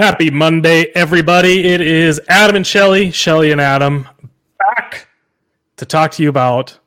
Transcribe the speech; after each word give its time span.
Happy 0.00 0.30
Monday, 0.30 0.86
everybody. 0.94 1.62
It 1.62 1.82
is 1.82 2.18
Adam 2.26 2.56
and 2.56 2.66
Shelly, 2.66 3.10
Shelly 3.10 3.52
and 3.52 3.60
Adam, 3.60 4.08
back 4.58 5.06
to 5.76 5.84
talk 5.84 6.12
to 6.12 6.22
you 6.22 6.30
about 6.30 6.78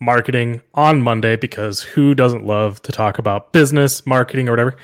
marketing 0.00 0.60
on 0.74 1.00
Monday 1.00 1.36
because 1.36 1.80
who 1.80 2.14
doesn't 2.14 2.44
love 2.44 2.82
to 2.82 2.92
talk 2.92 3.18
about 3.18 3.54
business, 3.54 4.04
marketing, 4.04 4.48
or 4.48 4.52
whatever? 4.52 4.76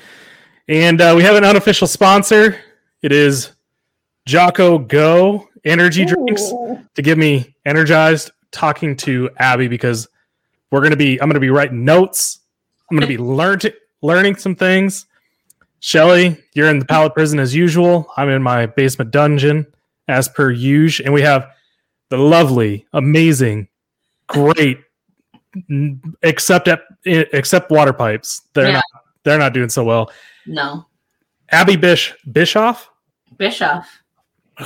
And 0.67 0.99
uh, 0.99 1.13
we 1.15 1.21
have 1.21 1.35
an 1.35 1.43
unofficial 1.43 1.85
sponsor. 1.85 2.59
It 3.03 3.11
is 3.11 3.51
Jocko 4.25 4.79
Go 4.79 5.47
Energy 5.63 6.05
Drinks 6.05 6.51
to 6.95 7.01
get 7.03 7.19
me 7.19 7.55
energized. 7.67 8.31
Talking 8.49 8.95
to 8.95 9.29
Abby 9.37 9.67
because 9.67 10.07
we're 10.71 10.81
going 10.81 10.89
to 10.89 10.97
be, 10.97 11.21
I'm 11.21 11.27
going 11.27 11.35
to 11.35 11.39
be 11.39 11.51
writing 11.51 11.85
notes. 11.85 12.39
I'm 12.89 12.97
going 12.97 13.07
to 13.07 13.15
be 13.15 13.21
learning 13.21 13.73
learning 14.01 14.37
some 14.37 14.55
things. 14.55 15.05
Shelly, 15.79 16.37
you're 16.53 16.69
in 16.69 16.79
the 16.79 16.85
pallet 16.85 17.13
prison 17.13 17.39
as 17.39 17.55
usual. 17.55 18.11
I'm 18.17 18.29
in 18.29 18.43
my 18.43 18.65
basement 18.65 19.11
dungeon 19.11 19.65
as 20.07 20.27
per 20.27 20.51
usual. 20.51 21.05
And 21.05 21.13
we 21.13 21.21
have 21.21 21.49
the 22.09 22.17
lovely, 22.17 22.85
amazing, 22.93 23.67
great, 24.27 24.79
except 26.21 26.67
at, 26.67 26.81
except 27.05 27.71
water 27.71 27.93
pipes. 27.93 28.41
They're 28.53 28.67
yeah. 28.67 28.73
not 28.73 28.83
they're 29.23 29.37
not 29.39 29.53
doing 29.53 29.69
so 29.69 29.83
well. 29.83 30.11
No. 30.45 30.85
Abby 31.51 31.75
Bish 31.75 32.13
Bischoff? 32.31 32.89
Bischoff. 33.37 33.87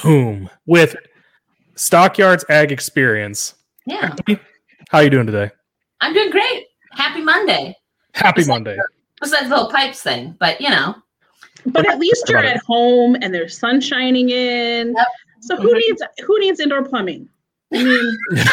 Whom 0.02 0.50
with 0.66 0.96
Stockyards 1.76 2.46
Ag 2.50 2.72
Experience. 2.72 3.56
Yeah. 3.86 4.16
how 4.90 5.00
are 5.00 5.04
you 5.04 5.10
doing 5.10 5.26
today? 5.26 5.52
I'm 6.02 6.14
doing 6.14 6.32
great. 6.32 6.68
Happy 6.92 7.22
Monday. 7.22 7.76
Happy 8.14 8.46
Monday. 8.46 8.78
Besides 9.24 9.50
the 9.50 9.56
little 9.56 9.72
pipes 9.72 10.02
thing, 10.02 10.36
but 10.40 10.60
you 10.60 10.70
know. 10.70 10.96
But 11.66 11.90
at 11.90 11.98
least 11.98 12.28
you're 12.28 12.44
at 12.44 12.62
home 12.68 13.16
and 13.22 13.34
there's 13.34 13.58
sun 13.58 13.80
shining 13.80 14.30
in. 14.30 14.94
Yep. 14.96 15.08
So 15.40 15.56
who 15.56 15.70
mm-hmm. 15.70 15.78
needs 15.78 16.04
who 16.26 16.40
needs 16.40 16.60
indoor 16.60 16.84
plumbing? 16.84 17.30
I 17.74 17.84
mean, 17.84 18.18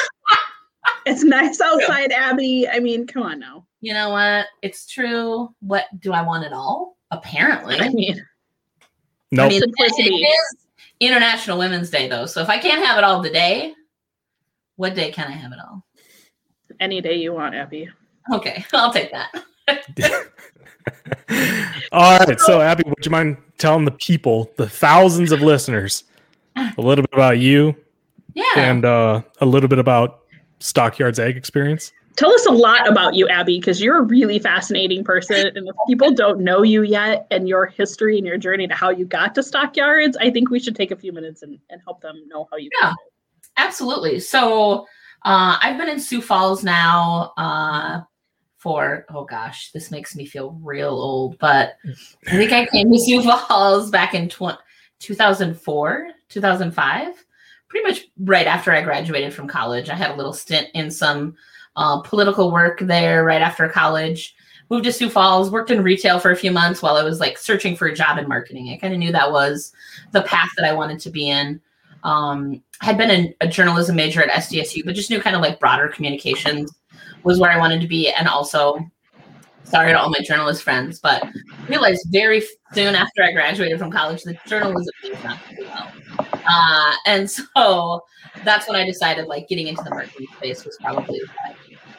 it's 1.07 1.25
nice 1.25 1.61
outside, 1.61 2.13
Abby. 2.13 2.69
I 2.69 2.79
mean, 2.79 3.07
come 3.07 3.23
on 3.23 3.41
now. 3.41 3.67
You 3.81 3.95
know 3.95 4.11
what? 4.11 4.47
It's 4.63 4.87
true. 4.87 5.53
What 5.61 5.87
do 5.99 6.13
I 6.13 6.23
want 6.23 6.45
it 6.45 6.53
all? 6.53 6.97
Apparently. 7.11 7.81
I 7.81 7.89
mean, 7.89 8.25
no. 9.33 9.43
Nope. 9.43 9.47
I 9.47 9.49
mean, 9.49 9.61
Simplicity. 9.61 10.15
It 10.15 10.29
is 10.29 10.57
International 11.01 11.59
Women's 11.59 11.91
Day, 11.91 12.09
though. 12.09 12.27
So 12.27 12.41
if 12.43 12.49
I 12.49 12.59
can't 12.59 12.85
have 12.85 12.99
it 12.99 13.05
all 13.05 13.23
today, 13.23 13.75
what 14.77 14.95
day 14.95 15.11
can 15.11 15.27
I 15.27 15.33
have 15.33 15.53
it 15.53 15.59
all? 15.59 15.85
Any 16.79 17.01
day 17.01 17.17
you 17.17 17.33
want, 17.33 17.55
Abby. 17.55 17.89
Okay, 18.33 18.65
I'll 18.73 18.93
take 18.93 19.11
that. 19.13 19.33
All 21.93 22.19
right. 22.19 22.39
So, 22.41 22.61
Abby, 22.61 22.85
would 22.87 23.05
you 23.05 23.11
mind 23.11 23.37
telling 23.59 23.85
the 23.85 23.91
people, 23.93 24.51
the 24.57 24.69
thousands 24.69 25.33
of 25.33 25.43
listeners, 25.43 26.05
a 26.57 26.73
little 26.79 27.03
bit 27.03 27.13
about 27.13 27.39
you? 27.39 27.75
Yeah. 28.35 28.45
And 28.57 28.85
uh, 28.85 29.23
a 29.41 29.47
little 29.47 29.69
bit 29.69 29.79
about 29.79 30.21
Stockyards 30.61 31.19
Ag 31.19 31.37
Experience? 31.37 31.93
Tell 32.17 32.33
us 32.33 32.45
a 32.47 32.53
lot 32.53 32.89
about 32.89 33.15
you, 33.15 33.29
Abby, 33.29 33.59
because 33.59 33.81
you're 33.81 33.99
a 33.99 34.03
really 34.03 34.39
fascinating 34.39 35.05
person. 35.05 35.47
And 35.57 35.69
if 35.69 35.75
people 35.89 36.13
don't 36.13 36.41
know 36.41 36.63
you 36.63 36.83
yet 36.83 37.27
and 37.31 37.49
your 37.49 37.67
history 37.67 38.19
and 38.19 38.27
your 38.27 38.37
journey 38.37 38.67
to 38.67 38.75
how 38.75 38.91
you 38.91 39.07
got 39.07 39.35
to 39.37 39.43
Stockyards, 39.43 40.17
I 40.19 40.31
think 40.31 40.51
we 40.51 40.59
should 40.59 40.77
take 40.77 40.91
a 40.91 40.97
few 40.97 41.13
minutes 41.13 41.43
and, 41.43 41.59
and 41.71 41.81
help 41.85 42.03
them 42.03 42.21
know 42.29 42.47
how 42.51 42.59
you 42.59 42.69
yeah, 42.81 42.93
Absolutely. 43.57 44.21
So, 44.21 44.87
uh, 45.25 45.59
I've 45.63 45.79
been 45.79 45.89
in 45.89 46.01
Sioux 46.01 46.21
Falls 46.21 46.65
now 46.65 47.33
uh, 47.37 48.01
for 48.61 49.07
oh 49.09 49.25
gosh, 49.25 49.73
this 49.73 49.91
makes 49.91 50.15
me 50.15 50.27
feel 50.27 50.53
real 50.63 50.91
old, 50.91 51.39
but 51.39 51.79
I 52.27 52.31
think 52.31 52.53
I 52.53 52.67
came 52.67 52.93
to 52.93 52.99
Sioux 52.99 53.23
Falls 53.49 53.91
back 53.91 54.15
in 54.15 54.29
tw- 54.29 54.61
2004, 54.99 56.09
2005, 56.29 57.25
pretty 57.69 57.87
much 57.87 58.07
right 58.19 58.47
after 58.47 58.71
I 58.73 58.83
graduated 58.83 59.33
from 59.33 59.49
college. 59.49 59.89
I 59.89 59.95
had 59.95 60.11
a 60.11 60.17
little 60.17 60.35
stint 60.35 60.69
in 60.75 60.91
some 60.91 61.37
uh, 61.75 62.03
political 62.03 62.53
work 62.53 62.81
there 62.81 63.25
right 63.25 63.41
after 63.41 63.67
college. 63.67 64.37
Moved 64.69 64.85
to 64.85 64.93
Sioux 64.93 65.09
Falls, 65.09 65.51
worked 65.51 65.71
in 65.71 65.83
retail 65.83 66.21
for 66.21 66.31
a 66.31 66.37
few 66.37 66.53
months 66.53 66.83
while 66.83 66.97
I 66.97 67.03
was 67.03 67.19
like 67.19 67.39
searching 67.39 67.75
for 67.75 67.89
a 67.89 67.95
job 67.95 68.19
in 68.19 68.29
marketing. 68.29 68.69
I 68.69 68.77
kind 68.77 68.93
of 68.93 69.01
knew 69.01 69.11
that 69.11 69.33
was 69.33 69.73
the 70.13 70.23
path 70.23 70.51
that 70.59 70.69
I 70.69 70.75
wanted 70.75 71.01
to 71.01 71.11
be 71.11 71.31
in. 71.31 71.63
Um, 72.05 72.63
had 72.81 72.99
been 72.99 73.11
a, 73.11 73.35
a 73.41 73.49
journalism 73.49 73.97
major 73.97 74.23
at 74.23 74.31
SDSU, 74.31 74.85
but 74.85 74.95
just 74.95 75.11
knew 75.11 75.21
kind 75.21 75.35
of 75.35 75.43
like 75.43 75.61
broader 75.61 75.89
communications 75.89 76.73
was 77.25 77.39
where 77.39 77.51
I 77.51 77.59
wanted 77.59 77.81
to 77.81 77.89
be. 77.89 78.11
And 78.11 78.29
also, 78.29 78.79
sorry 79.65 79.93
to 79.93 79.99
all 79.99 80.11
my 80.11 80.21
journalist 80.21 80.63
friends, 80.63 80.99
but 80.99 81.27
realized 81.69 82.07
very 82.11 82.43
soon 82.73 82.95
after 82.95 83.23
I 83.23 83.33
graduated 83.33 83.79
from 83.79 83.91
college 83.91 84.23
that 84.25 84.45
journalism 84.47 84.93
is 85.05 85.25
not 85.25 85.39
do 85.49 85.65
well. 85.65 85.93
Uh, 86.49 86.95
and 87.07 87.31
so 87.31 88.03
that's 88.45 88.69
when 88.69 88.77
I 88.77 88.85
decided 88.85 89.27
like 89.27 89.49
getting 89.49 89.69
into 89.69 89.83
the 89.83 89.91
marketing 89.91 90.27
space 90.37 90.65
was 90.65 90.77
probably 90.81 91.21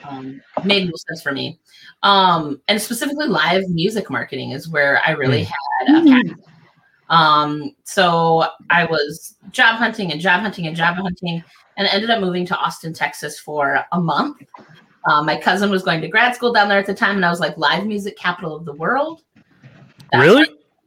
um, 0.04 0.42
made 0.64 0.90
most 0.90 1.06
sense 1.08 1.22
for 1.22 1.32
me. 1.32 1.60
Um, 2.04 2.62
and 2.68 2.82
specifically 2.82 3.28
live 3.28 3.64
music 3.70 4.10
marketing 4.10 4.52
is 4.52 4.70
where 4.70 5.02
I 5.06 5.12
really 5.12 5.46
mm. 5.46 5.52
had 5.88 5.98
a 5.98 6.10
passion. 6.10 6.36
Um, 7.10 7.76
so 7.84 8.46
I 8.70 8.86
was 8.86 9.36
job 9.52 9.76
hunting 9.76 10.12
and 10.12 10.22
job 10.22 10.42
hunting 10.42 10.68
and 10.68 10.76
job 10.76 10.96
hunting 10.96 11.44
and 11.78 11.88
ended 11.88 12.10
up 12.10 12.22
moving 12.22 12.46
to 12.46 12.58
Austin, 12.58 12.94
Texas 12.94 13.38
for 13.38 13.84
a 13.92 14.00
month 14.00 14.38
um, 15.06 15.26
my 15.26 15.38
cousin 15.38 15.70
was 15.70 15.84
going 15.84 16.02
to 16.02 16.08
grad 16.08 16.36
school 16.36 16.54
down 16.54 16.70
there 16.70 16.80
at 16.80 16.86
the 16.86 16.94
time, 16.94 17.16
and 17.16 17.26
I 17.26 17.30
was 17.30 17.40
like, 17.40 17.58
live 17.58 17.86
music 17.86 18.18
capital 18.18 18.56
of 18.56 18.66
the 18.66 18.74
world. 18.74 19.24
That's 20.12 20.24
really? 20.24 20.42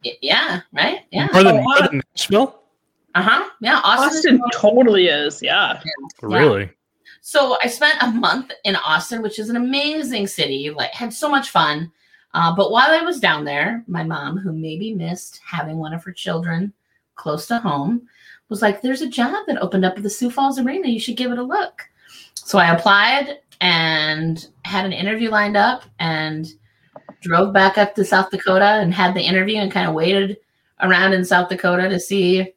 Like, 0.04 0.18
yeah, 0.22 0.60
right? 0.72 1.00
Yeah. 1.10 1.28
More 1.32 1.42
than, 1.42 1.64
more 1.64 1.80
than 1.80 2.02
Nashville? 2.14 2.62
Uh 3.14 3.22
huh. 3.22 3.50
Yeah. 3.60 3.80
Austin, 3.82 4.40
Austin 4.40 4.50
totally 4.52 5.06
is. 5.06 5.42
Yeah. 5.42 5.80
yeah. 5.84 5.92
Really? 6.22 6.70
So 7.22 7.56
I 7.62 7.68
spent 7.68 7.96
a 8.02 8.08
month 8.08 8.52
in 8.64 8.76
Austin, 8.76 9.22
which 9.22 9.38
is 9.38 9.48
an 9.48 9.56
amazing 9.56 10.26
city. 10.26 10.70
Like, 10.70 10.90
had 10.92 11.12
so 11.12 11.28
much 11.28 11.50
fun. 11.50 11.90
Uh, 12.34 12.54
but 12.54 12.70
while 12.70 12.90
I 12.90 13.02
was 13.02 13.20
down 13.20 13.44
there, 13.44 13.84
my 13.86 14.02
mom, 14.02 14.36
who 14.36 14.52
maybe 14.52 14.92
missed 14.92 15.40
having 15.44 15.78
one 15.78 15.94
of 15.94 16.04
her 16.04 16.12
children 16.12 16.72
close 17.14 17.46
to 17.46 17.58
home, 17.58 18.08
was 18.48 18.60
like, 18.60 18.82
"There's 18.82 19.02
a 19.02 19.08
job 19.08 19.46
that 19.46 19.62
opened 19.62 19.84
up 19.84 19.96
at 19.96 20.02
the 20.02 20.10
Sioux 20.10 20.30
Falls 20.30 20.58
Arena. 20.58 20.88
You 20.88 21.00
should 21.00 21.16
give 21.16 21.32
it 21.32 21.38
a 21.38 21.42
look." 21.42 21.88
So 22.34 22.58
I 22.58 22.74
applied 22.74 23.38
and 23.64 24.48
had 24.66 24.84
an 24.84 24.92
interview 24.92 25.30
lined 25.30 25.56
up 25.56 25.84
and 25.98 26.52
drove 27.22 27.54
back 27.54 27.78
up 27.78 27.94
to 27.94 28.04
South 28.04 28.30
Dakota 28.30 28.78
and 28.82 28.92
had 28.92 29.14
the 29.14 29.22
interview 29.22 29.56
and 29.56 29.72
kind 29.72 29.88
of 29.88 29.94
waited 29.94 30.36
around 30.82 31.14
in 31.14 31.24
South 31.24 31.48
Dakota 31.48 31.88
to 31.88 31.98
see 31.98 32.40
if 32.40 32.50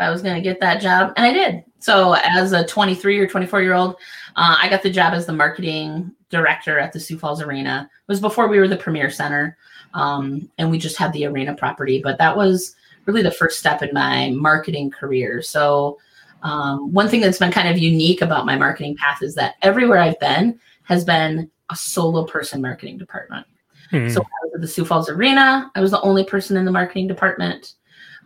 I 0.00 0.08
was 0.08 0.22
going 0.22 0.34
to 0.34 0.40
get 0.40 0.60
that 0.60 0.80
job. 0.80 1.12
And 1.14 1.26
I 1.26 1.34
did. 1.34 1.62
So, 1.78 2.14
as 2.14 2.52
a 2.52 2.66
23 2.66 3.18
or 3.18 3.26
24 3.26 3.60
year 3.60 3.74
old, 3.74 3.96
uh, 4.36 4.56
I 4.58 4.66
got 4.70 4.82
the 4.82 4.90
job 4.90 5.12
as 5.12 5.26
the 5.26 5.34
marketing 5.34 6.10
director 6.30 6.78
at 6.78 6.94
the 6.94 7.00
Sioux 7.00 7.18
Falls 7.18 7.42
Arena. 7.42 7.88
It 7.92 8.10
was 8.10 8.20
before 8.20 8.48
we 8.48 8.58
were 8.58 8.68
the 8.68 8.78
Premier 8.78 9.10
Center, 9.10 9.58
um, 9.92 10.50
and 10.56 10.70
we 10.70 10.78
just 10.78 10.96
had 10.96 11.12
the 11.12 11.26
arena 11.26 11.54
property. 11.54 12.00
But 12.02 12.16
that 12.16 12.34
was 12.34 12.76
really 13.04 13.22
the 13.22 13.30
first 13.30 13.58
step 13.58 13.82
in 13.82 13.90
my 13.92 14.30
marketing 14.30 14.90
career. 14.90 15.42
So, 15.42 15.98
um, 16.42 16.92
one 16.92 17.08
thing 17.08 17.20
that's 17.20 17.38
been 17.38 17.52
kind 17.52 17.68
of 17.68 17.78
unique 17.78 18.22
about 18.22 18.46
my 18.46 18.56
marketing 18.56 18.96
path 18.96 19.22
is 19.22 19.34
that 19.34 19.56
everywhere 19.62 19.98
I've 19.98 20.18
been 20.20 20.58
has 20.84 21.04
been 21.04 21.50
a 21.70 21.76
solo 21.76 22.24
person 22.24 22.62
marketing 22.62 22.98
department. 22.98 23.46
Hmm. 23.90 24.08
So 24.08 24.20
I 24.20 24.44
was 24.44 24.54
at 24.54 24.60
the 24.60 24.68
Sioux 24.68 24.84
Falls 24.84 25.08
Arena. 25.08 25.70
I 25.74 25.80
was 25.80 25.90
the 25.90 26.00
only 26.02 26.24
person 26.24 26.56
in 26.56 26.64
the 26.64 26.72
marketing 26.72 27.08
department. 27.08 27.74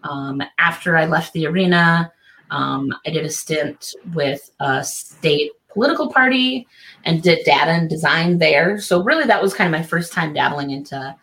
Um, 0.02 0.42
after 0.58 0.96
I 0.96 1.06
left 1.06 1.32
the 1.32 1.46
arena, 1.46 2.12
um, 2.50 2.92
I 3.06 3.10
did 3.10 3.24
a 3.24 3.30
stint 3.30 3.94
with 4.12 4.50
a 4.60 4.84
state 4.84 5.52
political 5.68 6.10
party 6.10 6.66
and 7.04 7.22
did 7.22 7.44
data 7.44 7.72
and 7.72 7.88
design 7.88 8.38
there. 8.38 8.78
So 8.80 9.02
really, 9.02 9.24
that 9.24 9.42
was 9.42 9.54
kind 9.54 9.66
of 9.66 9.78
my 9.78 9.84
first 9.84 10.12
time 10.12 10.32
dabbling 10.32 10.70
into 10.70 11.16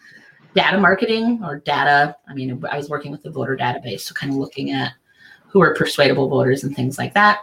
data 0.56 0.77
marketing 0.77 1.42
or 1.44 1.60
data. 1.60 2.15
I 2.27 2.33
mean, 2.33 2.63
I 2.69 2.75
was 2.75 2.89
working 2.89 3.12
with 3.12 3.24
the 3.24 3.31
voter 3.31 3.56
database, 3.56 4.01
so 4.01 4.13
kind 4.13 4.33
of 4.33 4.38
looking 4.38 4.71
at 4.71 4.94
who 5.51 5.62
are 5.62 5.74
persuadable 5.75 6.30
voters 6.30 6.63
and 6.63 6.75
things 6.75 6.98
like 6.98 7.13
that. 7.13 7.39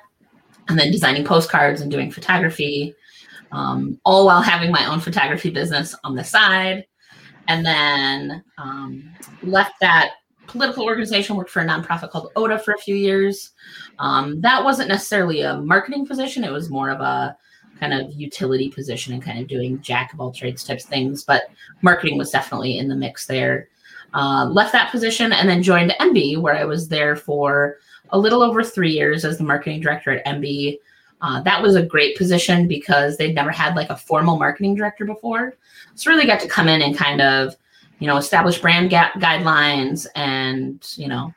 And 0.68 0.78
then 0.78 0.90
designing 0.90 1.24
postcards 1.24 1.80
and 1.80 1.90
doing 1.90 2.10
photography, 2.10 2.94
um, 3.52 3.98
all 4.04 4.26
while 4.26 4.42
having 4.42 4.70
my 4.70 4.86
own 4.86 5.00
photography 5.00 5.50
business 5.50 5.94
on 6.04 6.14
the 6.14 6.24
side. 6.24 6.86
And 7.48 7.64
then 7.64 8.44
um, 8.58 9.10
left 9.42 9.74
that 9.80 10.12
political 10.46 10.84
organization, 10.84 11.36
worked 11.36 11.50
for 11.50 11.60
a 11.60 11.66
nonprofit 11.66 12.10
called 12.10 12.32
ODA 12.36 12.58
for 12.58 12.74
a 12.74 12.78
few 12.78 12.94
years. 12.94 13.52
Um, 13.98 14.40
that 14.40 14.64
wasn't 14.64 14.88
necessarily 14.88 15.42
a 15.42 15.58
marketing 15.58 16.06
position, 16.06 16.44
it 16.44 16.52
was 16.52 16.70
more 16.70 16.90
of 16.90 17.00
a 17.00 17.36
kind 17.78 17.94
of 17.94 18.12
utility 18.12 18.70
position 18.70 19.14
and 19.14 19.22
kind 19.22 19.38
of 19.38 19.46
doing 19.46 19.80
jack 19.80 20.12
of 20.12 20.20
all 20.20 20.32
trades 20.32 20.64
types 20.64 20.84
things. 20.84 21.24
But 21.24 21.44
marketing 21.82 22.18
was 22.18 22.30
definitely 22.30 22.78
in 22.78 22.88
the 22.88 22.96
mix 22.96 23.26
there. 23.26 23.68
Uh, 24.14 24.46
left 24.46 24.72
that 24.72 24.90
position 24.90 25.32
and 25.32 25.48
then 25.48 25.62
joined 25.62 25.94
Embe, 26.00 26.40
where 26.40 26.56
I 26.56 26.64
was 26.64 26.88
there 26.88 27.14
for 27.14 27.76
a 28.10 28.18
little 28.18 28.42
over 28.42 28.62
three 28.62 28.92
years 28.92 29.24
as 29.24 29.38
the 29.38 29.44
marketing 29.44 29.80
director 29.80 30.12
at 30.12 30.24
Embe. 30.26 30.78
Uh, 31.20 31.42
that 31.42 31.60
was 31.60 31.74
a 31.74 31.82
great 31.82 32.16
position 32.16 32.68
because 32.68 33.16
they'd 33.16 33.34
never 33.34 33.50
had 33.50 33.74
like 33.74 33.90
a 33.90 33.96
formal 33.96 34.38
marketing 34.38 34.74
director 34.74 35.04
before. 35.04 35.56
So 35.94 36.10
really 36.10 36.26
got 36.26 36.40
to 36.40 36.48
come 36.48 36.68
in 36.68 36.80
and 36.80 36.96
kind 36.96 37.20
of 37.20 37.56
you 37.98 38.06
know, 38.06 38.16
establish 38.16 38.58
brand 38.60 38.90
ga- 38.90 39.12
guidelines 39.16 40.06
and, 40.14 40.86
you 40.96 41.08
know, 41.08 41.34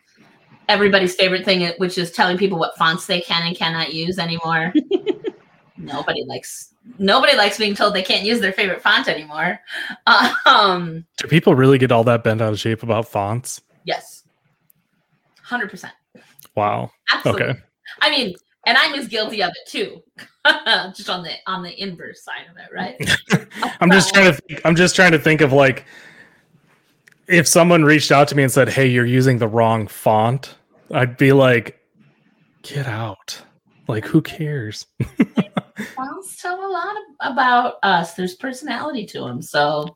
everybody's 0.70 1.16
favorite 1.16 1.44
thing, 1.44 1.72
which 1.78 1.98
is 1.98 2.12
telling 2.12 2.38
people 2.38 2.60
what 2.60 2.78
fonts 2.78 3.06
they 3.08 3.22
can 3.22 3.46
and 3.46 3.56
cannot 3.56 3.94
use 3.94 4.20
anymore. 4.20 4.74
nobody 5.78 6.24
likes 6.26 6.74
nobody 7.00 7.36
likes 7.36 7.58
being 7.58 7.74
told 7.74 7.94
they 7.94 8.04
can't 8.04 8.24
use 8.24 8.40
their 8.40 8.54
favorite 8.54 8.82
font 8.82 9.08
anymore. 9.08 9.60
Um, 10.46 11.06
Do 11.18 11.28
people 11.28 11.56
really 11.56 11.78
get 11.78 11.92
all 11.92 12.04
that 12.04 12.24
bent 12.24 12.42
out 12.42 12.54
of 12.54 12.60
shape 12.60 12.84
about 12.84 13.08
fonts? 13.08 13.62
Yes, 13.84 14.24
hundred 15.42 15.70
percent. 15.70 15.94
Wow. 16.56 16.92
Absolutely. 17.12 17.44
Okay. 17.44 17.60
I 18.02 18.10
mean, 18.10 18.36
and 18.66 18.78
I'm 18.78 18.94
as 18.96 19.08
guilty 19.08 19.42
of 19.42 19.50
it 19.52 19.70
too. 19.70 20.02
just 20.96 21.10
on 21.10 21.24
the 21.24 21.34
on 21.48 21.64
the 21.64 21.82
inverse 21.82 22.24
side 22.24 22.46
of 22.50 22.58
it, 22.58 22.70
right? 22.74 23.48
I'm 23.82 23.92
just 23.92 24.14
trying 24.14 24.34
to 24.34 24.42
think, 24.42 24.62
I'm 24.66 24.76
just 24.76 24.96
trying 24.96 25.12
to 25.12 25.20
think 25.20 25.42
of 25.42 25.54
like 25.54 25.86
if 27.28 27.48
someone 27.48 27.84
reached 27.84 28.12
out 28.12 28.28
to 28.30 28.36
me 28.36 28.44
and 28.44 28.52
said, 28.52 28.70
"Hey, 28.70 28.88
you're 28.88 29.06
using 29.06 29.38
the 29.38 29.48
wrong 29.48 29.88
font," 29.88 30.56
I'd 30.92 31.18
be 31.18 31.32
like, 31.32 31.80
"Get 32.64 32.88
out!" 32.88 33.42
Like, 33.88 34.06
who 34.06 34.22
cares? 34.22 34.86
Fonts 35.96 36.42
tell 36.42 36.66
a 36.66 36.72
lot 36.72 36.96
about 37.20 37.76
us. 37.84 38.14
There's 38.14 38.36
personality 38.36 39.06
to 39.08 39.22
them. 39.22 39.42
So, 39.42 39.96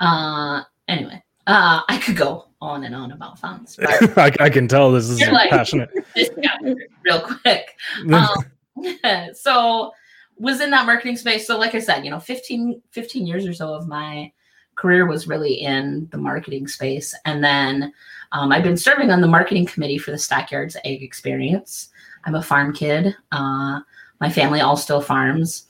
uh, 0.00 0.62
anyway, 0.88 1.22
uh, 1.46 1.82
I 1.88 1.98
could 1.98 2.16
go 2.16 2.48
on 2.66 2.84
and 2.84 2.94
on 2.94 3.12
about 3.12 3.38
fonts. 3.38 3.78
I, 3.82 4.32
I, 4.40 4.50
can 4.50 4.66
tell 4.66 4.90
this 4.90 5.08
is 5.08 5.20
like, 5.28 5.50
passionate. 5.50 5.90
real 7.04 7.20
quick. 7.20 7.76
Um, 8.12 9.32
so, 9.32 9.92
was 10.38 10.60
in 10.60 10.70
that 10.70 10.84
marketing 10.84 11.16
space. 11.16 11.46
So, 11.46 11.56
like 11.58 11.74
I 11.74 11.78
said, 11.78 12.04
you 12.04 12.10
know, 12.10 12.20
15, 12.20 12.82
15 12.90 13.26
years 13.26 13.46
or 13.46 13.54
so 13.54 13.72
of 13.72 13.88
my 13.88 14.30
career 14.74 15.06
was 15.06 15.26
really 15.26 15.54
in 15.54 16.08
the 16.10 16.18
marketing 16.18 16.68
space. 16.68 17.14
And 17.24 17.42
then 17.42 17.94
um, 18.32 18.52
I've 18.52 18.62
been 18.62 18.76
serving 18.76 19.10
on 19.10 19.22
the 19.22 19.26
marketing 19.26 19.64
committee 19.64 19.96
for 19.96 20.10
the 20.10 20.18
Stockyards 20.18 20.76
Ag 20.84 21.02
Experience. 21.02 21.88
I'm 22.26 22.34
a 22.34 22.42
farm 22.42 22.74
kid. 22.74 23.16
Uh, 23.32 23.80
my 24.20 24.28
family 24.28 24.60
all 24.60 24.76
still 24.76 25.00
farms 25.00 25.66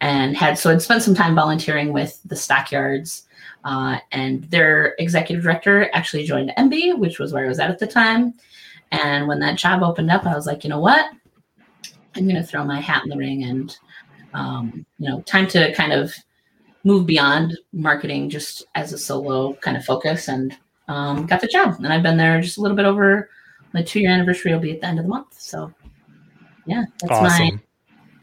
and 0.00 0.36
had 0.36 0.58
so 0.58 0.70
I'd 0.70 0.82
spent 0.82 1.02
some 1.02 1.14
time 1.14 1.34
volunteering 1.34 1.92
with 1.92 2.20
the 2.24 2.36
Stockyards. 2.36 3.24
Uh, 3.68 3.98
and 4.12 4.44
their 4.44 4.94
executive 4.98 5.44
director 5.44 5.90
actually 5.92 6.24
joined 6.24 6.50
Embe, 6.56 6.98
which 6.98 7.18
was 7.18 7.34
where 7.34 7.44
I 7.44 7.48
was 7.48 7.58
at 7.58 7.70
at 7.70 7.78
the 7.78 7.86
time. 7.86 8.32
And 8.92 9.28
when 9.28 9.40
that 9.40 9.58
job 9.58 9.82
opened 9.82 10.10
up, 10.10 10.24
I 10.24 10.34
was 10.34 10.46
like, 10.46 10.64
you 10.64 10.70
know 10.70 10.80
what? 10.80 11.04
I'm 12.16 12.24
going 12.26 12.40
to 12.40 12.42
throw 12.42 12.64
my 12.64 12.80
hat 12.80 13.02
in 13.02 13.10
the 13.10 13.16
ring 13.18 13.44
and, 13.44 13.76
um, 14.32 14.86
you 14.98 15.10
know, 15.10 15.20
time 15.20 15.46
to 15.48 15.74
kind 15.74 15.92
of 15.92 16.14
move 16.82 17.04
beyond 17.04 17.58
marketing 17.74 18.30
just 18.30 18.64
as 18.74 18.94
a 18.94 18.98
solo 18.98 19.52
kind 19.56 19.76
of 19.76 19.84
focus 19.84 20.28
and 20.28 20.56
um, 20.88 21.26
got 21.26 21.42
the 21.42 21.46
job. 21.46 21.74
And 21.76 21.92
I've 21.92 22.02
been 22.02 22.16
there 22.16 22.40
just 22.40 22.56
a 22.56 22.62
little 22.62 22.76
bit 22.76 22.86
over 22.86 23.28
my 23.74 23.82
two 23.82 24.00
year 24.00 24.10
anniversary 24.10 24.50
will 24.50 24.60
be 24.60 24.72
at 24.72 24.80
the 24.80 24.86
end 24.86 24.98
of 24.98 25.04
the 25.04 25.10
month. 25.10 25.38
So 25.38 25.74
yeah, 26.64 26.84
that's 27.02 27.12
awesome. 27.12 27.46
my 27.46 27.60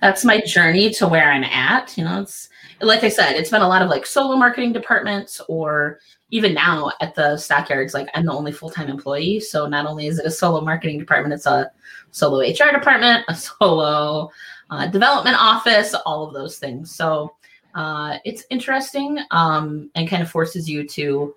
that's 0.06 0.24
my 0.24 0.40
journey 0.42 0.92
to 0.92 1.08
where 1.08 1.32
I'm 1.32 1.44
at. 1.44 1.98
You 1.98 2.04
know, 2.04 2.22
it's 2.22 2.48
like 2.80 3.04
I 3.04 3.10
said, 3.10 3.32
it's 3.32 3.50
been 3.50 3.64
a 3.64 3.68
lot 3.68 3.82
of 3.82 3.90
like 3.90 4.06
solo 4.06 4.36
marketing 4.36 4.72
departments 4.72 5.42
or 5.48 6.00
even 6.30 6.54
now 6.54 6.92
at 7.02 7.16
the 7.16 7.38
stockyards, 7.38 7.96
like 7.96 8.10
I'm 8.14 8.28
the 8.28 8.32
only 8.32 8.52
full-time 8.52 8.88
employee. 8.88 9.40
So 9.40 9.66
not 9.66 9.88
only 9.88 10.06
is 10.06 10.20
it 10.20 10.26
a 10.28 10.32
solo 10.32 10.62
marketing 10.62 11.00
department, 11.00 11.34
it's 11.34 11.48
a 11.48 11.72
solo 12.12 12.42
HR 12.42 12.72
department, 12.72 13.26
a 13.30 13.36
solo 13.36 14.30
uh, 14.70 14.86
development 14.88 15.38
office, 15.40 15.96
all 16.06 16.28
of 16.28 16.36
those 16.36 16.60
things. 16.60 16.94
So 16.94 17.34
uh, 17.74 18.20
it's 18.26 18.44
interesting 18.52 19.18
um, 19.32 19.90
and 19.96 20.08
kind 20.08 20.22
of 20.22 20.30
forces 20.30 20.70
you 20.70 20.88
to 20.90 21.34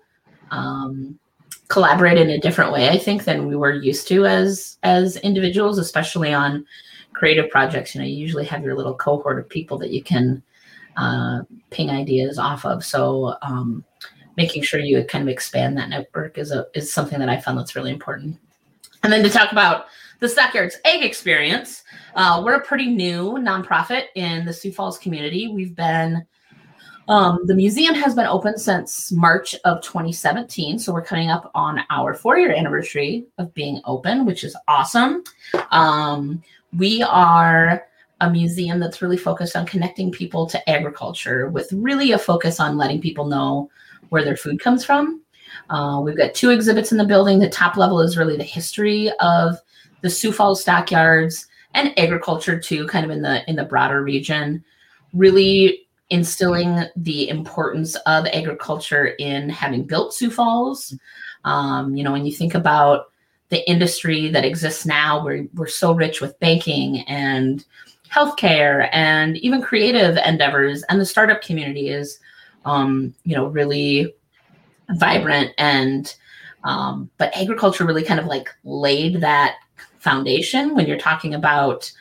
um, 0.51 1.17
collaborate 1.69 2.19
in 2.19 2.29
a 2.29 2.39
different 2.39 2.71
way, 2.71 2.89
I 2.89 2.99
think, 2.99 3.23
than 3.23 3.47
we 3.47 3.55
were 3.55 3.73
used 3.73 4.07
to 4.09 4.27
as 4.27 4.77
as 4.83 5.17
individuals, 5.17 5.79
especially 5.79 6.35
on 6.35 6.67
creative 7.19 7.49
projects. 7.49 7.93
You 7.93 8.01
know, 8.01 8.07
you 8.07 8.15
usually 8.15 8.45
have 8.45 8.63
your 8.63 8.75
little 8.75 8.95
cohort 8.95 9.39
of 9.39 9.49
people 9.49 9.77
that 9.79 9.91
you 9.91 10.01
can 10.01 10.41
uh, 10.95 11.41
ping 11.69 11.89
ideas 11.89 12.39
off 12.39 12.65
of. 12.65 12.83
So 12.83 13.35
um, 13.41 13.83
making 14.37 14.63
sure 14.63 14.79
you 14.79 15.03
kind 15.03 15.21
of 15.21 15.27
expand 15.27 15.77
that 15.77 15.89
network 15.89 16.37
is 16.37 16.51
a 16.51 16.67
is 16.73 16.91
something 16.91 17.19
that 17.19 17.27
I 17.29 17.39
found 17.39 17.59
that's 17.59 17.75
really 17.75 17.91
important. 17.91 18.37
And 19.03 19.11
then 19.11 19.21
to 19.23 19.29
talk 19.29 19.51
about 19.51 19.87
the 20.19 20.29
Stockyards 20.29 20.77
Ag 20.85 21.03
Experience, 21.03 21.83
uh, 22.15 22.41
we're 22.43 22.55
a 22.55 22.65
pretty 22.65 22.87
new 22.87 23.33
nonprofit 23.33 24.05
in 24.15 24.45
the 24.45 24.53
Sioux 24.53 24.71
Falls 24.71 24.97
community. 24.97 25.49
We've 25.49 25.75
been 25.75 26.25
um, 27.09 27.39
the 27.45 27.55
museum 27.55 27.95
has 27.95 28.13
been 28.13 28.27
open 28.27 28.57
since 28.57 29.11
March 29.11 29.55
of 29.65 29.81
2017, 29.81 30.77
so 30.77 30.93
we're 30.93 31.01
coming 31.01 31.29
up 31.29 31.49
on 31.55 31.79
our 31.89 32.13
four-year 32.13 32.53
anniversary 32.53 33.25
of 33.39 33.51
being 33.55 33.81
open, 33.85 34.27
which 34.27 34.43
is 34.43 34.55
awesome. 34.67 35.23
Um, 35.71 36.43
we 36.77 37.01
are 37.03 37.85
a 38.21 38.29
museum 38.29 38.79
that's 38.79 39.01
really 39.01 39.17
focused 39.17 39.55
on 39.55 39.65
connecting 39.65 40.11
people 40.11 40.45
to 40.47 40.69
agriculture, 40.69 41.49
with 41.49 41.71
really 41.71 42.11
a 42.11 42.17
focus 42.17 42.59
on 42.59 42.77
letting 42.77 43.01
people 43.01 43.25
know 43.25 43.69
where 44.09 44.23
their 44.23 44.37
food 44.37 44.59
comes 44.59 44.83
from. 44.83 45.21
Uh, 45.69 46.01
we've 46.03 46.17
got 46.17 46.33
two 46.33 46.49
exhibits 46.49 46.91
in 46.91 46.97
the 46.97 47.05
building. 47.05 47.39
The 47.39 47.49
top 47.49 47.77
level 47.77 47.99
is 48.01 48.17
really 48.17 48.37
the 48.37 48.43
history 48.43 49.11
of 49.19 49.57
the 50.01 50.09
Sioux 50.09 50.31
Falls 50.31 50.61
stockyards 50.61 51.47
and 51.73 51.97
agriculture 51.97 52.59
too, 52.59 52.87
kind 52.87 53.05
of 53.05 53.11
in 53.11 53.21
the 53.21 53.47
in 53.49 53.55
the 53.55 53.65
broader 53.65 54.03
region. 54.03 54.63
Really 55.13 55.87
instilling 56.09 56.83
the 56.95 57.29
importance 57.29 57.95
of 58.05 58.25
agriculture 58.27 59.07
in 59.19 59.49
having 59.49 59.83
built 59.83 60.13
Sioux 60.13 60.31
Falls. 60.31 60.95
Um, 61.45 61.95
you 61.95 62.03
know, 62.03 62.11
when 62.11 62.25
you 62.25 62.33
think 62.33 62.55
about 62.55 63.11
the 63.49 63.67
industry 63.69 64.29
that 64.29 64.45
exists 64.45 64.85
now, 64.85 65.23
we're, 65.23 65.47
we're 65.55 65.67
so 65.67 65.91
rich 65.91 66.21
with 66.21 66.39
banking 66.39 67.01
and 67.01 67.65
healthcare 68.11 68.89
and 68.91 69.37
even 69.37 69.61
creative 69.61 70.17
endeavors, 70.17 70.83
and 70.83 70.99
the 70.99 71.05
startup 71.05 71.41
community 71.41 71.89
is, 71.89 72.19
um, 72.65 73.13
you 73.23 73.35
know, 73.35 73.47
really 73.47 74.13
vibrant 74.91 75.51
and 75.57 76.15
um, 76.63 77.09
but 77.17 77.35
agriculture 77.35 77.85
really 77.85 78.03
kind 78.03 78.19
of 78.19 78.25
like 78.25 78.49
laid 78.63 79.21
that 79.21 79.55
foundation 79.99 80.75
when 80.75 80.87
you're 80.87 80.97
talking 80.97 81.33
about 81.33 81.91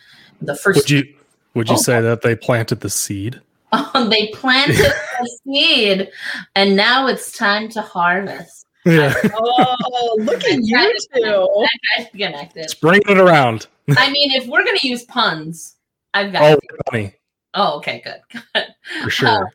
the 0.40 0.56
first 0.56 0.78
would 0.78 0.90
you 0.90 1.14
would 1.54 1.68
you 1.68 1.74
oh, 1.74 1.78
say 1.78 2.00
that 2.00 2.22
they 2.22 2.36
planted 2.36 2.80
the 2.80 2.90
seed? 2.90 3.40
They 3.94 4.28
planted 4.28 4.76
the 4.76 5.38
seed 5.44 6.10
and 6.54 6.76
now 6.76 7.06
it's 7.06 7.32
time 7.32 7.68
to 7.70 7.82
harvest 7.82 8.66
yeah. 8.88 9.14
oh, 9.34 10.16
look 10.20 10.44
at 10.44 10.58
you 10.62 10.98
two. 11.14 11.66
connected. 12.12 12.70
Spring 12.70 13.02
it 13.08 13.18
around. 13.18 13.66
I 13.96 14.10
mean, 14.10 14.32
if 14.32 14.46
we're 14.46 14.64
gonna 14.64 14.78
use 14.82 15.04
puns, 15.04 15.76
I've 16.14 16.32
got. 16.32 16.42
Oh, 16.42 16.58
funny. 16.90 17.14
Oh, 17.54 17.76
okay, 17.78 18.02
good, 18.04 18.20
good. 18.54 18.66
For 19.02 19.10
sure. 19.10 19.28
Uh, 19.28 19.46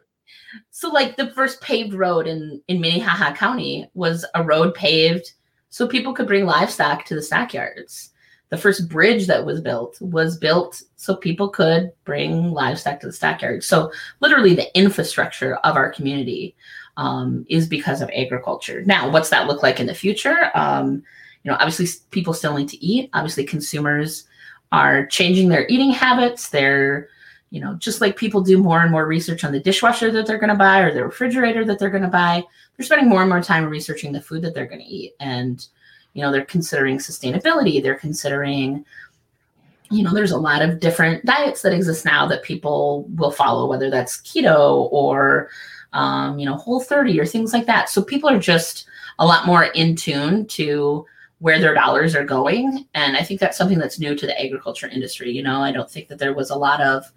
so, 0.70 0.90
like 0.90 1.16
the 1.16 1.32
first 1.32 1.62
paved 1.62 1.94
road 1.94 2.28
in 2.28 2.62
in 2.68 2.82
Minnehaha 2.82 3.36
County 3.36 3.90
was 3.94 4.26
a 4.36 4.44
road 4.44 4.74
paved 4.74 5.34
so 5.70 5.88
people 5.88 6.14
could 6.14 6.28
bring 6.28 6.46
livestock 6.46 7.06
to 7.06 7.16
the 7.16 7.22
stockyards. 7.22 8.12
The 8.50 8.58
first 8.58 8.88
bridge 8.88 9.26
that 9.26 9.46
was 9.46 9.62
built 9.62 10.00
was 10.00 10.38
built 10.38 10.84
so 10.96 11.16
people 11.16 11.50
could 11.50 11.92
bring 12.06 12.52
livestock 12.52 13.00
to 13.00 13.08
the 13.08 13.14
stockyards. 13.14 13.66
So, 13.66 13.92
literally, 14.20 14.54
the 14.54 14.76
infrastructure 14.78 15.56
of 15.58 15.76
our 15.76 15.92
community 15.92 16.56
um, 16.98 17.46
is 17.50 17.68
because 17.68 18.02
of 18.02 18.10
agriculture. 18.16 18.84
Now, 18.84 19.10
what's 19.10 19.30
that 19.30 19.48
look 19.48 19.64
like 19.64 19.80
in 19.80 19.88
the 19.88 19.96
future? 19.96 20.52
Um, 20.54 21.04
you 21.44 21.52
know, 21.52 21.58
obviously, 21.60 21.88
people 22.12 22.34
still 22.34 22.58
need 22.58 22.70
to 22.70 22.84
eat. 22.84 23.10
Obviously, 23.14 23.44
consumers 23.44 24.26
are 24.72 25.06
changing 25.06 25.50
their 25.50 25.68
eating 25.68 25.92
habits. 25.92 26.50
They're 26.50 27.10
you 27.54 27.62
know, 27.62 27.76
just 27.76 28.02
like 28.02 28.16
people 28.18 28.42
do 28.42 28.58
more 28.58 28.82
and 28.82 28.90
more 28.90 29.06
research 29.06 29.44
on 29.44 29.52
the 29.52 29.60
dishwasher 29.60 30.10
that 30.10 30.26
they're 30.26 30.40
going 30.40 30.50
to 30.50 30.56
buy 30.56 30.80
or 30.80 30.92
the 30.92 31.06
refrigerator 31.06 31.64
that 31.64 31.78
they're 31.78 31.92
going 31.92 32.02
to 32.02 32.10
buy, 32.10 32.44
they're 32.76 32.84
spending 32.84 33.08
more 33.08 33.22
and 33.22 33.30
more 33.30 33.44
time 33.44 33.66
researching 33.66 34.12
the 34.12 34.20
food 34.20 34.42
that 34.42 34.56
they're 34.56 34.66
going 34.66 34.82
to 34.82 34.88
eat. 34.88 35.14
And, 35.20 35.64
you 36.14 36.24
know, 36.24 36.32
they're 36.32 36.46
considering 36.46 36.98
sustainability. 36.98 37.80
They're 37.80 37.94
considering, 37.94 38.84
you 39.92 40.02
know, 40.02 40.16
there's 40.16 40.32
a 40.32 40.38
lot 40.38 40.64
of 40.64 40.80
different 40.80 41.26
diets 41.26 41.62
that 41.62 41.74
exist 41.74 42.06
now 42.06 42.26
that 42.26 42.42
people 42.42 43.08
will 43.14 43.30
follow, 43.30 43.68
whether 43.70 43.92
that's 43.92 44.18
keto 44.22 44.92
or, 44.92 45.52
um, 45.94 46.38
you 46.38 46.46
know, 46.46 46.56
whole 46.56 46.82
30 46.82 47.20
or 47.20 47.26
things 47.26 47.54
like 47.54 47.66
that. 47.66 47.90
So 47.90 48.04
people 48.04 48.30
are 48.30 48.40
just 48.40 48.86
a 49.20 49.26
lot 49.26 49.46
more 49.46 49.66
in 49.66 49.96
tune 49.96 50.46
to 50.48 51.06
where 51.40 51.60
their 51.60 51.74
dollars 51.74 52.16
are 52.16 52.24
going. 52.24 52.88
And 52.94 53.18
I 53.18 53.24
think 53.24 53.40
that's 53.40 53.58
something 53.58 53.78
that's 53.78 54.00
new 54.00 54.16
to 54.16 54.26
the 54.26 54.40
agriculture 54.40 54.88
industry. 54.88 55.32
You 55.32 55.44
know, 55.44 55.62
I 55.62 55.72
don't 55.72 55.90
think 55.90 56.08
that 56.08 56.20
there 56.20 56.34
was 56.34 56.50
a 56.50 56.56
lot 56.56 56.82
of 56.82 57.12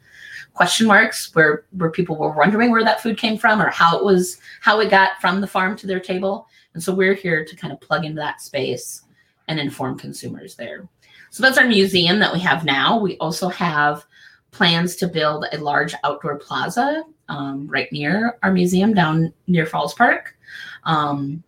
question 0.57 0.87
marks 0.87 1.35
where 1.35 1.67
where 1.73 1.91
people 1.91 2.17
were 2.17 2.33
wondering 2.33 2.71
where 2.71 2.83
that 2.83 3.03
food 3.03 3.19
came 3.19 3.37
from 3.37 3.61
or 3.61 3.69
how 3.69 3.97
it 3.97 4.03
was 4.03 4.39
how 4.63 4.81
it 4.81 4.91
got 4.91 5.21
from 5.21 5.41
the 5.41 5.47
farm 5.47 5.77
to 5.77 5.87
their 5.87 6.01
table 6.01 6.49
and 6.73 6.83
so 6.83 6.95
we're 6.95 7.15
here 7.15 7.45
to 7.45 7.55
kind 7.55 7.75
of 7.75 7.81
plug 7.81 8.07
into 8.07 8.19
that 8.19 8.41
space 8.41 9.03
and 9.49 9.61
inform 9.61 9.99
consumers 9.99 10.55
there 10.55 10.89
so 11.31 11.43
that's 11.43 11.59
our 11.59 11.67
museum 11.67 12.19
that 12.19 12.33
we 12.33 12.41
have 12.41 12.65
now 12.65 12.99
we 12.99 13.19
also 13.19 13.49
have 13.49 14.07
plans 14.51 14.97
to 14.97 15.07
build 15.07 15.45
a 15.53 15.59
large 15.59 15.95
outdoor 16.05 16.37
plaza 16.37 17.05
um, 17.29 17.67
right 17.67 17.91
near 17.93 18.39
our 18.43 18.53
museum 18.53 18.95
down 18.95 19.33
near 19.47 19.67
falls 19.67 19.95
park 19.95 20.37
um, 20.85 21.43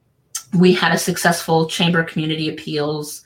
we 0.58 0.73
had 0.73 0.92
a 0.92 0.99
successful 0.99 1.66
chamber 1.66 2.02
community 2.02 2.49
appeals 2.49 3.25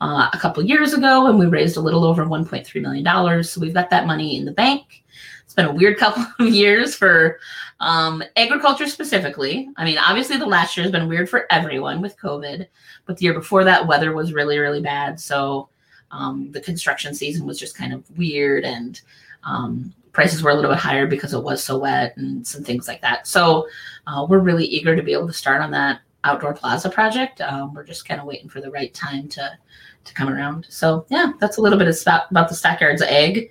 uh, 0.00 0.28
a 0.32 0.38
couple 0.38 0.62
years 0.64 0.92
ago, 0.92 1.26
and 1.26 1.38
we 1.38 1.46
raised 1.46 1.76
a 1.76 1.80
little 1.80 2.04
over 2.04 2.24
1.3 2.24 2.82
million 2.82 3.04
dollars. 3.04 3.50
So 3.50 3.60
we've 3.60 3.74
got 3.74 3.90
that 3.90 4.06
money 4.06 4.36
in 4.36 4.44
the 4.44 4.52
bank. 4.52 5.04
It's 5.44 5.54
been 5.54 5.66
a 5.66 5.72
weird 5.72 5.96
couple 5.98 6.26
of 6.40 6.52
years 6.52 6.94
for 6.94 7.38
um, 7.80 8.22
agriculture 8.36 8.88
specifically. 8.88 9.68
I 9.76 9.84
mean, 9.84 9.98
obviously 9.98 10.36
the 10.36 10.46
last 10.46 10.76
year 10.76 10.82
has 10.82 10.92
been 10.92 11.08
weird 11.08 11.28
for 11.28 11.46
everyone 11.50 12.00
with 12.00 12.18
COVID, 12.18 12.66
but 13.06 13.16
the 13.16 13.24
year 13.24 13.34
before 13.34 13.64
that, 13.64 13.86
weather 13.86 14.12
was 14.12 14.32
really, 14.32 14.58
really 14.58 14.80
bad. 14.80 15.20
So 15.20 15.68
um, 16.10 16.50
the 16.52 16.60
construction 16.60 17.14
season 17.14 17.46
was 17.46 17.58
just 17.58 17.76
kind 17.76 17.92
of 17.92 18.08
weird, 18.16 18.64
and 18.64 19.00
um, 19.44 19.94
prices 20.12 20.42
were 20.42 20.50
a 20.50 20.54
little 20.54 20.70
bit 20.70 20.78
higher 20.78 21.06
because 21.06 21.34
it 21.34 21.42
was 21.42 21.62
so 21.62 21.78
wet 21.78 22.16
and 22.16 22.46
some 22.46 22.62
things 22.62 22.86
like 22.86 23.00
that. 23.00 23.26
So 23.26 23.66
uh, 24.06 24.26
we're 24.28 24.40
really 24.40 24.66
eager 24.66 24.94
to 24.94 25.02
be 25.02 25.12
able 25.12 25.26
to 25.26 25.32
start 25.32 25.62
on 25.62 25.70
that 25.72 26.00
outdoor 26.24 26.54
plaza 26.54 26.90
project. 26.90 27.40
Um, 27.40 27.74
we're 27.74 27.84
just 27.84 28.06
kind 28.06 28.20
of 28.20 28.26
waiting 28.26 28.48
for 28.48 28.60
the 28.60 28.70
right 28.70 28.92
time 28.94 29.28
to 29.30 29.58
to 30.04 30.14
come 30.14 30.28
around. 30.28 30.66
So 30.68 31.06
yeah, 31.10 31.32
that's 31.38 31.58
a 31.58 31.60
little 31.60 31.78
bit 31.78 31.88
about, 32.02 32.30
about 32.30 32.48
the 32.48 32.56
Stockyards 32.56 33.02
Ag 33.02 33.50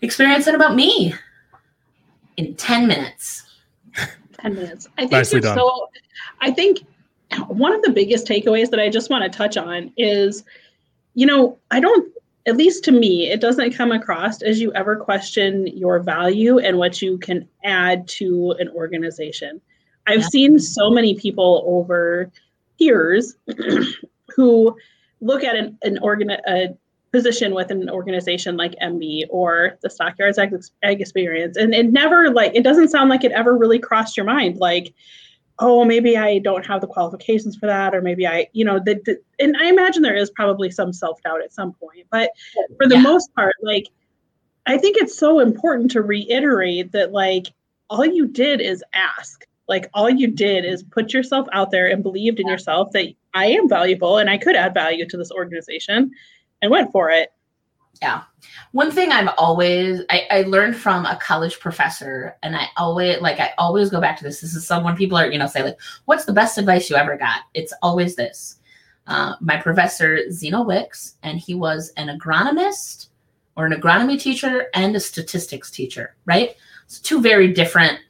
experience 0.00 0.46
and 0.46 0.56
about 0.56 0.74
me 0.74 1.14
in 2.36 2.54
10 2.54 2.86
minutes. 2.86 3.44
10 4.40 4.54
minutes. 4.54 4.88
I 4.96 5.02
think 5.02 5.12
Nicely 5.12 5.40
done. 5.40 5.56
so 5.56 5.90
I 6.40 6.50
think 6.50 6.86
one 7.48 7.74
of 7.74 7.82
the 7.82 7.90
biggest 7.90 8.26
takeaways 8.26 8.70
that 8.70 8.80
I 8.80 8.88
just 8.88 9.10
want 9.10 9.30
to 9.30 9.36
touch 9.36 9.56
on 9.56 9.92
is, 9.96 10.44
you 11.14 11.26
know, 11.26 11.58
I 11.70 11.80
don't 11.80 12.12
at 12.46 12.56
least 12.56 12.84
to 12.84 12.92
me, 12.92 13.28
it 13.28 13.40
doesn't 13.40 13.74
come 13.74 13.90
across 13.90 14.40
as 14.42 14.60
you 14.60 14.72
ever 14.74 14.96
question 14.96 15.66
your 15.66 15.98
value 15.98 16.58
and 16.58 16.78
what 16.78 17.02
you 17.02 17.18
can 17.18 17.48
add 17.64 18.06
to 18.06 18.54
an 18.60 18.68
organization. 18.70 19.60
I've 20.06 20.20
yeah. 20.20 20.28
seen 20.28 20.58
so 20.58 20.88
many 20.88 21.14
people 21.16 21.64
over 21.66 22.30
years 22.78 23.36
who 24.36 24.76
look 25.20 25.42
at 25.42 25.56
an, 25.56 25.76
an 25.82 25.98
organ 25.98 26.30
a 26.30 26.76
position 27.12 27.54
with 27.54 27.70
an 27.70 27.88
organization 27.88 28.56
like 28.56 28.74
Embe 28.82 29.24
or 29.30 29.78
the 29.80 29.90
Stockyards 29.90 30.38
Ag, 30.38 30.54
Ag 30.82 31.00
Experience, 31.00 31.56
and 31.56 31.74
it 31.74 31.90
never 31.90 32.30
like 32.30 32.54
it 32.54 32.62
doesn't 32.62 32.88
sound 32.88 33.10
like 33.10 33.24
it 33.24 33.32
ever 33.32 33.56
really 33.56 33.78
crossed 33.78 34.16
your 34.16 34.26
mind, 34.26 34.58
like, 34.58 34.94
oh, 35.58 35.84
maybe 35.84 36.16
I 36.16 36.38
don't 36.38 36.66
have 36.66 36.80
the 36.80 36.86
qualifications 36.86 37.56
for 37.56 37.66
that, 37.66 37.94
or 37.94 38.02
maybe 38.02 38.26
I, 38.26 38.48
you 38.52 38.64
know, 38.64 38.78
the, 38.78 39.00
the 39.04 39.18
and 39.38 39.56
I 39.56 39.66
imagine 39.66 40.02
there 40.02 40.16
is 40.16 40.30
probably 40.30 40.70
some 40.70 40.92
self 40.92 41.22
doubt 41.22 41.42
at 41.42 41.52
some 41.52 41.72
point, 41.72 42.06
but 42.10 42.30
for 42.76 42.86
the 42.86 42.96
yeah. 42.96 43.02
most 43.02 43.34
part, 43.34 43.54
like, 43.62 43.86
I 44.66 44.76
think 44.78 44.96
it's 44.98 45.16
so 45.16 45.40
important 45.40 45.90
to 45.92 46.02
reiterate 46.02 46.92
that 46.92 47.12
like 47.12 47.46
all 47.88 48.04
you 48.04 48.26
did 48.26 48.60
is 48.60 48.82
ask 48.94 49.46
like 49.68 49.90
all 49.94 50.08
you 50.08 50.28
did 50.28 50.64
is 50.64 50.82
put 50.82 51.12
yourself 51.12 51.46
out 51.52 51.70
there 51.70 51.88
and 51.88 52.02
believed 52.02 52.38
in 52.38 52.46
yourself 52.46 52.92
that 52.92 53.06
I 53.34 53.46
am 53.46 53.68
valuable 53.68 54.18
and 54.18 54.30
I 54.30 54.38
could 54.38 54.56
add 54.56 54.74
value 54.74 55.06
to 55.06 55.16
this 55.16 55.32
organization 55.32 56.12
and 56.62 56.70
went 56.70 56.92
for 56.92 57.10
it. 57.10 57.30
Yeah. 58.02 58.22
One 58.72 58.90
thing 58.90 59.10
I've 59.10 59.32
always 59.38 60.02
I, 60.10 60.26
I 60.30 60.42
learned 60.42 60.76
from 60.76 61.06
a 61.06 61.16
college 61.16 61.60
professor, 61.60 62.36
and 62.42 62.56
I 62.56 62.68
always 62.76 63.20
like 63.20 63.40
I 63.40 63.52
always 63.58 63.90
go 63.90 64.00
back 64.00 64.16
to 64.18 64.24
this. 64.24 64.40
This 64.40 64.54
is 64.54 64.66
someone 64.66 64.96
people 64.96 65.16
are, 65.16 65.30
you 65.30 65.38
know, 65.38 65.46
say, 65.46 65.62
like, 65.62 65.78
what's 66.04 66.24
the 66.24 66.32
best 66.32 66.58
advice 66.58 66.90
you 66.90 66.96
ever 66.96 67.16
got? 67.16 67.42
It's 67.54 67.72
always 67.82 68.16
this. 68.16 68.56
Uh, 69.06 69.34
my 69.40 69.56
professor, 69.56 70.30
Zeno 70.30 70.62
Wicks, 70.62 71.14
and 71.22 71.38
he 71.38 71.54
was 71.54 71.92
an 71.96 72.08
agronomist 72.08 73.08
or 73.56 73.66
an 73.66 73.72
agronomy 73.72 74.20
teacher 74.20 74.66
and 74.74 74.94
a 74.94 75.00
statistics 75.00 75.70
teacher, 75.70 76.16
right? 76.26 76.56
So 76.88 77.00
two 77.02 77.20
very 77.20 77.52
different 77.52 78.00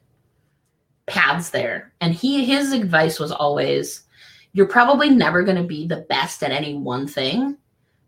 paths 1.07 1.51
there. 1.51 1.93
And 2.01 2.15
he 2.15 2.45
his 2.45 2.73
advice 2.73 3.19
was 3.19 3.31
always 3.31 4.03
you're 4.53 4.67
probably 4.67 5.11
never 5.11 5.43
going 5.43 5.59
to 5.59 5.63
be 5.63 5.87
the 5.87 6.07
best 6.09 6.43
at 6.43 6.51
any 6.51 6.75
one 6.75 7.07
thing, 7.07 7.59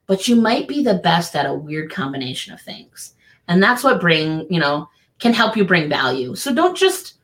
but 0.08 0.26
you 0.26 0.34
might 0.34 0.66
be 0.66 0.82
the 0.82 0.94
best 0.94 1.36
at 1.36 1.46
a 1.46 1.54
weird 1.54 1.92
combination 1.92 2.52
of 2.52 2.60
things. 2.60 3.14
And 3.46 3.62
that's 3.62 3.84
what 3.84 4.00
bring, 4.00 4.52
you 4.52 4.58
know, 4.58 4.88
can 5.20 5.32
help 5.32 5.56
you 5.56 5.64
bring 5.64 5.88
value. 5.88 6.34
So 6.34 6.52
don't 6.52 6.76
just 6.76 7.14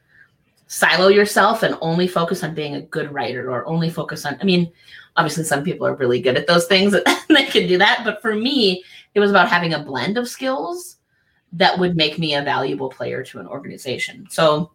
silo 0.68 1.08
yourself 1.08 1.62
and 1.62 1.76
only 1.80 2.06
focus 2.06 2.44
on 2.44 2.54
being 2.54 2.74
a 2.74 2.82
good 2.82 3.12
writer 3.12 3.50
or 3.50 3.66
only 3.66 3.90
focus 3.90 4.24
on 4.24 4.36
I 4.40 4.44
mean, 4.44 4.70
obviously 5.16 5.44
some 5.44 5.64
people 5.64 5.86
are 5.86 5.96
really 5.96 6.20
good 6.20 6.36
at 6.36 6.46
those 6.46 6.66
things 6.66 6.94
and 7.06 7.06
they 7.30 7.46
can 7.46 7.66
do 7.66 7.78
that, 7.78 8.02
but 8.04 8.20
for 8.20 8.34
me, 8.34 8.84
it 9.14 9.20
was 9.20 9.30
about 9.30 9.48
having 9.48 9.72
a 9.72 9.82
blend 9.82 10.18
of 10.18 10.28
skills 10.28 10.98
that 11.52 11.78
would 11.78 11.96
make 11.96 12.18
me 12.18 12.34
a 12.34 12.42
valuable 12.42 12.90
player 12.90 13.22
to 13.22 13.38
an 13.38 13.46
organization. 13.46 14.26
So 14.28 14.72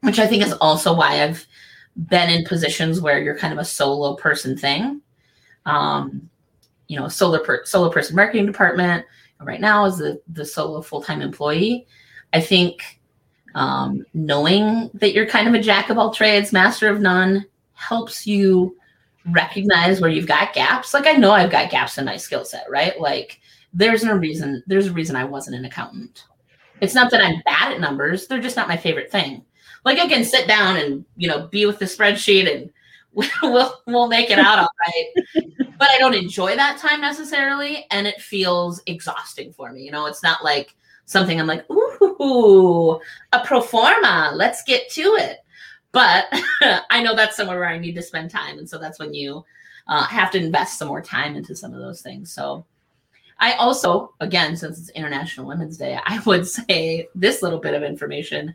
which 0.00 0.18
I 0.18 0.26
think 0.26 0.42
is 0.42 0.54
also 0.54 0.94
why 0.94 1.22
I've 1.22 1.46
been 1.94 2.30
in 2.30 2.46
positions 2.46 3.02
where 3.02 3.20
you're 3.20 3.36
kind 3.36 3.52
of 3.52 3.58
a 3.58 3.64
solo 3.64 4.14
person 4.14 4.56
thing. 4.56 5.02
Um, 5.66 6.29
you 6.90 6.98
know, 6.98 7.06
solo 7.06 7.38
per, 7.38 7.64
solo 7.64 7.88
person 7.88 8.16
marketing 8.16 8.46
department 8.46 9.06
right 9.40 9.60
now 9.60 9.84
is 9.84 9.98
the 9.98 10.20
the 10.26 10.44
solo 10.44 10.82
full 10.82 11.00
time 11.00 11.22
employee. 11.22 11.86
I 12.32 12.40
think 12.40 13.00
um, 13.54 14.04
knowing 14.12 14.90
that 14.94 15.12
you're 15.12 15.26
kind 15.26 15.46
of 15.46 15.54
a 15.54 15.62
jack 15.62 15.88
of 15.88 15.98
all 15.98 16.12
trades, 16.12 16.52
master 16.52 16.88
of 16.88 17.00
none, 17.00 17.46
helps 17.74 18.26
you 18.26 18.76
recognize 19.26 20.00
where 20.00 20.10
you've 20.10 20.26
got 20.26 20.52
gaps. 20.52 20.92
Like 20.92 21.06
I 21.06 21.12
know 21.12 21.30
I've 21.30 21.52
got 21.52 21.70
gaps 21.70 21.96
in 21.96 22.04
my 22.04 22.16
skill 22.16 22.44
set, 22.44 22.68
right? 22.68 23.00
Like 23.00 23.38
there's 23.72 24.02
no 24.02 24.16
reason 24.16 24.60
there's 24.66 24.88
a 24.88 24.92
reason 24.92 25.14
I 25.14 25.24
wasn't 25.24 25.58
an 25.58 25.66
accountant. 25.66 26.24
It's 26.80 26.94
not 26.94 27.12
that 27.12 27.22
I'm 27.22 27.40
bad 27.44 27.72
at 27.72 27.78
numbers; 27.78 28.26
they're 28.26 28.40
just 28.40 28.56
not 28.56 28.66
my 28.66 28.76
favorite 28.76 29.12
thing 29.12 29.44
like 29.84 29.98
I 29.98 30.08
can 30.08 30.24
sit 30.24 30.46
down 30.46 30.76
and 30.76 31.04
you 31.16 31.28
know 31.28 31.46
be 31.48 31.66
with 31.66 31.78
the 31.78 31.84
spreadsheet 31.84 32.52
and 32.52 32.70
we'll 33.42 33.80
we'll 33.86 34.08
make 34.08 34.30
it 34.30 34.38
out 34.38 34.58
all 34.58 34.68
right. 34.80 35.44
but 35.78 35.88
I 35.90 35.98
don't 35.98 36.14
enjoy 36.14 36.54
that 36.56 36.78
time 36.78 37.00
necessarily, 37.00 37.86
and 37.90 38.06
it 38.06 38.20
feels 38.20 38.80
exhausting 38.86 39.52
for 39.52 39.72
me. 39.72 39.82
You 39.82 39.90
know, 39.90 40.06
it's 40.06 40.22
not 40.22 40.44
like 40.44 40.74
something 41.06 41.40
I'm 41.40 41.46
like, 41.46 41.68
ooh, 41.70 43.00
a 43.32 43.40
pro 43.44 43.60
forma. 43.60 44.32
Let's 44.34 44.62
get 44.62 44.88
to 44.90 45.02
it. 45.18 45.38
But 45.92 46.26
I 46.90 47.02
know 47.02 47.16
that's 47.16 47.36
somewhere 47.36 47.58
where 47.58 47.68
I 47.68 47.78
need 47.78 47.96
to 47.96 48.02
spend 48.02 48.30
time, 48.30 48.58
and 48.58 48.68
so 48.68 48.78
that's 48.78 49.00
when 49.00 49.12
you 49.12 49.44
uh, 49.88 50.04
have 50.06 50.30
to 50.32 50.38
invest 50.38 50.78
some 50.78 50.88
more 50.88 51.02
time 51.02 51.34
into 51.34 51.56
some 51.56 51.74
of 51.74 51.80
those 51.80 52.02
things. 52.02 52.32
So. 52.32 52.64
I 53.42 53.54
also, 53.54 54.12
again, 54.20 54.54
since 54.54 54.78
it's 54.78 54.90
International 54.90 55.46
Women's 55.46 55.78
Day, 55.78 55.98
I 56.04 56.18
would 56.26 56.46
say 56.68 57.08
this 57.14 57.40
little 57.40 57.58
bit 57.58 57.72
of 57.72 57.82
information 57.82 58.54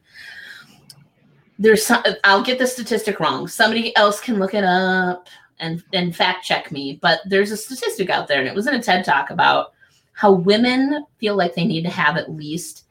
there's 1.58 1.86
some, 1.86 2.04
I'll 2.24 2.44
get 2.44 2.60
the 2.60 2.68
statistic 2.68 3.20
wrong. 3.20 3.48
Somebody 3.48 3.96
else 3.96 4.20
can 4.20 4.40
look 4.40 4.54
it 4.54 4.64
up 4.64 5.28
and 5.60 5.84
and 5.94 6.16
fact 6.16 6.46
check 6.46 6.72
me, 6.72 7.00
but 7.02 7.22
there's 7.26 7.52
a 7.52 7.58
statistic 7.58 8.10
out 8.10 8.28
there 8.28 8.40
and 8.40 8.48
it 8.48 8.56
was 8.56 8.68
in 8.68 8.76
a 8.76 8.82
TED 8.82 9.06
talk 9.06 9.30
about 9.30 9.74
how 10.14 10.32
women 10.32 11.06
feel 11.18 11.36
like 11.36 11.56
they 11.56 11.66
need 11.66 11.84
to 11.84 11.90
have 11.90 12.18
at 12.18 12.32
least 12.32 12.86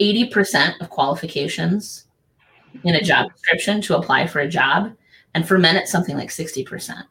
80% 0.00 0.80
of 0.80 0.90
qualifications 0.90 2.06
in 2.84 2.94
a 2.94 3.02
job 3.02 3.30
description 3.32 3.80
to 3.82 3.96
apply 3.96 4.26
for 4.26 4.40
a 4.40 4.48
job 4.48 4.92
and 5.34 5.46
for 5.46 5.58
men 5.58 5.76
it's 5.76 5.92
something 5.92 6.16
like 6.16 6.30
60%. 6.30 7.04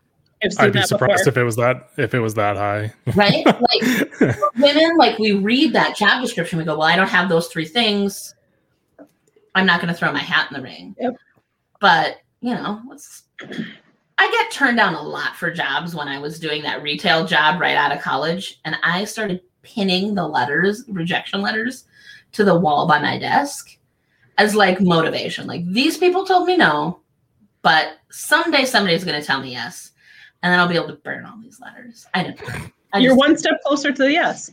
I'd 0.58 0.72
be 0.72 0.82
surprised 0.84 1.26
before. 1.26 1.30
if 1.32 1.38
it 1.38 1.44
was 1.44 1.56
that 1.58 1.90
if 1.98 2.14
it 2.14 2.20
was 2.20 2.34
that 2.36 2.56
high. 2.56 2.94
right? 3.16 3.46
Like 3.46 4.38
women, 4.58 4.98
like 4.98 5.20
we 5.20 5.34
read 5.34 5.74
that 5.74 5.98
job 5.98 6.22
description, 6.22 6.58
we 6.58 6.66
go, 6.66 6.78
Well, 6.78 6.88
I 6.88 6.96
don't 6.96 7.10
have 7.10 7.30
those 7.30 7.48
three 7.48 7.66
things. 7.66 8.36
I'm 9.60 9.66
not 9.66 9.82
going 9.82 9.94
to 9.94 9.98
throw 9.98 10.12
my 10.12 10.20
hat 10.20 10.48
in 10.50 10.58
the 10.58 10.64
ring. 10.64 10.96
Yep. 11.00 11.16
But, 11.80 12.18
you 12.42 12.54
know, 12.54 12.82
I 14.18 14.32
get 14.32 14.52
turned 14.52 14.78
down 14.78 14.96
a 14.96 15.02
lot 15.02 15.36
for 15.36 15.52
jobs 15.52 15.94
when 15.94 16.08
I 16.08 16.20
was 16.20 16.40
doing 16.40 16.62
that 16.64 16.82
retail 16.82 17.26
job 17.26 17.62
right 17.62 17.76
out 17.76 17.92
of 17.92 18.02
college. 18.02 18.60
And 18.66 18.76
I 18.84 19.06
started 19.06 19.42
pinning 19.62 20.16
the 20.16 20.28
letters, 20.28 20.86
rejection 20.88 21.42
letters, 21.42 21.86
to 22.32 22.44
the 22.44 22.58
wall 22.58 22.88
by 22.88 23.00
my 23.00 23.18
desk 23.20 23.78
as 24.38 24.56
like 24.56 24.82
motivation. 24.82 25.48
Like 25.48 25.66
these 25.72 25.98
people 25.98 26.26
told 26.26 26.48
me 26.48 26.58
no, 26.58 27.02
but 27.62 27.98
someday 28.10 28.66
somebody's 28.66 29.04
going 29.04 29.20
to 29.20 29.26
tell 29.26 29.42
me 29.42 29.52
yes. 29.52 29.92
And 30.42 30.52
then 30.52 30.60
I'll 30.60 30.68
be 30.68 30.76
able 30.76 30.88
to 30.88 30.94
burn 30.94 31.26
all 31.26 31.38
these 31.42 31.60
letters. 31.60 32.06
I 32.14 32.24
don't 32.24 32.48
know. 32.48 32.66
I 32.94 33.00
You're 33.00 33.12
just, 33.12 33.20
one 33.20 33.38
step 33.38 33.62
closer 33.66 33.92
to 33.92 34.04
the 34.04 34.12
yes. 34.12 34.52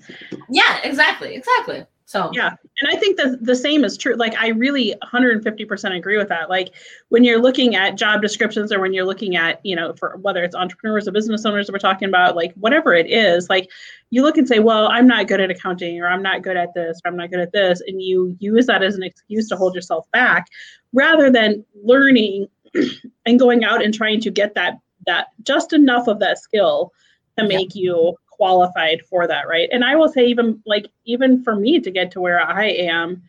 Yeah, 0.48 0.80
exactly. 0.82 1.34
Exactly. 1.36 1.86
So 2.08 2.30
yeah, 2.32 2.54
and 2.80 2.88
I 2.88 2.96
think 2.96 3.16
that 3.16 3.44
the 3.44 3.56
same 3.56 3.84
is 3.84 3.98
true. 3.98 4.14
Like 4.14 4.40
I 4.40 4.48
really 4.50 4.94
150% 5.02 5.96
agree 5.96 6.16
with 6.16 6.28
that. 6.28 6.48
Like 6.48 6.72
when 7.08 7.24
you're 7.24 7.42
looking 7.42 7.74
at 7.74 7.96
job 7.96 8.22
descriptions 8.22 8.72
or 8.72 8.80
when 8.80 8.94
you're 8.94 9.04
looking 9.04 9.34
at, 9.34 9.58
you 9.64 9.74
know, 9.74 9.92
for 9.92 10.16
whether 10.18 10.44
it's 10.44 10.54
entrepreneurs 10.54 11.08
or 11.08 11.10
business 11.10 11.44
owners 11.44 11.66
that 11.66 11.72
we're 11.72 11.80
talking 11.80 12.08
about, 12.08 12.36
like 12.36 12.54
whatever 12.54 12.94
it 12.94 13.10
is, 13.10 13.50
like 13.50 13.72
you 14.10 14.22
look 14.22 14.38
and 14.38 14.46
say, 14.46 14.60
well, 14.60 14.86
I'm 14.86 15.08
not 15.08 15.26
good 15.26 15.40
at 15.40 15.50
accounting 15.50 16.00
or 16.00 16.06
I'm 16.06 16.22
not 16.22 16.42
good 16.42 16.56
at 16.56 16.74
this 16.74 17.00
or 17.04 17.10
I'm 17.10 17.16
not 17.16 17.30
good 17.32 17.40
at 17.40 17.50
this. 17.50 17.82
And 17.84 18.00
you 18.00 18.36
use 18.38 18.66
that 18.66 18.84
as 18.84 18.94
an 18.94 19.02
excuse 19.02 19.48
to 19.48 19.56
hold 19.56 19.74
yourself 19.74 20.08
back 20.12 20.46
rather 20.92 21.28
than 21.28 21.64
learning 21.82 22.46
and 23.26 23.36
going 23.36 23.64
out 23.64 23.82
and 23.82 23.92
trying 23.92 24.20
to 24.20 24.30
get 24.30 24.54
that 24.54 24.78
that 25.06 25.28
just 25.42 25.72
enough 25.72 26.06
of 26.06 26.20
that 26.20 26.38
skill 26.38 26.92
to 27.36 27.44
make 27.46 27.74
yeah. 27.74 27.82
you 27.82 28.16
qualified 28.36 29.02
for 29.08 29.26
that, 29.26 29.48
right? 29.48 29.68
And 29.72 29.84
I 29.84 29.96
will 29.96 30.08
say, 30.08 30.26
even 30.26 30.62
like, 30.66 30.86
even 31.04 31.42
for 31.42 31.56
me 31.56 31.80
to 31.80 31.90
get 31.90 32.10
to 32.12 32.20
where 32.20 32.40
I 32.40 32.66
am 32.66 33.22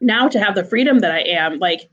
now, 0.00 0.28
to 0.28 0.40
have 0.40 0.54
the 0.54 0.64
freedom 0.64 0.98
that 1.00 1.12
I 1.12 1.20
am, 1.20 1.58
like, 1.58 1.88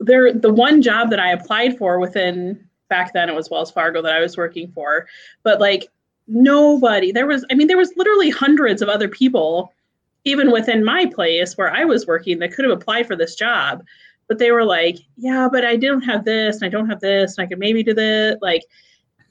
there, 0.00 0.32
the 0.32 0.52
one 0.52 0.82
job 0.82 1.10
that 1.10 1.20
I 1.20 1.30
applied 1.32 1.78
for 1.78 1.98
within 1.98 2.68
back 2.88 3.14
then 3.14 3.30
it 3.30 3.34
was 3.34 3.48
Wells 3.48 3.70
Fargo 3.70 4.02
that 4.02 4.12
I 4.12 4.20
was 4.20 4.36
working 4.36 4.70
for, 4.72 5.06
but 5.42 5.60
like 5.60 5.88
nobody, 6.28 7.10
there 7.10 7.26
was, 7.26 7.42
I 7.50 7.54
mean, 7.54 7.66
there 7.66 7.78
was 7.78 7.96
literally 7.96 8.28
hundreds 8.28 8.82
of 8.82 8.90
other 8.90 9.08
people, 9.08 9.72
even 10.24 10.52
within 10.52 10.84
my 10.84 11.06
place 11.06 11.56
where 11.56 11.72
I 11.72 11.84
was 11.84 12.06
working, 12.06 12.38
that 12.38 12.52
could 12.52 12.66
have 12.66 12.76
applied 12.76 13.06
for 13.06 13.16
this 13.16 13.34
job. 13.34 13.82
But 14.28 14.38
they 14.38 14.50
were 14.50 14.64
like, 14.64 14.98
yeah, 15.16 15.48
but 15.50 15.64
I 15.64 15.76
don't 15.76 16.02
have 16.02 16.24
this 16.24 16.56
and 16.56 16.64
I 16.64 16.68
don't 16.68 16.88
have 16.88 17.00
this 17.00 17.36
and 17.36 17.44
I 17.44 17.48
could 17.48 17.58
maybe 17.58 17.82
do 17.82 17.94
this. 17.94 18.36
Like, 18.42 18.62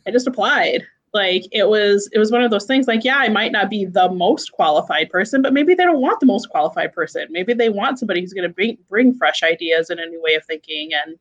I 0.08 0.12
just 0.12 0.28
applied 0.28 0.84
like 1.14 1.44
it 1.52 1.68
was 1.68 2.10
it 2.14 2.20
was 2.20 2.32
one 2.32 2.42
of 2.42 2.52
those 2.52 2.66
things 2.66 2.88
like 2.88 3.04
yeah 3.04 3.18
i 3.18 3.28
might 3.28 3.52
not 3.52 3.70
be 3.70 3.84
the 3.84 4.10
most 4.12 4.54
qualified 4.54 5.10
person 5.10 5.42
but 5.42 5.52
maybe 5.54 5.74
they 5.74 5.84
don't 5.84 6.02
want 6.02 6.20
the 6.22 6.26
most 6.26 6.50
qualified 6.50 6.94
person. 6.94 7.28
Maybe 7.30 7.54
they 7.54 7.70
want 7.70 8.00
somebody 8.00 8.22
who's 8.22 8.34
going 8.34 8.48
to 8.48 8.54
bring 8.54 8.78
bring 8.90 9.14
fresh 9.14 9.44
ideas 9.44 9.90
and 9.90 10.00
a 10.00 10.06
new 10.06 10.22
way 10.22 10.36
of 10.36 10.46
thinking 10.46 10.92
and 10.94 11.18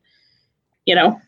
you 0.85 0.95
know 0.95 1.19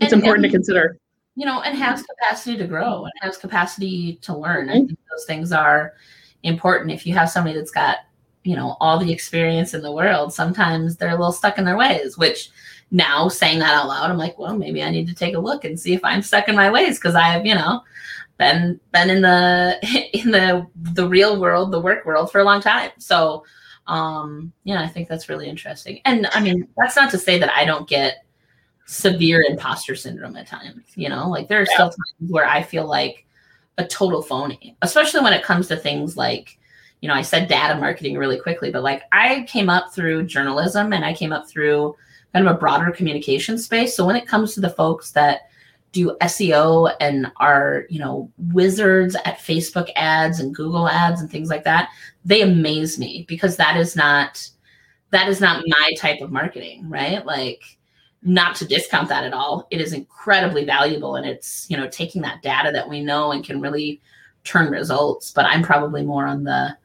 it's 0.00 0.12
and, 0.12 0.20
important 0.20 0.44
and, 0.44 0.52
to 0.52 0.56
consider. 0.58 0.98
You 1.34 1.46
know 1.46 1.60
and 1.62 1.76
has 1.76 2.02
capacity 2.02 2.56
to 2.58 2.66
grow 2.66 3.04
and 3.04 3.12
has 3.20 3.36
capacity 3.36 4.16
to 4.22 4.36
learn. 4.36 4.68
Mm-hmm. 4.68 4.70
i 4.70 4.86
think 4.86 4.98
those 5.10 5.26
things 5.26 5.52
are 5.52 5.94
important. 6.42 6.92
If 6.92 7.06
you 7.06 7.14
have 7.14 7.30
somebody 7.30 7.56
that's 7.56 7.70
got 7.70 7.98
you 8.44 8.54
know 8.54 8.76
all 8.80 8.98
the 8.98 9.12
experience 9.12 9.74
in 9.74 9.82
the 9.82 9.90
world 9.90 10.32
sometimes 10.32 10.96
they're 10.96 11.10
a 11.10 11.16
little 11.16 11.32
stuck 11.32 11.58
in 11.58 11.64
their 11.64 11.76
ways 11.76 12.16
which 12.16 12.50
now 12.90 13.28
saying 13.28 13.58
that 13.58 13.74
out 13.74 13.88
loud 13.88 14.10
i'm 14.10 14.18
like 14.18 14.38
well 14.38 14.56
maybe 14.56 14.82
i 14.82 14.90
need 14.90 15.08
to 15.08 15.14
take 15.14 15.34
a 15.34 15.38
look 15.38 15.64
and 15.64 15.78
see 15.78 15.92
if 15.92 16.04
i'm 16.04 16.22
stuck 16.22 16.48
in 16.48 16.54
my 16.54 16.70
ways 16.70 16.98
because 16.98 17.14
i 17.14 17.28
have 17.28 17.44
you 17.44 17.54
know 17.54 17.82
been 18.38 18.80
been 18.92 19.10
in 19.10 19.22
the 19.22 19.78
in 20.12 20.30
the 20.30 20.66
the 20.92 21.08
real 21.08 21.40
world, 21.40 21.72
the 21.72 21.80
work 21.80 22.04
world 22.04 22.30
for 22.30 22.40
a 22.40 22.44
long 22.44 22.60
time. 22.60 22.90
So 22.98 23.44
um 23.86 24.52
yeah, 24.64 24.82
I 24.82 24.88
think 24.88 25.08
that's 25.08 25.28
really 25.28 25.48
interesting. 25.48 26.00
And 26.04 26.28
I 26.32 26.40
mean, 26.40 26.68
that's 26.76 26.96
not 26.96 27.10
to 27.12 27.18
say 27.18 27.38
that 27.38 27.54
I 27.56 27.64
don't 27.64 27.88
get 27.88 28.24
severe 28.86 29.44
imposter 29.48 29.94
syndrome 29.94 30.36
at 30.36 30.46
times, 30.46 30.84
you 30.94 31.08
know, 31.08 31.28
like 31.28 31.48
there 31.48 31.58
are 31.60 31.66
yeah. 31.68 31.74
still 31.74 31.88
times 31.88 32.30
where 32.30 32.46
I 32.46 32.62
feel 32.62 32.86
like 32.86 33.26
a 33.78 33.86
total 33.86 34.22
phony, 34.22 34.76
especially 34.82 35.20
when 35.20 35.32
it 35.32 35.42
comes 35.42 35.68
to 35.68 35.76
things 35.76 36.16
like, 36.16 36.58
you 37.00 37.08
know, 37.08 37.14
I 37.14 37.22
said 37.22 37.48
data 37.48 37.78
marketing 37.78 38.16
really 38.16 38.38
quickly, 38.38 38.70
but 38.70 38.82
like 38.82 39.02
I 39.12 39.44
came 39.48 39.68
up 39.68 39.92
through 39.92 40.26
journalism 40.26 40.92
and 40.92 41.04
I 41.04 41.12
came 41.14 41.32
up 41.32 41.48
through 41.48 41.94
kind 42.32 42.46
of 42.46 42.54
a 42.54 42.58
broader 42.58 42.90
communication 42.90 43.58
space. 43.58 43.96
So 43.96 44.04
when 44.04 44.16
it 44.16 44.26
comes 44.26 44.54
to 44.54 44.60
the 44.60 44.70
folks 44.70 45.12
that 45.12 45.48
do 45.92 46.16
SEO 46.20 46.94
and 47.00 47.32
are, 47.38 47.86
you 47.88 47.98
know, 47.98 48.30
wizards 48.52 49.16
at 49.24 49.38
Facebook 49.38 49.90
ads 49.96 50.40
and 50.40 50.54
Google 50.54 50.88
ads 50.88 51.20
and 51.20 51.30
things 51.30 51.48
like 51.48 51.64
that, 51.64 51.88
they 52.24 52.42
amaze 52.42 52.98
me 52.98 53.24
because 53.28 53.56
that 53.56 53.76
is 53.76 53.96
not 53.96 54.48
that 55.10 55.28
is 55.28 55.40
not 55.40 55.64
my 55.66 55.92
type 55.96 56.20
of 56.20 56.32
marketing, 56.32 56.88
right? 56.90 57.24
Like 57.24 57.62
not 58.22 58.56
to 58.56 58.66
discount 58.66 59.08
that 59.08 59.24
at 59.24 59.32
all. 59.32 59.66
It 59.70 59.80
is 59.80 59.92
incredibly 59.92 60.64
valuable 60.64 61.16
and 61.16 61.24
it's, 61.24 61.66
you 61.70 61.76
know, 61.76 61.88
taking 61.88 62.22
that 62.22 62.42
data 62.42 62.72
that 62.72 62.88
we 62.88 63.00
know 63.00 63.30
and 63.30 63.44
can 63.44 63.60
really 63.60 64.00
turn 64.44 64.70
results, 64.70 65.30
but 65.30 65.46
I'm 65.46 65.62
probably 65.62 66.02
more 66.02 66.26
on 66.26 66.44
the 66.44 66.76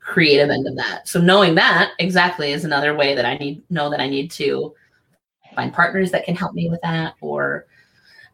creative 0.00 0.50
end 0.50 0.66
of 0.66 0.76
that. 0.76 1.08
So 1.08 1.20
knowing 1.20 1.54
that 1.54 1.92
exactly 1.98 2.52
is 2.52 2.64
another 2.64 2.94
way 2.94 3.14
that 3.14 3.24
I 3.24 3.36
need 3.38 3.62
know 3.70 3.88
that 3.90 4.00
I 4.00 4.08
need 4.08 4.30
to 4.32 4.74
find 5.54 5.72
partners 5.72 6.10
that 6.10 6.24
can 6.24 6.34
help 6.34 6.54
me 6.54 6.68
with 6.68 6.80
that 6.82 7.14
or 7.20 7.66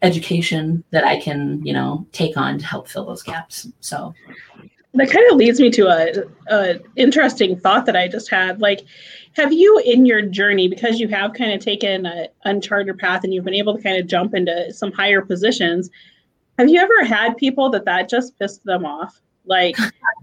education 0.02 0.84
that 0.90 1.04
I 1.04 1.20
can, 1.20 1.64
you 1.64 1.72
know, 1.72 2.06
take 2.12 2.36
on 2.36 2.58
to 2.58 2.64
help 2.64 2.88
fill 2.88 3.06
those 3.06 3.22
gaps. 3.22 3.68
So 3.80 4.14
that 4.94 5.10
kind 5.10 5.26
of 5.30 5.36
leads 5.36 5.60
me 5.60 5.70
to 5.70 5.88
a, 5.88 6.12
a 6.50 6.80
interesting 6.96 7.58
thought 7.58 7.84
that 7.86 7.96
I 7.96 8.08
just 8.08 8.30
had. 8.30 8.60
Like, 8.60 8.84
have 9.34 9.52
you 9.52 9.82
in 9.84 10.06
your 10.06 10.22
journey, 10.22 10.68
because 10.68 10.98
you 10.98 11.08
have 11.08 11.34
kind 11.34 11.52
of 11.52 11.60
taken 11.60 12.06
an 12.06 12.28
uncharted 12.44 12.98
path 12.98 13.24
and 13.24 13.34
you've 13.34 13.44
been 13.44 13.54
able 13.54 13.76
to 13.76 13.82
kind 13.82 13.98
of 13.98 14.06
jump 14.06 14.34
into 14.34 14.72
some 14.72 14.92
higher 14.92 15.20
positions, 15.20 15.90
have 16.58 16.68
you 16.68 16.80
ever 16.80 17.04
had 17.04 17.36
people 17.36 17.70
that 17.70 17.84
that 17.84 18.08
just 18.08 18.38
pissed 18.38 18.64
them 18.64 18.84
off? 18.86 19.20
Like, 19.44 19.76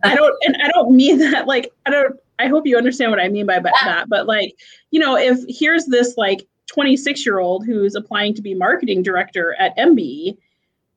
I 0.04 0.16
don't, 0.16 0.36
and 0.46 0.58
I 0.62 0.70
don't 0.70 0.96
mean 0.96 1.18
that. 1.20 1.48
Like, 1.48 1.72
I 1.86 1.90
don't. 1.90 2.16
I 2.38 2.48
hope 2.48 2.68
you 2.68 2.78
understand 2.78 3.12
what 3.12 3.22
I 3.22 3.30
mean 3.30 3.46
by 3.46 3.60
that. 3.60 4.08
But 4.10 4.28
like, 4.28 4.54
you 4.92 5.00
know, 5.00 5.18
if 5.18 5.40
here's 5.48 5.86
this 5.86 6.18
like 6.18 6.46
26 6.68 7.26
year 7.26 7.40
old 7.40 7.66
who's 7.66 7.96
applying 7.96 8.34
to 8.34 8.42
be 8.42 8.54
marketing 8.54 9.04
director 9.04 9.56
at 9.60 9.76
Embe 9.78 10.38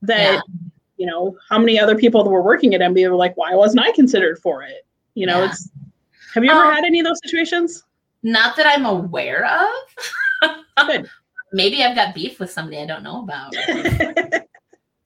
that 0.03 0.35
yeah. 0.35 0.41
you 0.97 1.07
know 1.07 1.37
how 1.49 1.59
many 1.59 1.79
other 1.79 1.97
people 1.97 2.25
that 2.25 2.31
were 2.31 2.43
working 2.43 2.75
at 2.75 2.81
Embe 2.81 3.09
were 3.09 3.17
like 3.17 3.37
why 3.37 3.55
wasn't 3.55 3.85
I 3.85 3.93
considered 3.93 4.39
for 4.39 4.63
it 4.63 4.87
you 5.15 5.27
know 5.27 5.39
yeah. 5.39 5.51
it's 5.51 5.71
have 6.35 6.45
you 6.45 6.51
ever 6.51 6.65
um, 6.65 6.75
had 6.75 6.85
any 6.85 7.01
of 7.01 7.07
those 7.07 7.21
situations 7.25 7.85
not 8.23 8.57
that 8.57 8.67
I'm 8.67 8.87
aware 8.87 9.47
of 9.47 10.87
Good. 10.87 11.09
maybe 11.53 11.83
I've 11.83 11.97
got 11.97 12.15
beef 12.15 12.41
with 12.41 12.51
somebody 12.51 12.79
I 12.79 12.87
don't 12.87 13.03
know 13.03 13.23
about 13.23 13.55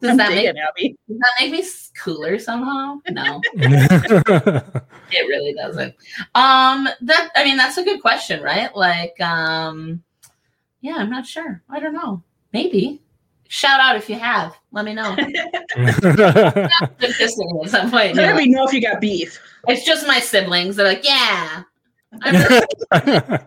Does 0.02 0.16
that, 0.16 0.30
make, 0.30 0.96
does 1.08 1.18
that 1.20 1.30
make 1.38 1.52
me 1.52 1.64
cooler 1.96 2.36
somehow? 2.36 2.98
No. 3.08 3.40
it 3.54 5.28
really 5.28 5.54
doesn't. 5.54 5.94
Um 6.34 6.88
that 7.02 7.30
I 7.36 7.44
mean 7.44 7.56
that's 7.56 7.78
a 7.78 7.84
good 7.84 8.02
question, 8.02 8.42
right? 8.42 8.74
Like 8.74 9.18
um 9.20 10.02
yeah, 10.82 10.96
I'm 10.96 11.08
not 11.08 11.26
sure. 11.26 11.62
I 11.70 11.80
don't 11.80 11.94
know. 11.94 12.22
Maybe. 12.52 13.00
Shout 13.48 13.80
out 13.80 13.96
if 13.96 14.10
you 14.10 14.18
have. 14.18 14.54
Let 14.72 14.84
me 14.84 14.94
know. 14.94 15.14
at 15.18 15.30
some 17.68 17.90
point. 17.90 18.16
Let 18.16 18.36
me 18.36 18.46
know 18.48 18.64
if 18.64 18.72
you 18.72 18.82
got 18.82 19.00
beef. 19.00 19.40
It's 19.68 19.84
just 19.84 20.06
my 20.06 20.20
siblings. 20.20 20.76
They're 20.76 20.86
like, 20.86 21.04
yeah. 21.04 21.62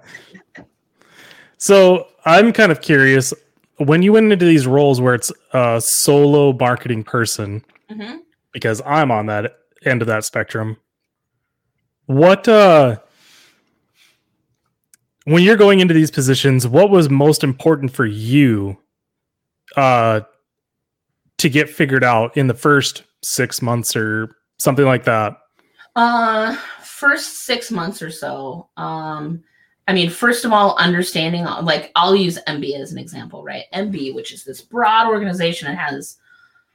so 1.58 2.08
I'm 2.26 2.54
kind 2.54 2.72
of 2.72 2.82
curious 2.82 3.34
when 3.78 4.02
you 4.02 4.14
went 4.14 4.32
into 4.32 4.46
these 4.46 4.66
roles 4.66 5.02
where 5.02 5.16
it's 5.16 5.32
a 5.54 5.82
solo 5.84 6.54
marketing 6.54 7.04
person, 7.04 7.64
mm-hmm. 7.90 8.18
because 8.54 8.82
I'm 8.86 9.12
on 9.12 9.26
that 9.26 9.58
end 9.84 10.02
of 10.02 10.08
that 10.08 10.24
spectrum. 10.24 10.78
What 12.06 12.48
uh 12.48 13.00
when 15.26 15.44
you're 15.44 15.56
going 15.56 15.80
into 15.80 15.94
these 15.94 16.12
positions, 16.12 16.68
what 16.68 16.90
was 16.90 17.10
most 17.10 17.44
important 17.44 17.92
for 17.92 18.06
you 18.06 18.78
uh, 19.76 20.22
to 21.38 21.50
get 21.50 21.70
figured 21.70 22.04
out 22.04 22.36
in 22.38 22.48
the 22.48 22.54
first 22.54 23.04
six 23.24 23.62
months 23.62 23.96
or 23.96 24.36
something 24.58 24.86
like 24.86 25.04
that? 25.04 25.38
Uh, 25.96 26.56
first 26.84 27.46
six 27.46 27.72
months 27.72 28.02
or 28.02 28.12
so. 28.12 28.70
Um, 28.78 29.44
I 29.88 29.94
mean, 29.94 30.10
first 30.10 30.46
of 30.46 30.54
all, 30.54 30.76
understanding 30.78 31.44
like 31.44 31.92
I'll 31.96 32.16
use 32.16 32.40
Embe 32.48 32.80
as 32.80 32.92
an 32.92 32.98
example, 32.98 33.44
right? 33.44 33.66
Embe, 33.74 34.14
which 34.14 34.32
is 34.32 34.44
this 34.44 34.62
broad 34.62 35.08
organization, 35.08 35.72
it 35.72 35.76
has, 35.76 36.18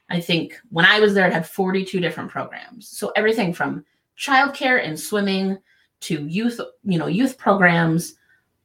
I 0.09 0.19
think, 0.19 0.59
when 0.69 0.85
I 0.85 0.99
was 0.99 1.13
there, 1.13 1.27
it 1.27 1.33
had 1.33 1.47
42 1.47 1.99
different 1.99 2.29
programs. 2.29 2.87
So 2.87 3.11
everything 3.15 3.53
from 3.53 3.85
childcare 4.17 4.85
and 4.85 4.99
swimming 4.99 5.57
to 6.01 6.25
youth, 6.27 6.59
you 6.83 6.97
know, 6.97 7.07
youth 7.07 7.37
programs 7.37 8.15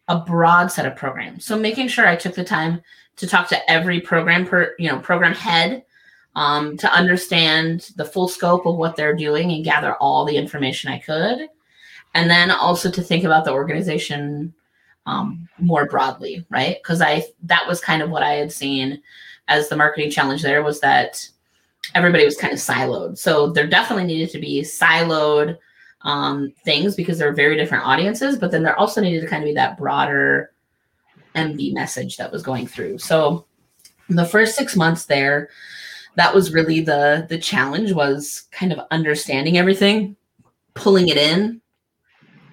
a 0.08 0.18
broad 0.20 0.70
set 0.70 0.86
of 0.86 0.96
programs. 0.96 1.44
So 1.44 1.58
making 1.58 1.88
sure 1.88 2.06
I 2.06 2.16
took 2.16 2.34
the 2.34 2.44
time 2.44 2.80
to 3.16 3.26
talk 3.26 3.48
to 3.48 3.70
every 3.70 4.00
program 4.00 4.46
per 4.46 4.74
you 4.78 4.88
know 4.88 4.98
program 4.98 5.34
head 5.34 5.84
um, 6.34 6.76
to 6.76 6.92
understand 6.92 7.90
the 7.96 8.04
full 8.04 8.28
scope 8.28 8.66
of 8.66 8.76
what 8.76 8.94
they're 8.94 9.16
doing 9.16 9.52
and 9.52 9.64
gather 9.64 9.94
all 9.96 10.24
the 10.24 10.36
information 10.36 10.92
I 10.92 10.98
could, 10.98 11.48
and 12.14 12.30
then 12.30 12.50
also 12.50 12.90
to 12.90 13.02
think 13.02 13.24
about 13.24 13.44
the 13.44 13.52
organization 13.52 14.54
um, 15.06 15.48
more 15.58 15.86
broadly, 15.86 16.44
right? 16.50 16.76
Because 16.82 17.00
I 17.00 17.24
that 17.44 17.66
was 17.66 17.80
kind 17.80 18.02
of 18.02 18.10
what 18.10 18.22
I 18.22 18.34
had 18.34 18.52
seen 18.52 19.02
as 19.48 19.68
the 19.68 19.76
marketing 19.76 20.10
challenge. 20.10 20.42
There 20.42 20.62
was 20.62 20.80
that 20.80 21.28
everybody 21.94 22.24
was 22.24 22.36
kind 22.36 22.52
of 22.52 22.60
siloed, 22.60 23.18
so 23.18 23.50
there 23.50 23.66
definitely 23.66 24.04
needed 24.04 24.30
to 24.30 24.38
be 24.38 24.62
siloed 24.62 25.58
um, 26.06 26.52
things 26.64 26.94
because 26.94 27.18
they're 27.18 27.34
very 27.34 27.56
different 27.56 27.84
audiences, 27.84 28.38
but 28.38 28.52
then 28.52 28.62
there 28.62 28.78
also 28.78 29.00
needed 29.00 29.20
to 29.20 29.26
kind 29.26 29.42
of 29.42 29.48
be 29.48 29.54
that 29.54 29.76
broader 29.76 30.52
Embe 31.34 31.74
message 31.74 32.16
that 32.16 32.32
was 32.32 32.42
going 32.42 32.66
through. 32.66 32.98
So 32.98 33.44
the 34.08 34.24
first 34.24 34.54
six 34.54 34.76
months 34.76 35.06
there, 35.06 35.50
that 36.14 36.32
was 36.32 36.54
really 36.54 36.80
the 36.80 37.26
the 37.28 37.38
challenge 37.38 37.92
was 37.92 38.44
kind 38.52 38.72
of 38.72 38.80
understanding 38.90 39.58
everything, 39.58 40.16
pulling 40.74 41.08
it 41.08 41.18
in, 41.18 41.60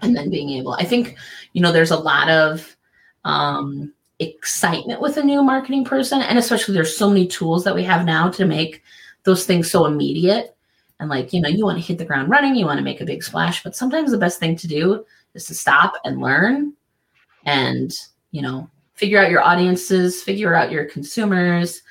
and 0.01 0.17
then 0.17 0.31
being 0.31 0.49
able. 0.49 0.73
I 0.73 0.83
think 0.83 1.15
you 1.53 1.61
know 1.61 1.71
there's 1.71 1.91
a 1.91 1.97
lot 1.97 2.29
of 2.29 2.75
um, 3.23 3.93
excitement 4.17 4.99
with 4.99 5.17
a 5.17 5.23
new 5.23 5.43
marketing 5.43 5.85
person, 5.85 6.23
and 6.23 6.39
especially 6.39 6.73
there's 6.73 6.97
so 6.97 7.07
many 7.07 7.27
tools 7.27 7.63
that 7.63 7.75
we 7.75 7.83
have 7.83 8.03
now 8.03 8.29
to 8.31 8.45
make 8.45 8.81
those 9.25 9.45
things 9.45 9.69
so 9.69 9.85
immediate 9.85 10.52
and 11.03 11.09
like 11.09 11.33
you 11.33 11.41
know 11.41 11.49
you 11.49 11.65
want 11.65 11.77
to 11.77 11.83
hit 11.83 11.97
the 11.97 12.05
ground 12.05 12.29
running 12.29 12.55
you 12.55 12.65
want 12.65 12.77
to 12.77 12.83
make 12.83 13.01
a 13.01 13.05
big 13.05 13.21
splash 13.21 13.61
but 13.61 13.75
sometimes 13.75 14.09
the 14.09 14.17
best 14.17 14.39
thing 14.39 14.55
to 14.55 14.67
do 14.67 15.05
is 15.33 15.45
to 15.45 15.53
stop 15.53 15.93
and 16.05 16.21
learn 16.21 16.73
and 17.45 17.93
you 18.31 18.41
know 18.41 18.67
figure 18.95 19.19
out 19.19 19.29
your 19.29 19.43
audiences 19.43 20.23
figure 20.23 20.55
out 20.55 20.71
your 20.71 20.85
consumers 20.85 21.81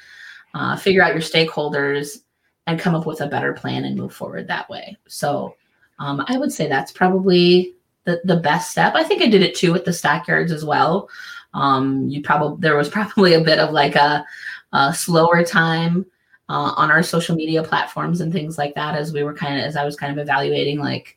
uh, 0.55 0.77
figure 0.77 1.03
out 1.03 1.13
your 1.13 1.23
stakeholders 1.23 2.21
and 2.67 2.81
come 2.81 2.95
up 2.95 3.07
with 3.07 3.21
a 3.21 3.27
better 3.27 3.53
plan 3.53 3.85
and 3.85 3.97
move 3.97 4.15
forward 4.15 4.47
that 4.47 4.69
way. 4.71 4.97
So 5.09 5.55
um, 5.99 6.25
i 6.29 6.39
would 6.39 6.53
say 6.53 6.69
that's 6.69 6.93
probably 6.93 7.75
the, 8.05 8.21
the 8.25 8.37
best 8.37 8.71
step. 8.71 8.95
I 8.95 9.05
think 9.05 9.23
i 9.23 9.27
did 9.27 9.43
it 9.43 9.55
too 9.55 9.73
with 9.73 9.85
the 9.85 9.93
stockyards 9.93 10.53
as 10.53 10.65
well. 10.65 11.09
Um, 11.55 12.09
you 12.09 12.23
probably 12.23 12.61
there 12.61 12.77
was 12.77 12.89
probably 12.89 13.35
a 13.35 13.45
bit 13.45 13.59
of 13.59 13.73
like 13.73 13.95
a 13.95 14.25
uh, 14.73 14.93
slower 14.93 15.45
time 15.45 16.07
uh, 16.53 16.75
on 16.77 16.91
our 16.91 17.03
social 17.03 17.35
media 17.35 17.63
platforms 17.63 18.21
and 18.21 18.31
things 18.31 18.59
like 18.59 18.75
that 18.75 18.95
as 18.95 19.11
we 19.11 19.23
were 19.23 19.33
kind 19.33 19.59
of 19.59 19.65
as 19.65 19.75
I 19.75 19.87
was 19.87 19.97
kind 19.97 20.13
of 20.13 20.19
evaluating 20.19 20.79
like 20.79 21.17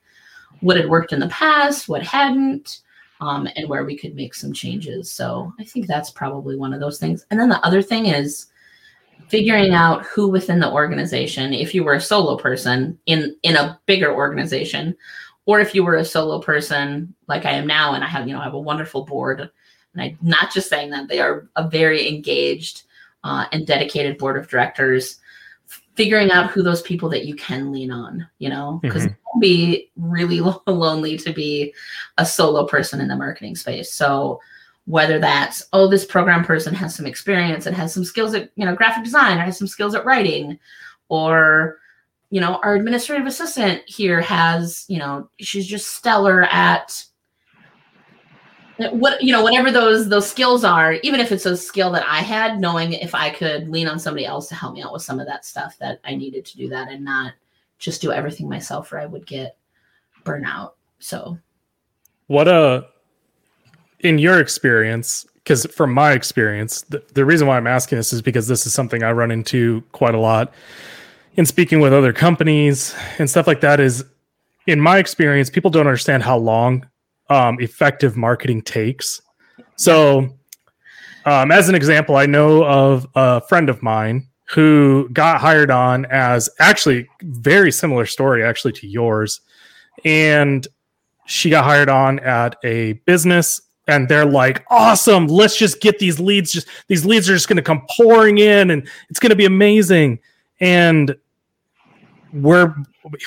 what 0.62 0.78
had 0.78 0.90
worked 0.90 1.12
in 1.12 1.20
the 1.20 1.28
past, 1.28 1.90
what 1.90 2.02
hadn't, 2.02 2.80
um, 3.20 3.46
and 3.58 3.68
where 3.68 3.84
we 3.84 3.98
could 3.98 4.16
make 4.16 4.34
some 4.34 4.54
changes. 4.54 5.12
So 5.12 5.54
I 5.60 5.66
think 5.66 5.88
that's 5.88 6.10
probably 6.10 6.56
one 6.56 6.74
of 6.74 6.80
those 6.80 7.00
things. 7.00 7.26
And 7.30 7.38
then 7.38 7.50
the 7.50 7.64
other 7.66 7.82
thing 7.82 8.06
is 8.06 8.46
figuring 9.28 9.74
out 9.74 10.06
who 10.06 10.30
within 10.30 10.62
the 10.62 10.72
organization, 10.72 11.54
if 11.54 11.76
you 11.76 11.84
were 11.84 11.96
a 11.96 12.02
solo 12.02 12.38
person 12.38 12.98
in 13.06 13.36
in 13.44 13.58
a 13.58 13.78
bigger 13.88 14.16
organization, 14.16 14.96
or 15.46 15.60
if 15.60 15.76
you 15.76 15.84
were 15.84 15.98
a 15.98 16.06
solo 16.06 16.40
person 16.40 17.14
like 17.28 17.46
I 17.46 17.52
am 17.52 17.68
now, 17.68 17.94
and 17.94 18.06
I 18.06 18.08
have 18.08 18.26
you 18.26 18.34
know 18.34 18.40
I 18.40 18.46
have 18.46 18.54
a 18.54 18.60
wonderful 18.60 19.04
board, 19.04 19.42
and 19.42 20.02
I'm 20.02 20.18
not 20.22 20.54
just 20.54 20.70
saying 20.70 20.92
that 20.92 21.10
they 21.10 21.20
are 21.20 21.50
a 21.58 21.68
very 21.68 22.08
engaged 22.08 22.84
uh, 23.26 23.48
and 23.52 23.68
dedicated 23.68 24.18
board 24.18 24.38
of 24.38 24.48
directors 24.48 25.20
figuring 25.96 26.32
out 26.32 26.52
who 26.52 26.62
those 26.62 26.82
people 26.82 27.10
that 27.10 27.26
you 27.26 27.36
can 27.36 27.72
lean 27.72 27.92
on, 27.92 28.28
you 28.40 28.50
know, 28.50 28.80
because 28.82 29.04
mm-hmm. 29.04 29.14
it 29.14 29.20
can 29.32 29.40
be 29.40 29.92
really 29.96 30.42
lonely 30.68 31.18
to 31.18 31.34
be 31.34 31.74
a 32.18 32.26
solo 32.26 32.66
person 32.66 33.02
in 33.02 33.08
the 33.08 33.16
marketing 33.16 33.56
space. 33.56 33.92
So 33.92 34.40
whether 34.86 35.20
that's 35.20 35.64
oh 35.74 35.88
this 35.88 36.06
program 36.06 36.44
person 36.44 36.74
has 36.74 36.96
some 36.96 37.08
experience 37.08 37.66
and 37.66 37.76
has 37.76 37.94
some 37.94 38.06
skills 38.06 38.34
at 38.34 38.52
you 38.56 38.66
know 38.66 38.76
graphic 38.76 39.04
design 39.04 39.38
or 39.38 39.42
has 39.42 39.58
some 39.58 39.68
skills 39.68 39.96
at 39.96 40.06
writing 40.06 40.60
or 41.10 41.80
you 42.30 42.40
know 42.40 42.60
our 42.64 42.76
administrative 42.76 43.26
assistant 43.26 43.82
here 43.88 44.22
has 44.22 44.86
you 44.88 45.00
know 45.00 45.28
she's 45.40 45.66
just 45.66 45.96
stellar 45.96 46.44
at 46.44 47.04
what 48.92 49.22
you 49.22 49.32
know 49.32 49.44
whatever 49.44 49.72
those 49.72 50.10
those 50.10 50.30
skills 50.30 50.64
are 50.64 50.94
even 50.96 51.20
if 51.20 51.32
it's 51.32 51.46
a 51.46 51.56
skill 51.56 51.92
that 51.92 52.06
i 52.08 52.20
had 52.20 52.60
knowing 52.60 52.94
if 52.94 53.16
i 53.16 53.30
could 53.30 53.70
lean 53.70 53.88
on 53.88 53.98
somebody 53.98 54.26
else 54.26 54.50
to 54.50 54.56
help 54.56 54.74
me 54.74 54.84
out 54.84 54.92
with 54.92 55.02
some 55.02 55.20
of 55.20 55.28
that 55.28 55.46
stuff 55.46 55.78
that 55.80 56.00
i 56.04 56.14
needed 56.14 56.46
to 56.46 56.58
do 56.58 56.68
that 56.68 56.90
and 56.90 57.04
not 57.04 57.34
just 57.78 58.02
do 58.02 58.12
everything 58.12 58.50
myself 58.50 58.92
or 58.92 59.00
i 59.00 59.06
would 59.06 59.26
get 59.26 59.58
burnout 60.24 60.72
so. 61.00 61.38
What 62.28 62.48
uh, 62.48 62.84
in 64.00 64.18
your 64.18 64.40
experience 64.40 65.26
because 65.36 65.66
from 65.68 65.94
my 65.94 66.12
experience 66.14 66.82
the, 66.84 67.04
the 67.14 67.24
reason 67.24 67.48
why 67.48 67.58
i'm 67.58 67.68
asking 67.68 67.98
this 67.98 68.12
is 68.12 68.22
because 68.22 68.48
this 68.48 68.66
is 68.66 68.74
something 68.74 69.04
i 69.04 69.12
run 69.12 69.32
into 69.32 69.82
quite 69.92 70.16
a 70.16 70.20
lot 70.20 70.54
in 71.36 71.46
speaking 71.46 71.80
with 71.80 71.94
other 71.94 72.12
companies 72.12 72.96
and 73.20 73.30
stuff 73.30 73.48
like 73.48 73.62
that 73.62 73.80
is 73.80 74.04
in 74.68 74.82
my 74.82 74.98
experience 74.98 75.50
people 75.50 75.70
don't 75.70 75.86
understand 75.86 76.24
how 76.24 76.38
long 76.38 76.86
um, 77.30 77.60
effective 77.60 78.16
marketing 78.16 78.62
takes. 78.62 79.22
So, 79.76 80.38
um, 81.26 81.52
as 81.52 81.70
an 81.70 81.76
example, 81.76 82.16
I 82.16 82.26
know 82.26 82.64
of 82.66 83.08
a 83.16 83.42
friend 83.42 83.70
of 83.70 83.82
mine 83.82 84.28
who 84.48 85.10
got 85.12 85.42
hired 85.42 85.72
on 85.72 86.06
as 86.06 86.50
actually 86.60 87.08
very 87.22 87.72
similar 87.72 88.06
story 88.06 88.44
actually 88.44 88.74
to 88.74 88.88
yours, 88.88 89.42
and 90.04 90.68
she 91.26 91.50
got 91.50 91.64
hired 91.64 91.90
on 91.90 92.20
at 92.20 92.56
a 92.64 92.94
business 93.06 93.60
and 93.88 94.08
they're 94.08 94.26
like 94.26 94.64
awesome! 94.70 95.28
Let's 95.28 95.58
just 95.58 95.82
get 95.82 96.00
these 96.00 96.20
leads 96.20 96.52
just 96.52 96.68
these 96.88 97.06
leads 97.06 97.30
are 97.30 97.34
just 97.34 97.48
going 97.48 97.58
to 97.58 97.64
come 97.64 97.86
pouring 97.98 98.38
in 98.38 98.72
and 98.72 98.88
it's 99.10 99.20
going 99.20 99.32
to 99.32 99.36
be 99.36 99.46
amazing. 99.46 100.20
And 100.60 101.16
we're 102.36 102.76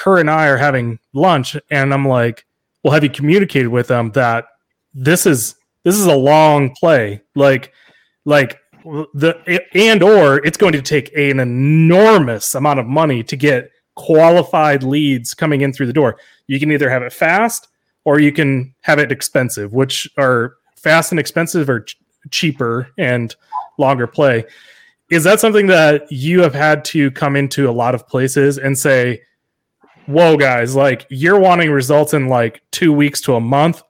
her 0.05 0.19
and 0.19 0.31
i 0.31 0.47
are 0.47 0.57
having 0.57 0.99
lunch 1.15 1.57
and 1.71 1.95
i'm 1.95 2.07
like 2.07 2.45
well 2.83 2.95
have 2.95 3.05
you 3.05 3.11
communicated 3.11 3.69
with 3.69 3.89
them 3.89 4.11
that 4.13 4.47
this 4.95 5.27
is 5.27 5.55
this 5.85 5.97
is 5.97 6.07
a 6.07 6.15
long 6.15 6.75
play. 6.75 7.23
Like 7.35 7.73
like 8.25 8.59
the 8.85 9.63
and 9.75 10.03
or 10.03 10.45
it's 10.45 10.57
going 10.57 10.73
to 10.73 10.83
take 10.83 11.11
an 11.17 11.41
enormous 11.41 12.55
amount 12.55 12.81
of 12.81 12.87
money 12.87 13.23
to 13.23 13.37
get 13.37 13.71
qualified 13.97 14.83
leads 14.83 15.35
coming 15.35 15.61
in 15.61 15.73
through 15.73 15.87
the 15.87 15.93
door. 15.93 16.19
You 16.47 16.61
can 16.61 16.71
either 16.73 16.91
have 16.91 17.03
it 17.03 17.13
fast 17.13 17.69
or 18.05 18.21
you 18.21 18.33
can 18.33 18.75
have 18.83 18.99
it 18.99 19.13
expensive 19.13 19.73
which 19.73 20.09
are 20.17 20.55
fast 20.77 21.13
and 21.13 21.19
expensive 21.19 21.69
or 21.69 21.81
ch- 21.81 21.97
cheaper 22.31 22.89
and 22.99 23.35
longer 23.79 24.07
play. 24.07 24.45
Is 25.11 25.25
that 25.25 25.41
something 25.41 25.67
that 25.69 26.11
you 26.13 26.43
have 26.43 26.55
had 26.55 26.85
to 26.87 27.11
come 27.13 27.35
into 27.35 27.69
a 27.69 27.73
lot 27.73 27.95
of 27.95 28.07
places 28.07 28.59
and 28.59 28.79
say 28.79 29.23
whoa 30.09 30.39
guys 30.39 30.75
like 30.75 31.07
you're 31.11 31.39
wanting 31.39 31.71
results 31.71 32.15
in 32.15 32.29
like 32.29 32.63
two 32.71 32.93
weeks 32.93 33.21
to 33.21 33.35
a 33.35 33.41
month. 33.41 33.83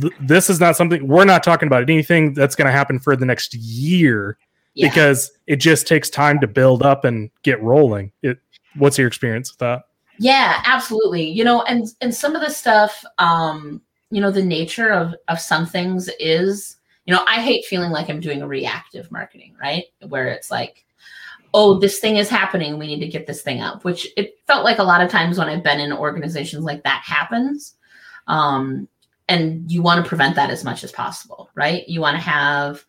Th- 0.00 0.12
this 0.20 0.48
is 0.48 0.60
not 0.60 0.76
something 0.76 1.06
we're 1.06 1.26
not 1.26 1.42
talking 1.42 1.66
about 1.66 1.82
anything 1.82 2.32
that's 2.32 2.56
going 2.56 2.66
to 2.66 2.72
happen 2.72 2.98
for 2.98 3.14
the 3.14 3.26
next 3.26 3.54
year 3.54 4.38
yeah. 4.72 4.88
because 4.88 5.30
it 5.46 5.56
just 5.56 5.86
takes 5.86 6.08
time 6.08 6.40
to 6.40 6.46
build 6.46 6.82
up 6.82 7.04
and 7.04 7.30
get 7.42 7.62
rolling. 7.62 8.12
It 8.22 8.38
what's 8.76 8.96
your 8.96 9.06
experience 9.06 9.52
with 9.52 9.58
that? 9.58 9.82
Yeah 10.18 10.62
absolutely. 10.64 11.28
You 11.28 11.44
know 11.44 11.62
and 11.62 11.86
and 12.00 12.14
some 12.14 12.34
of 12.34 12.40
the 12.40 12.50
stuff 12.50 13.04
um 13.18 13.82
you 14.10 14.22
know 14.22 14.30
the 14.30 14.42
nature 14.42 14.90
of 14.90 15.14
of 15.28 15.38
some 15.38 15.66
things 15.66 16.08
is 16.18 16.76
you 17.04 17.12
know 17.12 17.24
i 17.28 17.42
hate 17.42 17.66
feeling 17.66 17.90
like 17.90 18.08
i'm 18.08 18.20
doing 18.20 18.40
a 18.40 18.48
reactive 18.48 19.12
marketing 19.12 19.54
right? 19.60 19.84
Where 20.08 20.28
it's 20.28 20.50
like 20.50 20.86
oh, 21.54 21.78
this 21.78 21.98
thing 21.98 22.16
is 22.16 22.28
happening. 22.28 22.78
We 22.78 22.86
need 22.86 23.00
to 23.00 23.08
get 23.08 23.26
this 23.26 23.42
thing 23.42 23.60
up, 23.60 23.84
which 23.84 24.08
it 24.16 24.38
felt 24.46 24.64
like 24.64 24.78
a 24.78 24.84
lot 24.84 25.00
of 25.00 25.10
times 25.10 25.38
when 25.38 25.48
I've 25.48 25.64
been 25.64 25.80
in 25.80 25.92
organizations 25.92 26.64
like 26.64 26.82
that 26.84 27.02
happens. 27.04 27.74
Um, 28.26 28.88
and 29.28 29.70
you 29.70 29.82
want 29.82 30.02
to 30.02 30.08
prevent 30.08 30.36
that 30.36 30.50
as 30.50 30.64
much 30.64 30.84
as 30.84 30.92
possible, 30.92 31.50
right? 31.54 31.88
You 31.88 32.00
want 32.00 32.16
to 32.16 32.22
have 32.22 32.84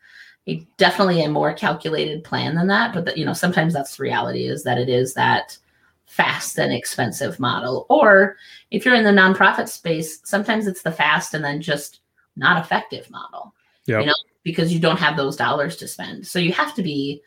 a 0.47 0.65
definitely 0.77 1.23
a 1.23 1.29
more 1.29 1.53
calculated 1.53 2.23
plan 2.23 2.55
than 2.55 2.67
that. 2.67 2.93
But, 2.93 3.17
you 3.17 3.25
know, 3.25 3.33
sometimes 3.33 3.73
that's 3.73 3.97
the 3.97 4.03
reality 4.03 4.47
is 4.47 4.63
that 4.63 4.77
it 4.77 4.89
is 4.89 5.13
that 5.13 5.57
fast 6.05 6.57
and 6.57 6.73
expensive 6.73 7.39
model. 7.39 7.85
Or 7.89 8.37
if 8.71 8.85
you're 8.85 8.95
in 8.95 9.03
the 9.03 9.11
nonprofit 9.11 9.69
space, 9.69 10.19
sometimes 10.23 10.65
it's 10.65 10.81
the 10.81 10.91
fast 10.91 11.33
and 11.33 11.43
then 11.43 11.61
just 11.61 11.99
not 12.35 12.63
effective 12.63 13.09
model. 13.11 13.53
Yep. 13.85 14.01
You 14.01 14.07
know, 14.07 14.15
because 14.43 14.73
you 14.73 14.79
don't 14.79 14.99
have 14.99 15.17
those 15.17 15.35
dollars 15.35 15.75
to 15.77 15.87
spend. 15.87 16.25
So 16.25 16.39
you 16.39 16.53
have 16.53 16.73
to 16.75 16.81
be 16.81 17.21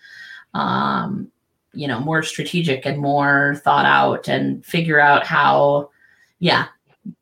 um, 0.55 1.31
you 1.73 1.89
know, 1.89 2.01
more 2.01 2.23
strategic 2.23 2.85
and 2.87 2.99
more 2.99 3.61
thought 3.65 3.87
out 3.87 4.29
and 4.29 4.65
figure 4.65 5.01
out 5.01 5.27
how, 5.27 5.91
yeah, 6.39 6.67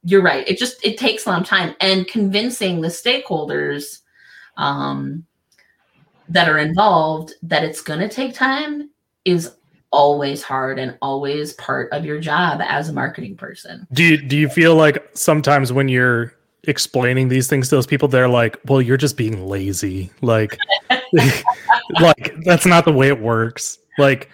you're 0.05 0.23
right. 0.23 0.47
It 0.49 0.59
just 0.59 0.85
it 0.85 0.99
takes 0.99 1.27
a 1.27 1.31
long 1.31 1.45
time 1.45 1.75
and 1.81 2.07
convincing 2.07 2.81
the 2.81 2.89
stakeholders 2.89 4.01
um, 4.57 5.25
that 6.29 6.49
are 6.49 6.59
involved 6.59 7.35
that 7.43 7.65
it's 7.65 7.81
going 7.81 8.01
to 8.01 8.09
take 8.09 8.35
time 8.35 8.91
is 9.25 9.53
always 9.93 10.43
hard 10.43 10.79
and 10.79 10.97
always 11.03 11.53
part 11.55 11.93
of 11.93 12.05
your 12.05 12.21
job 12.21 12.61
as 12.63 12.89
a 12.89 12.93
marketing 12.93 13.37
person. 13.37 13.87
Do 13.93 14.05
you 14.05 14.17
do 14.17 14.37
you 14.37 14.49
feel 14.49 14.77
like 14.77 15.09
sometimes 15.15 15.73
when 15.73 15.89
you're 15.89 16.35
explaining 16.65 17.29
these 17.29 17.49
things 17.49 17.69
to 17.69 17.77
those 17.77 17.87
people 17.87 18.09
they're 18.09 18.29
like, 18.29 18.59
"Well, 18.67 18.83
you're 18.83 18.97
just 18.97 19.17
being 19.17 19.47
lazy." 19.47 20.11
Like 20.21 20.59
like 22.01 22.35
that's 22.45 22.67
not 22.67 22.85
the 22.85 22.93
way 22.93 23.09
it 23.09 23.21
works. 23.21 23.79
Like 23.99 24.31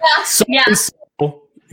yeah. 0.49 0.75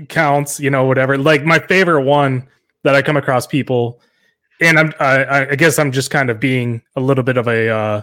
counts, 0.09 0.59
you 0.59 0.69
know, 0.69 0.85
whatever. 0.85 1.17
Like 1.17 1.43
my 1.43 1.59
favorite 1.59 2.03
one 2.03 2.47
that 2.83 2.95
I 2.95 3.01
come 3.01 3.17
across 3.17 3.47
people, 3.47 4.01
and 4.61 4.79
I'm 4.79 4.93
I, 4.99 5.47
I 5.51 5.55
guess 5.55 5.79
I'm 5.79 5.91
just 5.91 6.11
kind 6.11 6.29
of 6.29 6.39
being 6.39 6.81
a 6.95 7.01
little 7.01 7.23
bit 7.23 7.37
of 7.37 7.47
a 7.47 7.69
uh, 7.69 8.01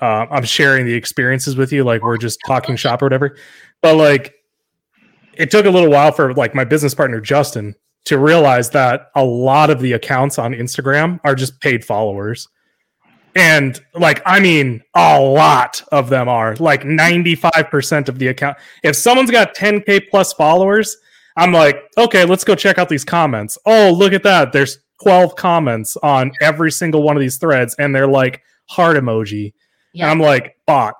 uh, 0.00 0.26
I'm 0.30 0.44
sharing 0.44 0.86
the 0.86 0.94
experiences 0.94 1.56
with 1.56 1.72
you, 1.72 1.84
like 1.84 2.02
we're 2.02 2.16
just 2.16 2.38
talking 2.46 2.76
shop 2.76 3.02
or 3.02 3.06
whatever. 3.06 3.36
But 3.82 3.96
like, 3.96 4.34
it 5.34 5.50
took 5.50 5.66
a 5.66 5.70
little 5.70 5.90
while 5.90 6.12
for 6.12 6.34
like 6.34 6.54
my 6.54 6.64
business 6.64 6.94
partner 6.94 7.20
Justin 7.20 7.74
to 8.06 8.18
realize 8.18 8.70
that 8.70 9.10
a 9.14 9.24
lot 9.24 9.70
of 9.70 9.80
the 9.80 9.92
accounts 9.92 10.38
on 10.38 10.52
Instagram 10.52 11.20
are 11.24 11.34
just 11.34 11.60
paid 11.60 11.84
followers. 11.84 12.48
And 13.36 13.80
like, 13.94 14.22
I 14.26 14.40
mean, 14.40 14.82
a 14.94 15.20
lot 15.20 15.82
of 15.92 16.08
them 16.08 16.28
are 16.28 16.56
like 16.56 16.82
95% 16.82 18.08
of 18.08 18.18
the 18.18 18.28
account. 18.28 18.56
If 18.82 18.96
someone's 18.96 19.30
got 19.30 19.54
10K 19.54 20.08
plus 20.10 20.32
followers, 20.32 20.96
I'm 21.36 21.52
like, 21.52 21.82
okay, 21.96 22.24
let's 22.24 22.44
go 22.44 22.54
check 22.54 22.78
out 22.78 22.88
these 22.88 23.04
comments. 23.04 23.56
Oh, 23.66 23.92
look 23.92 24.12
at 24.12 24.24
that. 24.24 24.52
There's 24.52 24.78
12 25.02 25.36
comments 25.36 25.96
on 26.02 26.32
every 26.40 26.72
single 26.72 27.02
one 27.02 27.16
of 27.16 27.20
these 27.20 27.36
threads, 27.38 27.74
and 27.78 27.94
they're 27.94 28.08
like 28.08 28.42
heart 28.66 28.96
emoji. 28.96 29.52
Yeah. 29.92 30.04
And 30.04 30.10
I'm 30.10 30.20
like, 30.20 30.56
bot, 30.66 30.94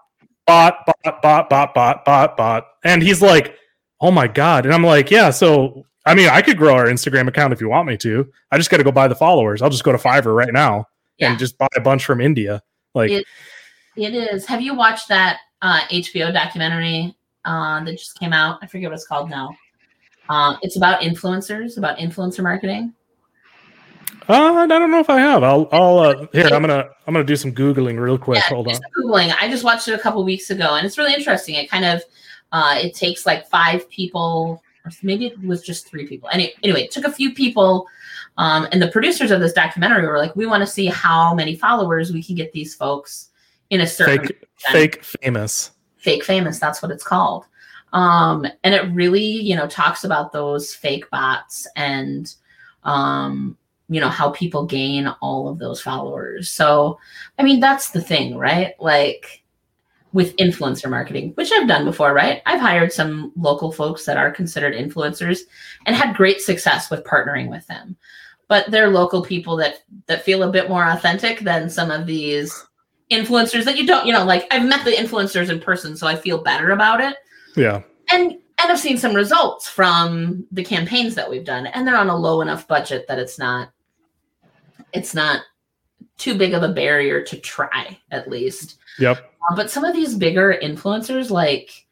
bot, 0.46 0.86
bot, 0.86 1.22
bot, 1.22 1.50
bot, 1.50 1.74
bot, 1.74 2.04
bot, 2.04 2.36
bot. 2.36 2.66
And 2.84 3.02
he's 3.02 3.20
like, 3.20 3.56
oh 4.00 4.10
my 4.10 4.28
God. 4.28 4.64
And 4.64 4.74
I'm 4.74 4.84
like, 4.84 5.10
yeah, 5.10 5.30
so 5.30 5.84
I 6.10 6.14
mean, 6.14 6.28
I 6.28 6.42
could 6.42 6.58
grow 6.58 6.74
our 6.74 6.86
Instagram 6.86 7.28
account 7.28 7.52
if 7.52 7.60
you 7.60 7.68
want 7.68 7.86
me 7.86 7.96
to. 7.98 8.28
I 8.50 8.56
just 8.56 8.68
got 8.68 8.78
to 8.78 8.82
go 8.84 8.90
buy 8.90 9.06
the 9.06 9.14
followers. 9.14 9.62
I'll 9.62 9.70
just 9.70 9.84
go 9.84 9.92
to 9.92 9.98
Fiverr 9.98 10.34
right 10.34 10.52
now 10.52 10.86
yeah. 11.18 11.30
and 11.30 11.38
just 11.38 11.56
buy 11.56 11.68
a 11.76 11.80
bunch 11.80 12.04
from 12.04 12.20
India. 12.20 12.60
Like 12.94 13.12
it, 13.12 13.24
it 13.94 14.12
is. 14.12 14.44
Have 14.46 14.60
you 14.60 14.74
watched 14.74 15.06
that 15.08 15.38
uh, 15.62 15.82
HBO 15.82 16.32
documentary 16.32 17.14
uh, 17.44 17.84
that 17.84 17.92
just 17.92 18.18
came 18.18 18.32
out? 18.32 18.58
I 18.60 18.66
forget 18.66 18.90
what 18.90 18.96
it's 18.96 19.06
called 19.06 19.30
now. 19.30 19.54
Uh, 20.28 20.56
it's 20.62 20.76
about 20.76 21.00
influencers, 21.02 21.78
about 21.78 21.98
influencer 21.98 22.42
marketing. 22.42 22.92
Uh, 24.28 24.54
I 24.54 24.66
don't 24.66 24.90
know 24.90 24.98
if 24.98 25.10
I 25.10 25.20
have. 25.20 25.44
I'll, 25.44 25.68
I'll 25.70 25.98
uh, 26.00 26.26
here. 26.32 26.46
I'm 26.46 26.60
gonna, 26.60 26.88
I'm 27.06 27.14
gonna 27.14 27.24
do 27.24 27.36
some 27.36 27.52
googling 27.52 28.00
real 28.00 28.18
quick. 28.18 28.38
Yeah, 28.38 28.54
Hold 28.54 28.66
on. 28.66 28.74
Googling. 28.98 29.32
I 29.40 29.48
just 29.48 29.62
watched 29.62 29.86
it 29.86 29.92
a 29.92 29.98
couple 29.98 30.24
weeks 30.24 30.50
ago, 30.50 30.74
and 30.74 30.84
it's 30.84 30.98
really 30.98 31.14
interesting. 31.14 31.54
It 31.54 31.70
kind 31.70 31.84
of 31.84 32.02
Uh, 32.50 32.76
it 32.78 32.94
takes 32.94 33.26
like 33.26 33.48
five 33.48 33.88
people, 33.90 34.60
maybe 35.02 35.26
it 35.26 35.40
was 35.42 35.62
just 35.62 35.86
three 35.86 36.06
people. 36.06 36.28
Any, 36.32 36.52
anyway, 36.62 36.82
it 36.82 36.90
took 36.90 37.04
a 37.04 37.12
few 37.12 37.34
people. 37.34 37.86
Um, 38.36 38.66
and 38.72 38.80
the 38.80 38.88
producers 38.88 39.30
of 39.30 39.40
this 39.40 39.52
documentary 39.52 40.06
were 40.06 40.18
like, 40.18 40.34
we 40.36 40.46
want 40.46 40.62
to 40.62 40.66
see 40.66 40.86
how 40.86 41.34
many 41.34 41.56
followers 41.56 42.12
we 42.12 42.22
can 42.22 42.34
get 42.34 42.52
these 42.52 42.74
folks 42.74 43.30
in 43.70 43.80
a 43.80 43.86
certain 43.86 44.26
fake, 44.26 44.48
fake 44.58 45.04
famous. 45.04 45.72
Fake 45.96 46.24
famous, 46.24 46.58
that's 46.58 46.82
what 46.82 46.90
it's 46.90 47.04
called. 47.04 47.44
Um, 47.92 48.46
and 48.64 48.74
it 48.74 48.90
really, 48.92 49.24
you 49.24 49.56
know, 49.56 49.66
talks 49.66 50.04
about 50.04 50.32
those 50.32 50.74
fake 50.74 51.10
bots 51.10 51.66
and 51.76 52.32
um, 52.84 53.56
you 53.90 54.00
know, 54.00 54.08
how 54.08 54.30
people 54.30 54.64
gain 54.64 55.08
all 55.20 55.48
of 55.48 55.58
those 55.58 55.80
followers. 55.80 56.48
So, 56.48 56.98
I 57.38 57.42
mean, 57.42 57.58
that's 57.58 57.90
the 57.90 58.00
thing, 58.00 58.36
right? 58.36 58.74
Like 58.78 59.39
with 60.12 60.36
influencer 60.36 60.90
marketing, 60.90 61.32
which 61.36 61.52
I've 61.52 61.68
done 61.68 61.84
before, 61.84 62.12
right? 62.12 62.42
I've 62.46 62.60
hired 62.60 62.92
some 62.92 63.32
local 63.36 63.70
folks 63.70 64.04
that 64.06 64.16
are 64.16 64.30
considered 64.30 64.74
influencers 64.74 65.40
and 65.86 65.94
had 65.94 66.16
great 66.16 66.40
success 66.40 66.90
with 66.90 67.04
partnering 67.04 67.48
with 67.48 67.66
them. 67.68 67.96
But 68.48 68.70
they're 68.70 68.90
local 68.90 69.22
people 69.22 69.56
that 69.58 69.84
that 70.06 70.24
feel 70.24 70.42
a 70.42 70.50
bit 70.50 70.68
more 70.68 70.84
authentic 70.84 71.40
than 71.40 71.70
some 71.70 71.92
of 71.92 72.06
these 72.06 72.66
influencers 73.10 73.64
that 73.64 73.76
you 73.76 73.86
don't, 73.86 74.06
you 74.06 74.12
know, 74.12 74.24
like 74.24 74.46
I've 74.50 74.68
met 74.68 74.84
the 74.84 74.90
influencers 74.90 75.50
in 75.50 75.60
person, 75.60 75.96
so 75.96 76.08
I 76.08 76.16
feel 76.16 76.42
better 76.42 76.70
about 76.70 77.00
it. 77.00 77.16
Yeah. 77.56 77.82
And 78.10 78.32
and 78.32 78.72
I've 78.72 78.80
seen 78.80 78.98
some 78.98 79.14
results 79.14 79.68
from 79.68 80.44
the 80.50 80.64
campaigns 80.64 81.14
that 81.14 81.30
we've 81.30 81.44
done, 81.44 81.66
and 81.66 81.86
they're 81.86 81.96
on 81.96 82.08
a 82.08 82.16
low 82.16 82.40
enough 82.40 82.66
budget 82.66 83.06
that 83.06 83.20
it's 83.20 83.38
not 83.38 83.70
it's 84.92 85.14
not 85.14 85.42
too 86.20 86.36
big 86.36 86.54
of 86.54 86.62
a 86.62 86.68
barrier 86.68 87.22
to 87.22 87.36
try 87.38 87.98
at 88.10 88.28
least. 88.28 88.78
Yep. 88.98 89.18
Uh, 89.18 89.56
but 89.56 89.70
some 89.70 89.84
of 89.84 89.96
these 89.96 90.14
bigger 90.14 90.56
influencers, 90.62 91.30
like 91.30 91.86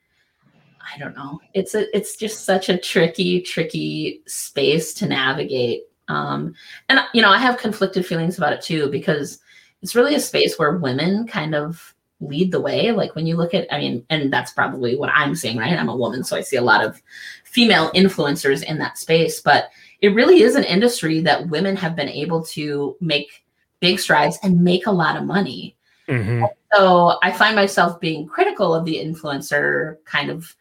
I 0.94 0.98
don't 0.98 1.16
know, 1.16 1.40
it's 1.54 1.74
a 1.74 1.94
it's 1.96 2.16
just 2.16 2.44
such 2.44 2.68
a 2.68 2.78
tricky, 2.78 3.40
tricky 3.40 4.22
space 4.26 4.94
to 4.94 5.08
navigate. 5.08 5.84
Um, 6.08 6.54
and 6.88 7.00
you 7.12 7.22
know, 7.22 7.30
I 7.30 7.38
have 7.38 7.58
conflicted 7.58 8.06
feelings 8.06 8.38
about 8.38 8.52
it 8.52 8.62
too 8.62 8.90
because 8.90 9.40
it's 9.82 9.94
really 9.96 10.14
a 10.14 10.20
space 10.20 10.58
where 10.58 10.76
women 10.76 11.26
kind 11.26 11.54
of 11.54 11.94
lead 12.20 12.52
the 12.52 12.60
way. 12.60 12.90
Like 12.90 13.14
when 13.14 13.26
you 13.26 13.36
look 13.36 13.54
at, 13.54 13.72
I 13.72 13.78
mean, 13.78 14.04
and 14.10 14.32
that's 14.32 14.52
probably 14.52 14.96
what 14.96 15.10
I'm 15.14 15.34
seeing, 15.34 15.56
right? 15.56 15.72
I'm 15.72 15.88
a 15.88 15.96
woman, 15.96 16.24
so 16.24 16.36
I 16.36 16.40
see 16.40 16.56
a 16.56 16.62
lot 16.62 16.84
of 16.84 17.00
female 17.44 17.90
influencers 17.92 18.62
in 18.62 18.78
that 18.78 18.98
space, 18.98 19.40
but 19.40 19.70
it 20.00 20.14
really 20.14 20.42
is 20.42 20.54
an 20.54 20.64
industry 20.64 21.20
that 21.20 21.48
women 21.48 21.76
have 21.76 21.96
been 21.96 22.08
able 22.08 22.42
to 22.44 22.96
make 23.00 23.44
big 23.80 23.98
strides 23.98 24.38
and 24.42 24.62
make 24.62 24.86
a 24.86 24.92
lot 24.92 25.16
of 25.16 25.24
money. 25.24 25.76
Mm-hmm. 26.08 26.44
So 26.74 27.18
I 27.22 27.32
find 27.32 27.54
myself 27.54 28.00
being 28.00 28.26
critical 28.26 28.74
of 28.74 28.84
the 28.84 28.96
influencer 28.96 29.96
kind 30.04 30.30
of 30.30 30.54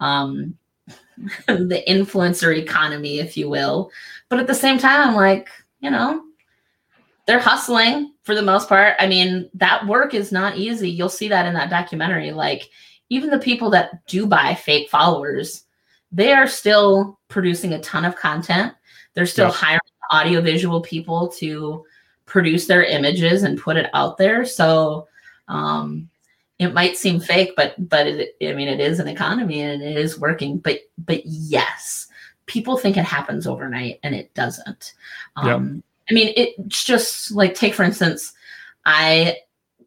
um, 0.00 0.56
the 1.46 1.82
influencer 1.88 2.56
economy, 2.56 3.18
if 3.18 3.36
you 3.36 3.48
will. 3.48 3.90
But 4.28 4.40
at 4.40 4.46
the 4.46 4.54
same 4.54 4.78
time, 4.78 5.08
I'm 5.08 5.14
like, 5.14 5.48
you 5.80 5.90
know, 5.90 6.22
they're 7.26 7.38
hustling 7.38 8.12
for 8.22 8.34
the 8.34 8.42
most 8.42 8.68
part. 8.68 8.96
I 8.98 9.06
mean, 9.06 9.48
that 9.54 9.86
work 9.86 10.14
is 10.14 10.32
not 10.32 10.56
easy. 10.56 10.90
You'll 10.90 11.08
see 11.08 11.28
that 11.28 11.46
in 11.46 11.54
that 11.54 11.70
documentary. 11.70 12.32
Like, 12.32 12.68
even 13.10 13.30
the 13.30 13.38
people 13.38 13.70
that 13.70 14.06
do 14.06 14.26
buy 14.26 14.54
fake 14.54 14.88
followers, 14.88 15.64
they 16.10 16.32
are 16.32 16.46
still 16.46 17.18
producing 17.28 17.72
a 17.72 17.80
ton 17.80 18.04
of 18.04 18.16
content. 18.16 18.72
They're 19.14 19.26
still 19.26 19.48
yes. 19.48 19.56
hiring 19.56 19.80
audiovisual 20.12 20.80
people 20.80 21.28
to 21.38 21.84
produce 22.32 22.66
their 22.66 22.82
images 22.82 23.42
and 23.42 23.60
put 23.60 23.76
it 23.76 23.90
out 23.92 24.16
there. 24.16 24.42
So 24.46 25.06
um, 25.48 26.08
it 26.58 26.72
might 26.72 26.96
seem 26.96 27.20
fake, 27.20 27.52
but 27.58 27.74
but 27.90 28.06
it, 28.06 28.36
I 28.42 28.54
mean 28.54 28.68
it 28.68 28.80
is 28.80 28.98
an 28.98 29.06
economy 29.06 29.60
and 29.60 29.82
it 29.82 29.98
is 29.98 30.18
working. 30.18 30.56
But 30.56 30.80
but 30.96 31.20
yes, 31.26 32.08
people 32.46 32.78
think 32.78 32.96
it 32.96 33.04
happens 33.04 33.46
overnight 33.46 34.00
and 34.02 34.14
it 34.14 34.32
doesn't. 34.32 34.94
Um, 35.36 35.74
yep. 35.74 35.84
I 36.10 36.14
mean 36.14 36.32
it's 36.34 36.82
just 36.82 37.32
like 37.32 37.54
take 37.54 37.74
for 37.74 37.82
instance, 37.82 38.32
I 38.86 39.36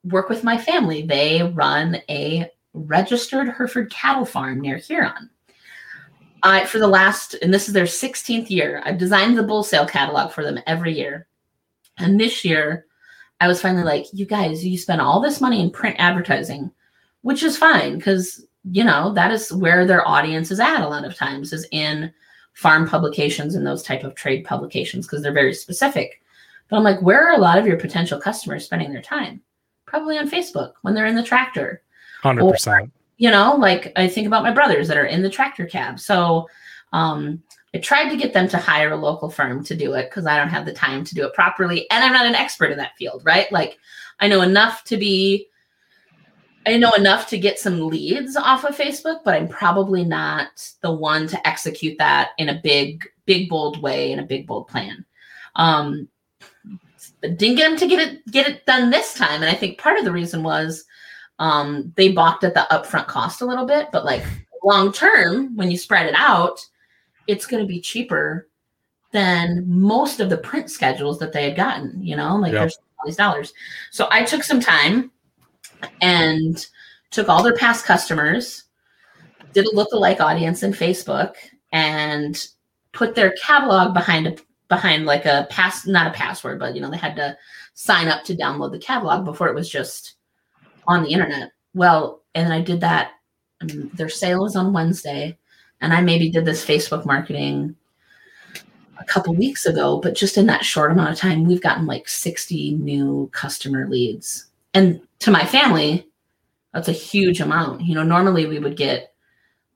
work 0.04 0.30
with 0.30 0.44
my 0.44 0.60
family. 0.60 1.02
They 1.02 1.42
run 1.42 1.98
a 2.10 2.48
registered 2.76 3.50
Hereford 3.50 3.90
cattle 3.90 4.26
farm 4.26 4.62
near 4.62 4.78
Huron. 4.78 5.32
I 6.44 6.66
for 6.66 6.78
the 6.78 6.88
last, 6.88 7.34
and 7.42 7.52
this 7.52 7.68
is 7.68 7.74
their 7.74 7.86
16th 7.86 8.52
year, 8.52 8.84
I've 8.86 9.00
designed 9.00 9.36
the 9.36 9.42
bull 9.42 9.64
sale 9.64 9.88
catalog 9.88 10.32
for 10.32 10.44
them 10.44 10.60
every 10.68 10.96
year. 10.96 11.26
And 11.98 12.20
this 12.20 12.44
year, 12.44 12.86
I 13.42 13.48
was 13.48 13.62
finally 13.62 13.84
like, 13.84 14.06
you 14.14 14.26
guys, 14.26 14.66
you 14.66 14.78
spend 14.78 15.02
all 15.02 15.20
this 15.20 15.42
money 15.42 15.62
in 15.62 15.72
print 15.72 15.96
advertising, 16.00 16.72
which 17.22 17.44
is 17.44 17.58
fine 17.58 17.98
because, 17.98 18.46
you 18.72 18.84
know, 18.84 19.14
that 19.14 19.32
is 19.32 19.52
where 19.52 19.86
their 19.86 20.08
audience 20.08 20.52
is 20.52 20.60
at 20.60 20.82
a 20.82 20.88
lot 20.88 21.06
of 21.06 21.16
times, 21.16 21.54
is 21.54 21.68
in 21.72 22.12
farm 22.54 22.88
publications 22.88 23.56
and 23.56 23.68
those 23.68 23.84
type 23.84 24.04
of 24.04 24.16
trade 24.16 24.46
publications 24.46 25.06
because 25.06 25.22
they're 25.22 25.34
very 25.34 25.54
specific. 25.54 26.22
But 26.70 26.78
I'm 26.78 26.84
like, 26.84 27.02
where 27.02 27.28
are 27.28 27.36
a 27.36 27.42
lot 27.42 27.58
of 27.58 27.68
your 27.68 27.78
potential 27.78 28.20
customers 28.20 28.66
spending 28.66 28.92
their 28.92 29.02
time? 29.02 29.42
Probably 29.86 30.18
on 30.18 30.30
Facebook 30.30 30.74
when 30.82 30.96
they're 30.96 31.06
in 31.06 31.16
the 31.16 31.24
tractor. 31.24 31.82
100%. 32.24 32.68
Or, 32.68 32.92
you 33.18 33.30
know, 33.30 33.56
like 33.56 33.92
I 33.96 34.08
think 34.08 34.28
about 34.28 34.44
my 34.44 34.52
brothers 34.52 34.88
that 34.88 34.98
are 34.98 35.06
in 35.06 35.22
the 35.22 35.30
tractor 35.30 35.66
cab. 35.66 36.00
So 36.00 36.48
um, 36.94 37.44
I 37.76 37.80
tried 37.80 38.08
to 38.10 38.16
get 38.16 38.32
them 38.32 38.48
to 38.48 38.58
hire 38.58 38.94
a 38.94 38.96
local 38.96 39.30
firm 39.30 39.62
to 39.66 39.76
do 39.76 39.96
it 39.96 40.10
because 40.10 40.26
I 40.26 40.38
don't 40.38 40.48
have 40.48 40.66
the 40.66 40.72
time 40.72 41.04
to 41.04 41.14
do 41.14 41.26
it 41.26 41.34
properly. 41.34 41.92
And 41.92 42.02
I'm 42.02 42.14
not 42.14 42.26
an 42.26 42.34
expert 42.34 42.72
in 42.72 42.78
that 42.78 42.96
field, 42.96 43.22
right? 43.26 43.52
Like 43.52 43.78
I 44.22 44.30
know 44.30 44.44
enough 44.44 44.86
to 44.86 44.96
be, 44.96 45.50
I 46.66 46.78
know 46.78 46.94
enough 46.94 47.28
to 47.28 47.38
get 47.38 47.60
some 47.60 47.90
leads 47.90 48.38
off 48.38 48.64
of 48.64 48.78
Facebook, 48.78 49.26
but 49.26 49.34
I'm 49.34 49.50
probably 49.50 50.06
not 50.06 50.72
the 50.80 50.94
one 50.94 51.28
to 51.28 51.48
execute 51.48 51.98
that 51.98 52.30
in 52.38 52.48
a 52.48 52.62
big, 52.64 53.04
big, 53.26 53.50
bold 53.50 53.82
way 53.82 54.14
in 54.14 54.20
a 54.20 54.26
big, 54.26 54.48
bold 54.48 54.70
plan. 54.70 55.04
Um, 55.56 56.08
didn't 57.22 57.58
get 57.58 57.70
them 57.70 57.78
to 57.78 57.88
get 57.88 58.00
it 58.00 58.32
get 58.32 58.48
it 58.48 58.66
done 58.66 58.90
this 58.90 59.16
time, 59.16 59.42
and 59.42 59.50
I 59.50 59.54
think 59.54 59.80
part 59.80 59.98
of 59.98 60.06
the 60.06 60.12
reason 60.12 60.44
was 60.44 60.86
um, 61.40 61.92
they 61.96 62.12
balked 62.12 62.44
at 62.44 62.54
the 62.54 62.68
upfront 62.72 63.08
cost 63.08 63.42
a 63.42 63.46
little 63.46 63.66
bit, 63.66 63.90
but 63.92 64.06
like 64.06 64.24
long 64.64 64.92
term, 64.92 65.56
when 65.56 65.72
you 65.72 65.78
spread 65.78 66.06
it 66.06 66.16
out, 66.16 66.66
it's 67.28 67.46
going 67.46 67.64
to 67.64 67.68
be 67.68 67.82
cheaper 67.82 68.48
than 69.12 69.64
most 69.68 70.20
of 70.20 70.30
the 70.30 70.38
print 70.38 70.70
schedules 70.70 71.20
that 71.20 71.34
they 71.34 71.44
had 71.44 71.56
gotten. 71.56 72.02
You 72.02 72.16
know, 72.16 72.36
like 72.36 72.54
yep. 72.54 72.62
there's 72.62 72.78
all 73.00 73.06
these 73.06 73.16
dollars. 73.16 73.54
So 73.92 74.08
I 74.12 74.24
took 74.24 74.44
some 74.44 74.60
time 74.60 75.12
and 76.02 76.66
took 77.12 77.30
all 77.30 77.44
their 77.44 77.56
past 77.56 77.86
customers, 77.86 78.64
did 79.54 79.66
a 79.66 79.76
look-alike 79.76 80.20
audience 80.20 80.64
in 80.64 80.72
Facebook, 80.72 81.36
and 81.72 82.48
put 82.92 83.16
their 83.16 83.34
catalog 83.42 83.94
behind 83.94 84.28
a 84.28 84.36
behind 84.68 85.06
like 85.06 85.26
a 85.26 85.46
pass 85.52 85.86
not 85.86 86.08
a 86.08 86.18
password 86.18 86.58
but 86.58 86.74
you 86.74 86.82
know 86.82 86.90
they 86.90 86.98
had 86.98 87.16
to 87.16 87.38
sign 87.76 88.08
up 88.08 88.24
to 88.24 88.36
download 88.36 88.72
the 88.72 88.80
catalog 88.80 89.24
before 89.24 89.48
it 89.48 89.54
was 89.54 89.70
just 89.70 90.16
on 90.88 91.04
the 91.04 91.10
internet. 91.10 91.52
Well, 91.74 92.24
and 92.34 92.52
I 92.52 92.62
did 92.62 92.82
that. 92.82 93.12
Their 93.62 94.10
sale 94.10 94.42
was 94.44 94.56
on 94.56 94.74
Wednesday, 94.74 95.38
and 95.82 95.94
I 95.94 96.02
maybe 96.02 96.30
did 96.30 96.46
this 96.46 96.66
Facebook 96.66 97.06
marketing 97.06 97.76
a 99.00 99.04
couple 99.06 99.34
weeks 99.36 99.66
ago, 99.66 100.00
but 100.00 100.16
just 100.16 100.38
in 100.38 100.46
that 100.48 100.66
short 100.66 100.92
amount 100.92 101.12
of 101.12 101.18
time, 101.18 101.44
we've 101.44 101.62
gotten 101.62 101.86
like 101.86 102.08
60 102.08 102.76
new 102.76 103.30
customer 103.34 103.88
leads. 103.88 104.48
And 104.74 105.02
to 105.20 105.32
my 105.32 105.46
family, 105.46 106.08
that's 106.74 106.88
a 106.88 106.94
huge 106.94 107.40
amount. 107.40 107.82
You 107.82 107.96
know, 107.96 108.04
normally 108.04 108.46
we 108.46 108.60
would 108.60 108.78
get 108.78 109.14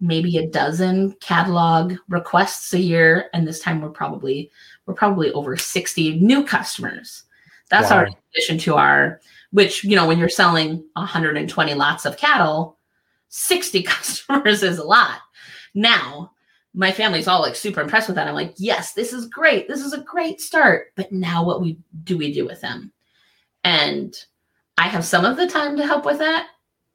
maybe 0.02 0.38
a 0.38 0.48
dozen 0.48 1.14
catalog 1.20 1.96
requests 2.08 2.74
a 2.74 2.80
year, 2.80 3.30
and 3.34 3.48
this 3.48 3.60
time 3.60 3.82
we're 3.82 3.90
probably 3.90 4.52
we're 4.86 4.94
probably 4.94 5.32
over 5.34 5.56
60 5.56 6.20
new 6.20 6.44
customers. 6.44 7.24
That's 7.70 7.92
wow. 7.92 7.98
our 7.98 8.10
addition 8.34 8.58
to 8.60 8.76
our 8.76 9.22
which 9.52 9.84
you 9.84 9.96
know 9.96 10.08
when 10.08 10.20
you're 10.20 10.30
selling 10.30 10.84
120 10.94 11.74
lots 11.74 12.06
of 12.06 12.18
cattle 12.18 12.78
60 13.30 13.84
customers 13.84 14.64
is 14.64 14.78
a 14.78 14.84
lot 14.84 15.20
now 15.74 16.32
my 16.74 16.92
family's 16.92 17.28
all 17.28 17.42
like 17.42 17.56
super 17.56 17.82
impressed 17.82 18.08
with 18.08 18.16
that. 18.16 18.28
I'm 18.28 18.36
like 18.36 18.54
yes 18.58 18.94
this 18.94 19.14
is 19.14 19.28
great. 19.28 19.68
This 19.68 19.82
is 19.82 19.94
a 19.94 20.02
great 20.02 20.42
start. 20.42 20.88
But 20.96 21.12
now 21.12 21.44
what 21.44 21.62
we 21.62 21.78
do 22.04 22.18
we 22.18 22.34
do 22.34 22.46
with 22.46 22.62
them? 22.62 22.92
And 23.64 24.16
i 24.78 24.88
have 24.88 25.04
some 25.04 25.26
of 25.26 25.36
the 25.36 25.48
time 25.48 25.76
to 25.78 25.86
help 25.86 26.06
with 26.06 26.20
that 26.20 26.48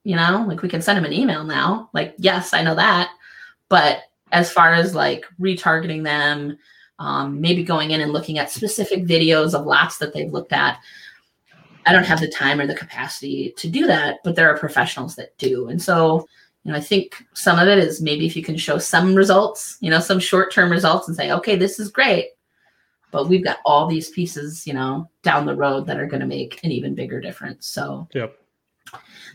you 0.06 0.16
know? 0.16 0.44
Like 0.46 0.60
we 0.60 0.68
can 0.68 0.82
send 0.82 0.98
them 0.98 1.06
an 1.06 1.12
email 1.12 1.44
now. 1.44 1.90
Like 1.92 2.14
yes 2.18 2.54
i 2.54 2.62
know 2.62 2.74
that. 2.74 3.10
But 3.68 4.02
as 4.32 4.52
far 4.52 4.74
as 4.74 4.94
like 4.94 5.24
retargeting 5.40 6.04
them 6.04 6.58
um, 7.00 7.40
maybe 7.40 7.64
going 7.64 7.90
in 7.90 8.00
and 8.00 8.12
looking 8.12 8.38
at 8.38 8.50
specific 8.50 9.04
videos 9.04 9.52
of 9.52 9.66
lots 9.66 9.98
that 9.98 10.14
they've 10.14 10.32
looked 10.32 10.52
at 10.52 10.78
I 11.86 11.92
don't 11.92 12.06
have 12.06 12.20
the 12.20 12.28
time 12.28 12.60
or 12.60 12.66
the 12.66 12.74
capacity 12.74 13.52
to 13.56 13.68
do 13.68 13.86
that, 13.86 14.18
but 14.24 14.36
there 14.36 14.48
are 14.48 14.58
professionals 14.58 15.16
that 15.16 15.36
do. 15.38 15.68
And 15.68 15.80
so, 15.80 16.26
you 16.64 16.72
know, 16.72 16.78
I 16.78 16.80
think 16.80 17.22
some 17.34 17.58
of 17.58 17.68
it 17.68 17.78
is 17.78 18.00
maybe 18.00 18.26
if 18.26 18.34
you 18.34 18.42
can 18.42 18.56
show 18.56 18.78
some 18.78 19.14
results, 19.14 19.76
you 19.80 19.90
know, 19.90 20.00
some 20.00 20.18
short 20.18 20.52
term 20.52 20.70
results 20.70 21.08
and 21.08 21.16
say, 21.16 21.30
okay, 21.30 21.56
this 21.56 21.78
is 21.78 21.90
great, 21.90 22.30
but 23.10 23.28
we've 23.28 23.44
got 23.44 23.58
all 23.66 23.86
these 23.86 24.10
pieces, 24.10 24.66
you 24.66 24.72
know, 24.72 25.08
down 25.22 25.44
the 25.44 25.54
road 25.54 25.86
that 25.86 25.98
are 25.98 26.06
going 26.06 26.20
to 26.20 26.26
make 26.26 26.64
an 26.64 26.72
even 26.72 26.94
bigger 26.94 27.20
difference. 27.20 27.66
So, 27.66 28.08
yep. 28.14 28.38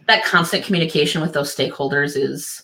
that 0.08 0.26
constant 0.26 0.65
communication 0.65 1.22
with 1.22 1.34
those 1.34 1.56
stakeholders 1.56 2.18
is 2.18 2.63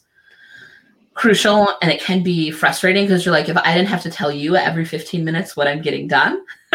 crucial 1.14 1.70
and 1.82 1.92
it 1.92 2.02
can 2.02 2.24
be 2.24 2.50
frustrating 2.50 3.06
because 3.06 3.24
you're 3.24 3.34
like, 3.34 3.50
if 3.50 3.58
I 3.58 3.74
didn't 3.74 3.88
have 3.90 4.04
to 4.04 4.12
tell 4.12 4.32
you 4.32 4.56
every 4.56 4.84
15 4.84 5.24
minutes 5.24 5.56
what 5.56 5.68
I'm 5.68 5.82
getting 5.82 6.08
done, 6.08 6.44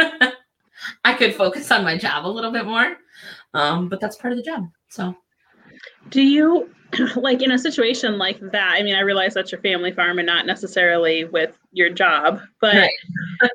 I 1.04 1.14
could 1.14 1.34
focus 1.34 1.70
on 1.72 1.84
my 1.84 1.98
job 1.98 2.24
a 2.24 2.28
little 2.28 2.52
bit 2.52 2.66
more. 2.66 2.96
Um, 3.52 3.88
but 3.88 4.00
that's 4.00 4.16
part 4.16 4.32
of 4.32 4.38
the 4.38 4.44
job. 4.44 4.68
So, 4.88 5.14
do 6.08 6.22
you 6.22 6.70
like 7.16 7.42
in 7.42 7.52
a 7.52 7.58
situation 7.58 8.18
like 8.18 8.40
that? 8.52 8.72
I 8.72 8.82
mean, 8.82 8.94
I 8.94 9.00
realize 9.00 9.34
that's 9.34 9.52
your 9.52 9.60
family 9.60 9.92
farm 9.92 10.18
and 10.18 10.26
not 10.26 10.46
necessarily 10.46 11.24
with 11.24 11.56
your 11.72 11.90
job, 11.90 12.40
but 12.60 12.74
right. 12.74 12.90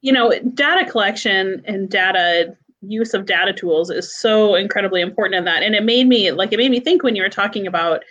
you 0.00 0.12
know, 0.12 0.32
data 0.54 0.88
collection 0.88 1.62
and 1.64 1.88
data 1.88 2.56
use 2.82 3.14
of 3.14 3.26
data 3.26 3.52
tools 3.52 3.90
is 3.90 4.14
so 4.14 4.54
incredibly 4.54 5.00
important 5.00 5.36
in 5.36 5.44
that. 5.44 5.62
And 5.62 5.74
it 5.74 5.82
made 5.82 6.06
me 6.06 6.30
like 6.30 6.52
it 6.52 6.58
made 6.58 6.70
me 6.70 6.80
think 6.80 7.02
when 7.02 7.16
you 7.16 7.22
were 7.22 7.28
talking 7.28 7.66
about 7.66 8.04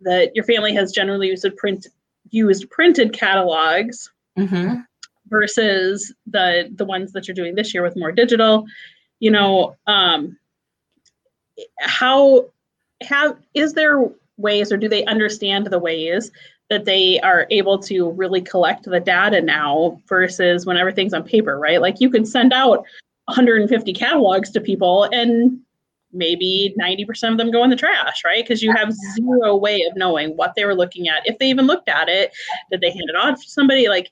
that 0.00 0.34
your 0.34 0.44
family 0.44 0.74
has 0.74 0.92
generally 0.92 1.28
used 1.28 1.46
print 1.56 1.86
used 2.30 2.68
printed 2.70 3.12
catalogs 3.12 4.10
mm-hmm. 4.38 4.80
versus 5.28 6.12
the 6.26 6.70
the 6.74 6.84
ones 6.84 7.12
that 7.12 7.28
you're 7.28 7.34
doing 7.34 7.54
this 7.54 7.74
year 7.74 7.82
with 7.82 7.96
more 7.96 8.12
digital. 8.12 8.64
You 9.20 9.30
know, 9.30 9.76
um, 9.86 10.36
how 11.78 12.46
have 13.02 13.36
is 13.54 13.72
there 13.72 14.08
ways 14.36 14.72
or 14.72 14.76
do 14.76 14.88
they 14.88 15.04
understand 15.04 15.66
the 15.66 15.78
ways 15.78 16.30
that 16.70 16.84
they 16.84 17.20
are 17.20 17.46
able 17.50 17.78
to 17.78 18.10
really 18.12 18.40
collect 18.40 18.84
the 18.84 19.00
data 19.00 19.40
now 19.40 20.00
versus 20.08 20.64
when 20.64 20.76
everything's 20.76 21.12
on 21.12 21.22
paper, 21.22 21.58
right? 21.58 21.80
Like 21.80 22.00
you 22.00 22.10
can 22.10 22.24
send 22.24 22.52
out 22.52 22.84
150 23.26 23.92
catalogs 23.92 24.50
to 24.50 24.60
people 24.60 25.04
and 25.12 25.60
maybe 26.12 26.74
90% 26.80 27.32
of 27.32 27.38
them 27.38 27.50
go 27.50 27.64
in 27.64 27.70
the 27.70 27.76
trash, 27.76 28.24
right? 28.24 28.42
Because 28.44 28.62
you 28.62 28.72
have 28.72 28.92
zero 28.92 29.56
way 29.56 29.82
of 29.82 29.96
knowing 29.96 30.36
what 30.36 30.54
they 30.54 30.64
were 30.64 30.74
looking 30.74 31.08
at. 31.08 31.26
If 31.26 31.38
they 31.38 31.48
even 31.48 31.66
looked 31.66 31.88
at 31.88 32.08
it, 32.08 32.32
did 32.70 32.80
they 32.80 32.90
hand 32.90 33.08
it 33.08 33.16
off 33.16 33.42
to 33.42 33.50
somebody? 33.50 33.88
Like, 33.88 34.10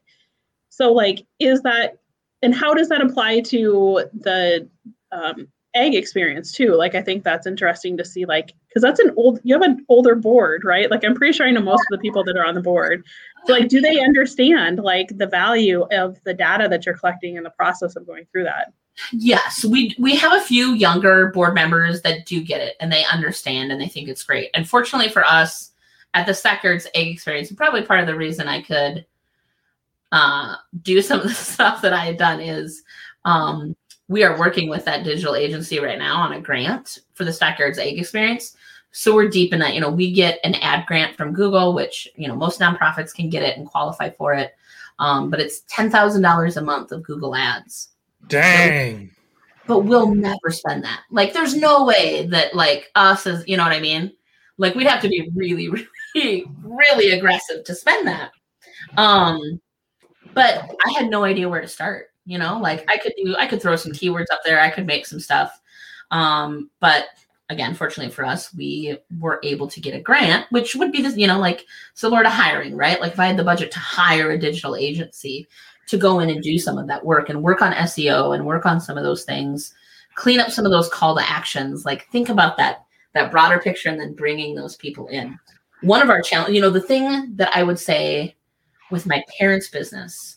so 0.69 0.93
like, 0.93 1.25
is 1.39 1.63
that, 1.63 1.99
and 2.43 2.55
how 2.55 2.75
does 2.75 2.89
that 2.89 3.01
apply 3.01 3.41
to 3.41 4.05
the 4.13 4.69
um, 5.13 5.49
Ag 5.75 5.95
Experience 5.95 6.53
too? 6.53 6.75
Like, 6.75 6.95
I 6.95 7.03
think 7.03 7.25
that's 7.25 7.47
interesting 7.47 7.97
to 7.97 8.05
see, 8.05 8.25
like, 8.25 8.53
because 8.69 8.83
that's 8.83 9.01
an 9.01 9.13
old, 9.17 9.41
you 9.43 9.55
have 9.55 9.63
an 9.63 9.85
older 9.89 10.15
board, 10.15 10.65
right? 10.65 10.91
Like, 10.91 11.05
I'm 11.05 11.15
pretty 11.15 11.33
sure 11.33 11.47
I 11.47 11.51
know 11.51 11.61
most 11.61 11.81
of 11.81 11.99
the 11.99 11.99
people 11.99 12.25
that 12.25 12.37
are 12.37 12.47
on 12.47 12.55
the 12.55 12.61
board. 12.61 13.05
So, 13.47 13.55
like, 13.55 13.69
do 13.69 13.81
they 13.81 14.01
understand 14.01 14.79
like 14.79 15.17
the 15.17 15.27
value 15.27 15.87
of 15.91 16.23
the 16.25 16.35
data 16.35 16.69
that 16.69 16.87
you're 16.87 16.97
collecting 16.97 17.37
in 17.37 17.43
the 17.43 17.51
process 17.51 17.97
of 17.97 18.07
going 18.07 18.27
through 18.31 18.45
that? 18.45 18.73
Yes, 19.13 19.65
we 19.65 19.95
we 19.99 20.15
have 20.17 20.35
a 20.35 20.45
few 20.45 20.75
younger 20.75 21.31
board 21.31 21.55
members 21.55 22.03
that 22.03 22.27
do 22.27 22.43
get 22.43 22.61
it 22.61 22.77
and 22.79 22.93
they 22.93 23.05
understand 23.07 23.73
and 23.73 23.81
they 23.81 23.89
think 23.89 24.09
it's 24.09 24.23
great. 24.23 24.51
Unfortunately 24.55 25.09
for 25.09 25.25
us 25.25 25.73
at 26.15 26.27
the 26.27 26.35
Stockyards 26.35 26.87
Ag 26.95 27.09
Experience, 27.09 27.49
and 27.49 27.57
probably 27.57 27.83
part 27.83 28.01
of 28.01 28.07
the 28.07 28.15
reason 28.15 28.49
I 28.49 28.61
could 28.61 29.07
uh, 30.13 30.57
do 30.83 31.01
some 31.01 31.21
of 31.21 31.29
the 31.29 31.35
stuff 31.35 31.83
that 31.83 31.93
I 31.93 32.05
had 32.05 32.19
done 32.19 32.41
is 32.41 32.83
um, 33.25 33.75
we 34.09 34.25
are 34.25 34.39
working 34.39 34.69
with 34.69 34.85
that 34.85 35.05
digital 35.05 35.35
agency 35.35 35.79
right 35.81 35.99
now 35.99 36.17
on 36.17 36.33
a 36.33 36.41
grant 36.41 36.99
for 37.15 37.25
the 37.25 37.33
Stockyards 37.33 37.79
Ag 37.79 37.99
Experience. 37.99 38.57
So 38.93 39.15
we're 39.15 39.29
deep 39.29 39.53
in 39.53 39.59
that. 39.61 39.75
You 39.75 39.81
know, 39.81 39.91
we 39.91 40.13
get 40.13 40.39
an 40.45 40.55
ad 40.57 40.87
grant 40.87 41.17
from 41.17 41.33
Google, 41.33 41.73
which 41.73 42.09
you 42.15 42.29
know 42.29 42.37
most 42.37 42.61
nonprofits 42.61 43.15
can 43.15 43.31
get 43.31 43.43
it 43.43 43.57
and 43.57 43.67
qualify 43.67 44.11
for 44.11 44.35
it. 44.35 44.55
Um, 44.99 45.31
but 45.31 45.41
it's 45.41 45.61
ten 45.69 45.91
thousand 45.91 46.23
dollars 46.23 46.57
a 46.57 46.63
month 46.63 46.93
of 46.93 47.03
Google 47.03 47.35
Ads. 47.35 47.89
Dang. 48.29 49.11
But 49.67 49.81
we'll 49.81 50.15
never 50.15 50.51
spend 50.51 50.85
that. 50.85 51.03
Like, 51.11 51.33
there's 51.33 51.55
no 51.55 51.85
way 51.85 52.27
that 52.27 52.55
like 52.55 52.91
us 52.95 53.27
as 53.27 53.47
you 53.47 53.57
know 53.57 53.63
what 53.63 53.73
I 53.73 53.81
mean. 53.81 54.13
Like, 54.59 54.75
we'd 54.75 54.87
have 54.87 55.03
to 55.03 55.09
be 55.09 55.31
really, 55.35 55.69
really, 56.15 56.45
really 56.63 57.11
aggressive 57.13 57.65
to 57.65 57.75
spend 57.75 58.07
that. 58.07 58.33
Um, 58.97 59.61
but 60.35 60.71
I 60.85 60.93
had 60.93 61.11
no 61.11 61.25
idea 61.25 61.49
where 61.49 61.61
to 61.61 61.69
start. 61.69 62.12
You 62.25 62.39
know, 62.39 62.59
like 62.59 62.85
I 62.91 62.99
could 62.99 63.13
do, 63.17 63.35
I 63.37 63.47
could 63.47 63.61
throw 63.61 63.77
some 63.77 63.93
keywords 63.93 64.31
up 64.33 64.41
there. 64.45 64.61
I 64.61 64.71
could 64.71 64.87
make 64.87 65.07
some 65.07 65.21
stuff. 65.21 65.61
Um, 66.11 66.71
but 66.81 67.07
again, 67.51 67.75
fortunately 67.75 68.13
for 68.13 68.25
us, 68.25 68.55
we 68.55 68.97
were 69.19 69.41
able 69.43 69.67
to 69.69 69.81
get 69.81 69.95
a 69.95 70.01
grant, 70.01 70.47
which 70.51 70.75
would 70.75 70.93
be 70.93 71.03
this, 71.03 71.17
you 71.17 71.27
know, 71.27 71.39
like 71.39 71.67
similar 71.95 72.23
to 72.23 72.31
hiring, 72.31 72.77
right? 72.77 73.01
Like 73.01 73.13
if 73.13 73.21
I 73.21 73.27
had 73.27 73.37
the 73.37 73.45
budget 73.45 73.71
to 73.73 73.79
hire 73.79 74.31
a 74.31 74.39
digital 74.39 74.77
agency, 74.77 75.49
to 75.89 75.99
go 75.99 76.21
in 76.21 76.31
and 76.31 76.43
do 76.43 76.59
some 76.59 76.79
of 76.79 76.87
that 76.87 77.05
work 77.05 77.29
and 77.29 77.43
work 77.43 77.61
on 77.61 77.73
SEO 77.73 78.35
and 78.35 78.47
work 78.47 78.67
on 78.67 78.81
some 78.81 78.97
of 78.97 79.05
those 79.05 79.25
things, 79.25 79.75
clean 80.15 80.41
up 80.41 80.51
some 80.51 80.65
of 80.65 80.71
those 80.71 80.89
call 80.89 81.15
to 81.17 81.31
actions. 81.31 81.85
Like 81.85 82.09
think 82.09 82.29
about 82.29 82.57
that 82.57 82.85
that 83.15 83.31
broader 83.31 83.59
picture 83.59 83.91
and 83.91 84.01
then 84.01 84.15
bringing 84.15 84.55
those 84.55 84.77
people 84.77 85.07
in. 85.09 85.39
One 85.83 86.01
of 86.01 86.09
our 86.09 86.23
challenge, 86.23 86.55
you 86.55 86.63
know, 86.63 86.71
the 86.71 86.81
thing 86.81 87.37
that 87.37 87.55
I 87.55 87.63
would 87.63 87.79
say 87.79 88.35
with 88.91 89.07
my 89.07 89.23
parents' 89.39 89.69
business 89.69 90.35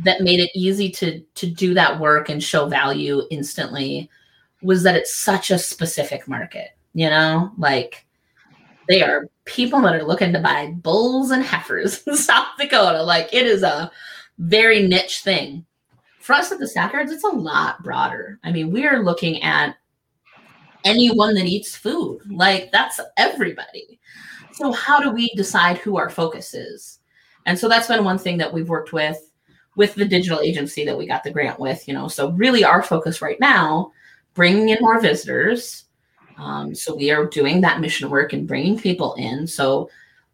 that 0.00 0.20
made 0.20 0.40
it 0.40 0.50
easy 0.54 0.90
to 0.90 1.20
to 1.20 1.46
do 1.46 1.74
that 1.74 1.98
work 1.98 2.28
and 2.28 2.42
show 2.42 2.66
value 2.66 3.22
instantly 3.30 4.10
was 4.62 4.82
that 4.82 4.96
it's 4.96 5.16
such 5.16 5.50
a 5.50 5.58
specific 5.58 6.26
market. 6.28 6.70
You 6.94 7.10
know, 7.10 7.52
like 7.58 8.06
they 8.88 9.02
are 9.02 9.28
people 9.44 9.80
that 9.82 9.94
are 9.94 10.04
looking 10.04 10.32
to 10.32 10.40
buy 10.40 10.68
bulls 10.76 11.30
and 11.30 11.44
heifers 11.44 12.02
in 12.06 12.16
South 12.16 12.48
Dakota. 12.58 13.02
Like 13.02 13.32
it 13.32 13.46
is 13.46 13.62
a 13.62 13.90
very 14.38 14.86
niche 14.86 15.20
thing. 15.20 15.64
For 16.20 16.34
us 16.34 16.52
at 16.52 16.58
the 16.58 16.68
Stockyards, 16.68 17.10
it's 17.10 17.24
a 17.24 17.28
lot 17.28 17.82
broader. 17.82 18.38
I 18.44 18.52
mean, 18.52 18.70
we 18.70 18.86
are 18.86 19.02
looking 19.02 19.42
at 19.42 19.76
anyone 20.84 21.34
that 21.34 21.46
eats 21.46 21.76
food. 21.76 22.20
Like 22.30 22.70
that's 22.72 23.00
everybody. 23.16 23.98
So 24.52 24.72
how 24.72 25.00
do 25.00 25.10
we 25.10 25.28
decide 25.36 25.78
who 25.78 25.96
our 25.96 26.10
focus 26.10 26.52
is? 26.52 26.98
And 27.46 27.58
so 27.58 27.68
that's 27.68 27.88
been 27.88 28.04
one 28.04 28.18
thing 28.18 28.36
that 28.38 28.52
we've 28.52 28.68
worked 28.68 28.92
with 28.92 29.27
with 29.78 29.94
the 29.94 30.04
digital 30.04 30.40
agency 30.40 30.84
that 30.84 30.98
we 30.98 31.06
got 31.06 31.24
the 31.24 31.30
grant 31.30 31.58
with, 31.58 31.88
you 31.88 31.94
know. 31.94 32.08
So 32.08 32.32
really 32.32 32.64
our 32.64 32.82
focus 32.82 33.22
right 33.22 33.40
now 33.40 33.92
bringing 34.34 34.68
in 34.68 34.78
more 34.80 35.00
visitors. 35.00 35.84
Um, 36.36 36.74
so 36.74 36.94
we 36.94 37.10
are 37.10 37.26
doing 37.26 37.62
that 37.62 37.80
mission 37.80 38.10
work 38.10 38.32
and 38.32 38.46
bringing 38.46 38.78
people 38.78 39.14
in. 39.14 39.46
So 39.46 39.88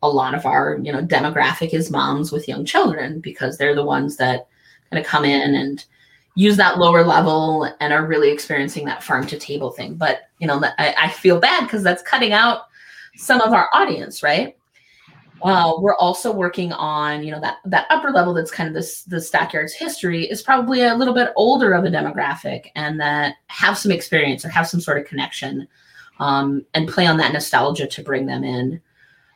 a 0.05 0.09
lot 0.09 0.35
of 0.35 0.45
our 0.45 0.79
you 0.83 0.93
know 0.93 1.03
demographic 1.03 1.73
is 1.73 1.91
moms 1.91 2.31
with 2.31 2.47
young 2.47 2.65
children 2.65 3.21
because 3.21 3.57
they're 3.57 3.75
the 3.75 3.85
ones 3.85 4.17
that 4.17 4.47
kind 4.91 5.03
of 5.03 5.07
come 5.07 5.25
in 5.25 5.55
and 5.55 5.87
use 6.35 6.59
that 6.59 6.79
lower 6.79 7.03
level 7.05 7.65
and 7.81 7.93
are 7.93 8.07
really 8.07 8.31
experiencing 8.31 8.85
that 8.85 9.03
farm 9.03 9.27
to 9.27 9.39
table 9.39 9.71
thing 9.71 9.95
but 9.95 10.29
you 10.41 10.47
know 10.47 10.63
i, 10.79 10.95
I 10.99 11.09
feel 11.09 11.41
bad 11.41 11.63
because 11.63 11.83
that's 11.83 12.03
cutting 12.03 12.35
out 12.35 12.67
some 13.17 13.41
of 13.41 13.55
our 13.55 13.71
audience 13.73 14.23
right 14.23 14.57
uh, 15.45 15.75
we're 15.79 15.97
also 15.97 16.33
working 16.33 16.73
on 16.73 17.23
you 17.23 17.31
know 17.31 17.41
that 17.41 17.59
that 17.65 17.87
upper 17.91 18.11
level 18.11 18.35
that's 18.35 18.51
kind 18.51 18.67
of 18.67 18.75
this 18.75 19.05
the 19.05 19.21
Stockyards 19.21 19.75
history 19.75 20.25
is 20.25 20.43
probably 20.43 20.83
a 20.83 20.95
little 20.95 21.15
bit 21.15 21.33
older 21.37 21.73
of 21.75 21.85
a 21.85 21.91
demographic 21.91 22.67
and 22.75 22.99
that 22.99 23.37
have 23.49 23.79
some 23.79 23.93
experience 23.93 24.45
or 24.45 24.49
have 24.49 24.67
some 24.67 24.81
sort 24.81 24.99
of 24.99 25.07
connection 25.07 25.69
um, 26.19 26.65
and 26.75 26.89
play 26.89 27.07
on 27.07 27.19
that 27.19 27.33
nostalgia 27.33 27.87
to 27.87 28.03
bring 28.03 28.27
them 28.27 28.43
in 28.43 28.81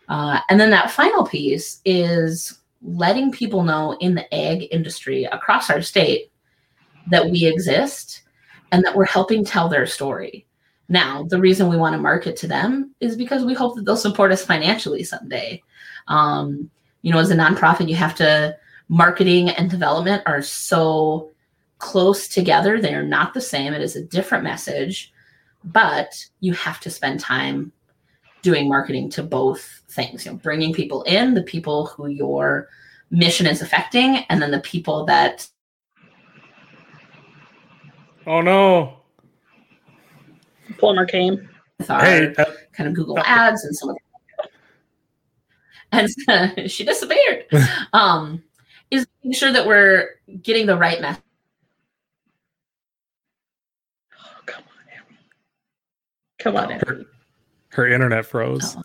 uh, 0.09 0.41
and 0.49 0.59
then 0.59 0.71
that 0.71 0.91
final 0.91 1.25
piece 1.25 1.81
is 1.85 2.59
letting 2.83 3.31
people 3.31 3.63
know 3.63 3.97
in 4.01 4.15
the 4.15 4.35
ag 4.35 4.69
industry 4.71 5.25
across 5.25 5.69
our 5.71 5.83
state 5.83 6.31
that 7.11 7.29
we 7.29 7.45
exist 7.45 8.23
and 8.73 8.85
that 8.85 8.95
we're 8.95 9.05
helping 9.05 9.45
tell 9.45 9.69
their 9.69 9.87
story. 9.87 10.47
Now, 10.89 11.25
the 11.25 11.41
reason 11.41 11.69
we 11.69 11.77
want 11.77 11.95
to 11.95 12.01
market 12.01 12.37
to 12.37 12.47
them 12.47 12.95
is 13.01 13.17
because 13.17 13.45
we 13.45 13.55
hope 13.55 13.77
that 13.77 13.85
they'll 13.85 13.97
support 13.97 14.33
us 14.33 14.45
financially 14.45 15.05
someday. 15.05 15.63
Um, 16.09 16.71
you 17.03 17.13
know, 17.13 17.19
as 17.19 17.31
a 17.31 17.37
nonprofit, 17.37 17.89
you 17.89 17.95
have 17.97 18.15
to 18.17 18.57
marketing 18.89 19.51
and 19.51 19.71
development 19.71 20.23
are 20.27 20.43
so 20.43 21.31
close 21.79 22.29
together. 22.29 22.81
They 22.81 22.95
are 22.95 23.05
not 23.05 23.35
the 23.35 23.41
same. 23.41 23.73
It 23.73 23.83
is 23.83 23.97
a 23.97 24.05
different 24.05 24.45
message, 24.45 25.13
but 25.65 26.15
you 26.41 26.53
have 26.55 26.81
to 26.81 26.91
spend 26.91 27.21
time 27.21 27.73
doing 28.43 28.69
marketing 28.69 29.11
to 29.11 29.23
both 29.23 29.83
things 29.89 30.25
you 30.25 30.31
know 30.31 30.37
bringing 30.39 30.73
people 30.73 31.03
in 31.03 31.35
the 31.35 31.43
people 31.43 31.87
who 31.87 32.07
your 32.07 32.69
mission 33.11 33.47
is 33.47 33.63
affecting 33.63 34.19
and 34.29 34.41
then 34.41 34.51
the 34.51 34.61
people 34.61 35.05
that 35.05 35.49
oh 38.27 38.41
no 38.41 38.97
plumber 40.79 41.07
came 41.07 41.49
with 41.79 41.91
our 41.91 42.05
hey, 42.05 42.35
uh, 42.39 42.45
kind 42.73 42.89
of 42.89 42.95
google 42.95 43.19
uh, 43.19 43.23
ads 43.27 43.65
and 43.65 43.77
some 43.77 43.91
of 43.91 43.97
and 45.93 46.09
uh, 46.29 46.49
she 46.67 46.85
disappeared 46.85 47.47
um 47.93 48.43
is 48.91 49.07
making 49.23 49.33
sure 49.39 49.53
that 49.53 49.67
we're 49.67 50.11
getting 50.43 50.67
the 50.67 50.77
right 50.77 51.01
message 51.01 51.23
oh, 54.19 54.41
come 54.47 54.63
on 54.65 54.97
Abby. 54.97 55.17
come 56.39 56.57
on 56.57 56.73
Abby. 56.73 57.07
Her 57.71 57.87
internet 57.87 58.27
froze. 58.27 58.77
Oh. 58.77 58.83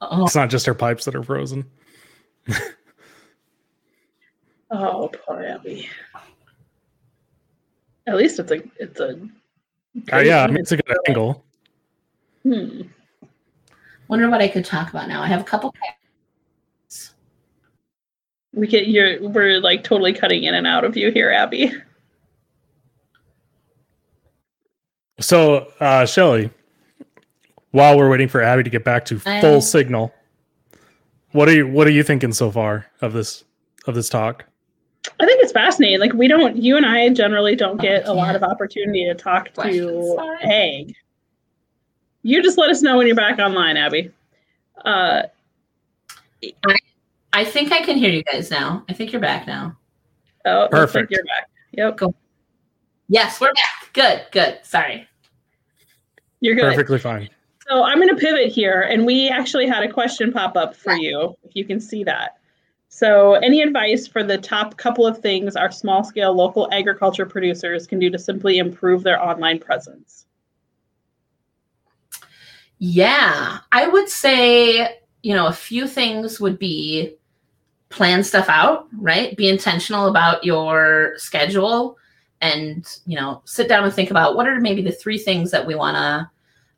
Oh. 0.00 0.24
it's 0.26 0.34
not 0.34 0.50
just 0.50 0.66
her 0.66 0.74
pipes 0.74 1.04
that 1.04 1.14
are 1.14 1.22
frozen. 1.22 1.64
oh, 4.70 5.10
poor 5.26 5.44
Abby. 5.44 5.88
At 8.06 8.16
least 8.16 8.38
it's 8.38 8.50
a 8.50 8.62
it's 8.78 9.00
a. 9.00 9.20
Uh, 10.12 10.18
yeah, 10.18 10.42
I 10.42 10.48
mean, 10.48 10.58
it's 10.58 10.72
a 10.72 10.76
good 10.76 10.96
angle. 11.08 11.44
Hmm. 12.42 12.82
Wonder 14.08 14.28
what 14.28 14.42
I 14.42 14.48
could 14.48 14.64
talk 14.64 14.90
about 14.90 15.08
now. 15.08 15.22
I 15.22 15.26
have 15.28 15.40
a 15.40 15.44
couple. 15.44 15.72
We 18.54 18.66
get 18.66 18.86
you. 18.86 19.18
We're 19.20 19.60
like 19.60 19.84
totally 19.84 20.12
cutting 20.12 20.44
in 20.44 20.54
and 20.54 20.66
out 20.66 20.84
of 20.84 20.96
you 20.96 21.10
here, 21.10 21.30
Abby. 21.30 21.72
So, 25.20 25.72
uh, 25.80 26.06
Shelly, 26.06 26.50
while 27.70 27.96
we're 27.96 28.10
waiting 28.10 28.28
for 28.28 28.42
Abby 28.42 28.62
to 28.62 28.70
get 28.70 28.84
back 28.84 29.04
to 29.06 29.18
full 29.18 29.60
signal, 29.60 30.14
what 31.32 31.48
are 31.48 31.54
you 31.54 31.66
what 31.66 31.86
are 31.86 31.90
you 31.90 32.02
thinking 32.02 32.32
so 32.32 32.50
far 32.50 32.86
of 33.00 33.12
this 33.12 33.44
of 33.86 33.94
this 33.94 34.08
talk? 34.08 34.44
I 35.20 35.26
think 35.26 35.42
it's 35.42 35.52
fascinating. 35.52 36.00
Like 36.00 36.12
we 36.14 36.28
don't, 36.28 36.56
you 36.56 36.76
and 36.76 36.86
I 36.86 37.08
generally 37.10 37.54
don't 37.54 37.80
get 37.80 38.06
a 38.06 38.12
lot 38.12 38.36
of 38.36 38.42
opportunity 38.42 39.04
to 39.04 39.14
talk 39.14 39.52
to 39.54 40.36
Ag. 40.42 40.94
You 42.22 42.42
just 42.42 42.56
let 42.56 42.70
us 42.70 42.80
know 42.80 42.96
when 42.96 43.06
you're 43.06 43.14
back 43.14 43.38
online, 43.38 43.76
Abby. 43.76 44.10
Uh, 44.82 45.24
I, 46.42 46.76
I 47.34 47.44
think 47.44 47.72
I 47.72 47.82
can 47.82 47.96
hear 47.96 48.10
you 48.10 48.22
guys 48.22 48.48
now. 48.48 48.84
I 48.88 48.92
think 48.92 49.10
you're 49.10 49.20
back 49.20 49.46
now. 49.48 49.76
Oh, 50.44 50.68
perfect. 50.70 51.10
Like 51.10 51.16
you're 51.16 51.24
back. 51.24 51.50
Yep. 51.72 51.96
Cool. 51.98 52.14
Yes, 53.08 53.40
we're 53.40 53.52
back. 53.52 53.92
Good, 53.92 54.26
good. 54.30 54.60
Sorry. 54.62 55.08
You're 56.38 56.54
good. 56.54 56.62
Perfectly 56.62 56.98
fine. 56.98 57.28
So 57.68 57.82
I'm 57.82 57.98
going 57.98 58.08
to 58.08 58.14
pivot 58.14 58.52
here, 58.52 58.82
and 58.82 59.04
we 59.04 59.28
actually 59.28 59.66
had 59.66 59.82
a 59.82 59.92
question 59.92 60.32
pop 60.32 60.56
up 60.56 60.76
for 60.76 60.94
you, 60.94 61.36
if 61.42 61.56
you 61.56 61.64
can 61.64 61.80
see 61.80 62.04
that. 62.04 62.36
So, 62.88 63.34
any 63.34 63.62
advice 63.62 64.06
for 64.06 64.22
the 64.22 64.38
top 64.38 64.76
couple 64.76 65.04
of 65.04 65.18
things 65.18 65.56
our 65.56 65.72
small 65.72 66.04
scale 66.04 66.32
local 66.32 66.68
agriculture 66.72 67.26
producers 67.26 67.88
can 67.88 67.98
do 67.98 68.10
to 68.10 68.18
simply 68.18 68.58
improve 68.58 69.02
their 69.02 69.20
online 69.20 69.58
presence? 69.58 70.26
Yeah, 72.78 73.58
I 73.72 73.88
would 73.88 74.08
say, 74.08 74.98
you 75.22 75.34
know, 75.34 75.46
a 75.46 75.52
few 75.52 75.88
things 75.88 76.40
would 76.40 76.58
be 76.58 77.16
plan 77.94 78.24
stuff 78.24 78.48
out, 78.48 78.88
right? 78.98 79.36
Be 79.36 79.48
intentional 79.48 80.08
about 80.08 80.44
your 80.44 81.14
schedule 81.16 81.96
and, 82.40 82.86
you 83.06 83.16
know, 83.16 83.40
sit 83.44 83.68
down 83.68 83.84
and 83.84 83.92
think 83.92 84.10
about 84.10 84.36
what 84.36 84.48
are 84.48 84.60
maybe 84.60 84.82
the 84.82 84.92
three 84.92 85.18
things 85.18 85.50
that 85.50 85.66
we 85.66 85.74
want 85.74 85.96
to 85.96 86.30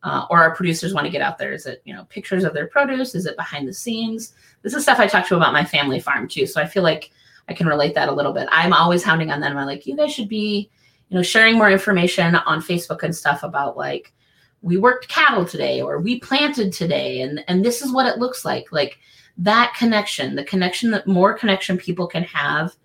uh, 0.03 0.25
or 0.29 0.39
our 0.39 0.55
producers 0.55 0.93
want 0.93 1.05
to 1.05 1.11
get 1.11 1.21
out 1.21 1.37
there? 1.37 1.51
Is 1.51 1.65
it 1.65 1.81
you 1.85 1.93
know 1.93 2.05
pictures 2.05 2.43
of 2.43 2.53
their 2.53 2.67
produce? 2.67 3.15
Is 3.15 3.25
it 3.25 3.35
behind 3.35 3.67
the 3.67 3.73
scenes? 3.73 4.33
This 4.61 4.73
is 4.73 4.83
stuff 4.83 4.99
I 4.99 5.07
talk 5.07 5.27
to 5.27 5.35
about 5.35 5.53
my 5.53 5.65
family 5.65 5.99
farm 5.99 6.27
too, 6.27 6.45
so 6.45 6.61
I 6.61 6.65
feel 6.65 6.83
like 6.83 7.11
I 7.49 7.53
can 7.53 7.67
relate 7.67 7.93
that 7.95 8.09
a 8.09 8.13
little 8.13 8.33
bit. 8.33 8.47
I'm 8.51 8.73
always 8.73 9.03
hounding 9.03 9.31
on 9.31 9.39
them. 9.39 9.57
I'm 9.57 9.65
like, 9.65 9.85
you 9.85 9.95
guys 9.95 10.13
should 10.13 10.29
be, 10.29 10.69
you 11.09 11.17
know, 11.17 11.23
sharing 11.23 11.57
more 11.57 11.71
information 11.71 12.35
on 12.35 12.61
Facebook 12.61 13.03
and 13.03 13.15
stuff 13.15 13.43
about 13.43 13.77
like 13.77 14.13
we 14.61 14.77
worked 14.77 15.07
cattle 15.07 15.45
today 15.45 15.81
or 15.81 15.99
we 15.99 16.19
planted 16.19 16.71
today, 16.71 17.21
and 17.21 17.43
and 17.47 17.65
this 17.65 17.81
is 17.81 17.91
what 17.91 18.05
it 18.05 18.19
looks 18.19 18.45
like. 18.45 18.71
Like 18.71 18.99
that 19.37 19.75
connection, 19.77 20.35
the 20.35 20.43
connection 20.43 20.91
that 20.91 21.07
more 21.07 21.33
connection 21.33 21.77
people 21.77 22.07
can 22.07 22.23
have 22.23 22.75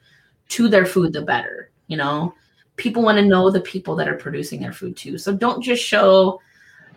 to 0.49 0.69
their 0.69 0.87
food, 0.87 1.13
the 1.13 1.23
better. 1.23 1.71
You 1.87 1.97
know, 1.97 2.35
people 2.77 3.03
want 3.03 3.19
to 3.19 3.25
know 3.25 3.51
the 3.51 3.61
people 3.61 3.97
that 3.97 4.09
are 4.09 4.17
producing 4.17 4.61
their 4.61 4.73
food 4.73 4.97
too. 4.97 5.19
So 5.19 5.35
don't 5.35 5.63
just 5.63 5.83
show 5.83 6.41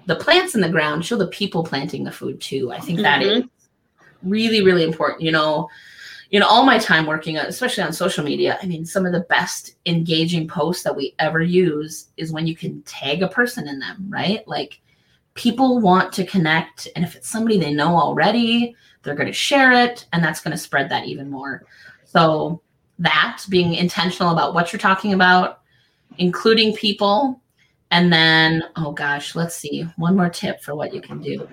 the 0.05 0.15
plants 0.15 0.55
in 0.55 0.61
the 0.61 0.69
ground 0.69 1.03
show 1.03 1.17
the 1.17 1.27
people 1.27 1.63
planting 1.63 2.03
the 2.03 2.11
food 2.11 2.39
too. 2.39 2.71
I 2.71 2.79
think 2.79 2.99
that 2.99 3.21
mm-hmm. 3.21 3.39
is 3.41 3.49
really, 4.23 4.63
really 4.63 4.83
important. 4.83 5.21
You 5.21 5.31
know, 5.31 5.69
you 6.29 6.39
know, 6.39 6.47
all 6.47 6.65
my 6.65 6.77
time 6.77 7.05
working, 7.05 7.37
especially 7.37 7.83
on 7.83 7.93
social 7.93 8.23
media, 8.23 8.57
I 8.61 8.65
mean, 8.65 8.85
some 8.85 9.05
of 9.05 9.13
the 9.13 9.21
best 9.21 9.75
engaging 9.85 10.47
posts 10.47 10.83
that 10.83 10.95
we 10.95 11.15
ever 11.19 11.41
use 11.41 12.07
is 12.17 12.31
when 12.31 12.47
you 12.47 12.55
can 12.55 12.81
tag 12.81 13.21
a 13.21 13.27
person 13.27 13.67
in 13.67 13.79
them, 13.79 14.07
right? 14.09 14.47
Like 14.47 14.81
people 15.35 15.79
want 15.79 16.11
to 16.13 16.25
connect. 16.25 16.87
And 16.95 17.05
if 17.05 17.15
it's 17.15 17.29
somebody 17.29 17.59
they 17.59 17.73
know 17.73 17.95
already, 17.95 18.75
they're 19.05 19.15
going 19.15 19.27
to 19.27 19.33
share 19.33 19.71
it 19.71 20.05
and 20.11 20.21
that's 20.21 20.41
going 20.41 20.51
to 20.51 20.57
spread 20.57 20.89
that 20.89 21.05
even 21.05 21.29
more. 21.29 21.63
So, 22.03 22.61
that 22.99 23.43
being 23.49 23.73
intentional 23.73 24.31
about 24.31 24.53
what 24.53 24.71
you're 24.71 24.79
talking 24.79 25.13
about, 25.13 25.61
including 26.17 26.73
people 26.75 27.41
and 27.91 28.11
then, 28.11 28.63
oh 28.75 28.91
gosh, 28.91 29.35
let's 29.35 29.55
see. 29.55 29.87
One 29.97 30.15
more 30.15 30.29
tip 30.29 30.61
for 30.61 30.75
what 30.75 30.93
you 30.93 31.01
can 31.01 31.21
do. 31.21 31.47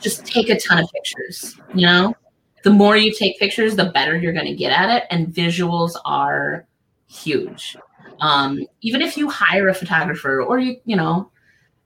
Just 0.00 0.26
take 0.26 0.48
a 0.48 0.58
ton 0.58 0.78
of 0.78 0.90
pictures. 0.92 1.56
You 1.74 1.86
know, 1.86 2.14
the 2.64 2.70
more 2.70 2.96
you 2.96 3.12
take 3.12 3.38
pictures, 3.38 3.76
the 3.76 3.86
better 3.86 4.16
you're 4.16 4.32
going 4.32 4.46
to 4.46 4.54
get 4.54 4.72
at 4.72 4.90
it. 4.90 5.04
And 5.10 5.28
visuals 5.28 5.96
are 6.04 6.66
huge. 7.08 7.76
Um, 8.20 8.66
even 8.82 9.00
if 9.00 9.16
you 9.16 9.28
hire 9.30 9.68
a 9.68 9.74
photographer 9.74 10.42
or 10.42 10.58
you, 10.58 10.76
you 10.84 10.96
know, 10.96 11.30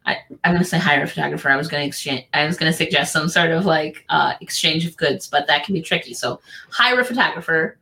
I, 0.07 0.19
am 0.45 0.53
going 0.53 0.59
to 0.59 0.65
say 0.65 0.79
hire 0.79 1.03
a 1.03 1.07
photographer. 1.07 1.49
I 1.49 1.57
was 1.57 1.69
going 1.69 1.83
to 1.83 1.87
exchange. 1.87 2.27
I 2.35 2.47
was 2.47 2.57
going 2.57 2.71
to 2.71 2.77
suggest 2.77 3.13
some 3.13 3.29
sort 3.29 3.51
of 3.51 3.65
like 3.65 4.05
uh, 4.11 4.35
exchange 4.41 4.87
of 4.87 4.97
goods, 4.97 5.29
but 5.29 5.47
that 5.47 5.65
can 5.65 5.75
be 5.75 5.83
tricky. 5.83 6.15
So 6.15 6.41
hire 6.71 7.01
a 7.01 7.05
photographer. 7.05 7.79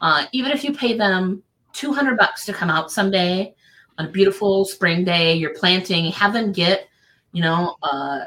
Uh, 0.00 0.26
even 0.32 0.52
if 0.52 0.64
you 0.64 0.72
pay 0.72 0.96
them 0.96 1.42
200 1.74 2.16
bucks 2.16 2.46
to 2.46 2.52
come 2.52 2.70
out 2.70 2.90
someday 2.90 3.54
on 3.98 4.06
a 4.06 4.10
beautiful 4.10 4.64
spring 4.64 5.04
day, 5.04 5.34
you're 5.34 5.54
planting, 5.54 6.10
have 6.12 6.32
them 6.32 6.52
get, 6.52 6.88
you 7.32 7.42
know, 7.42 7.76
uh, 7.82 8.20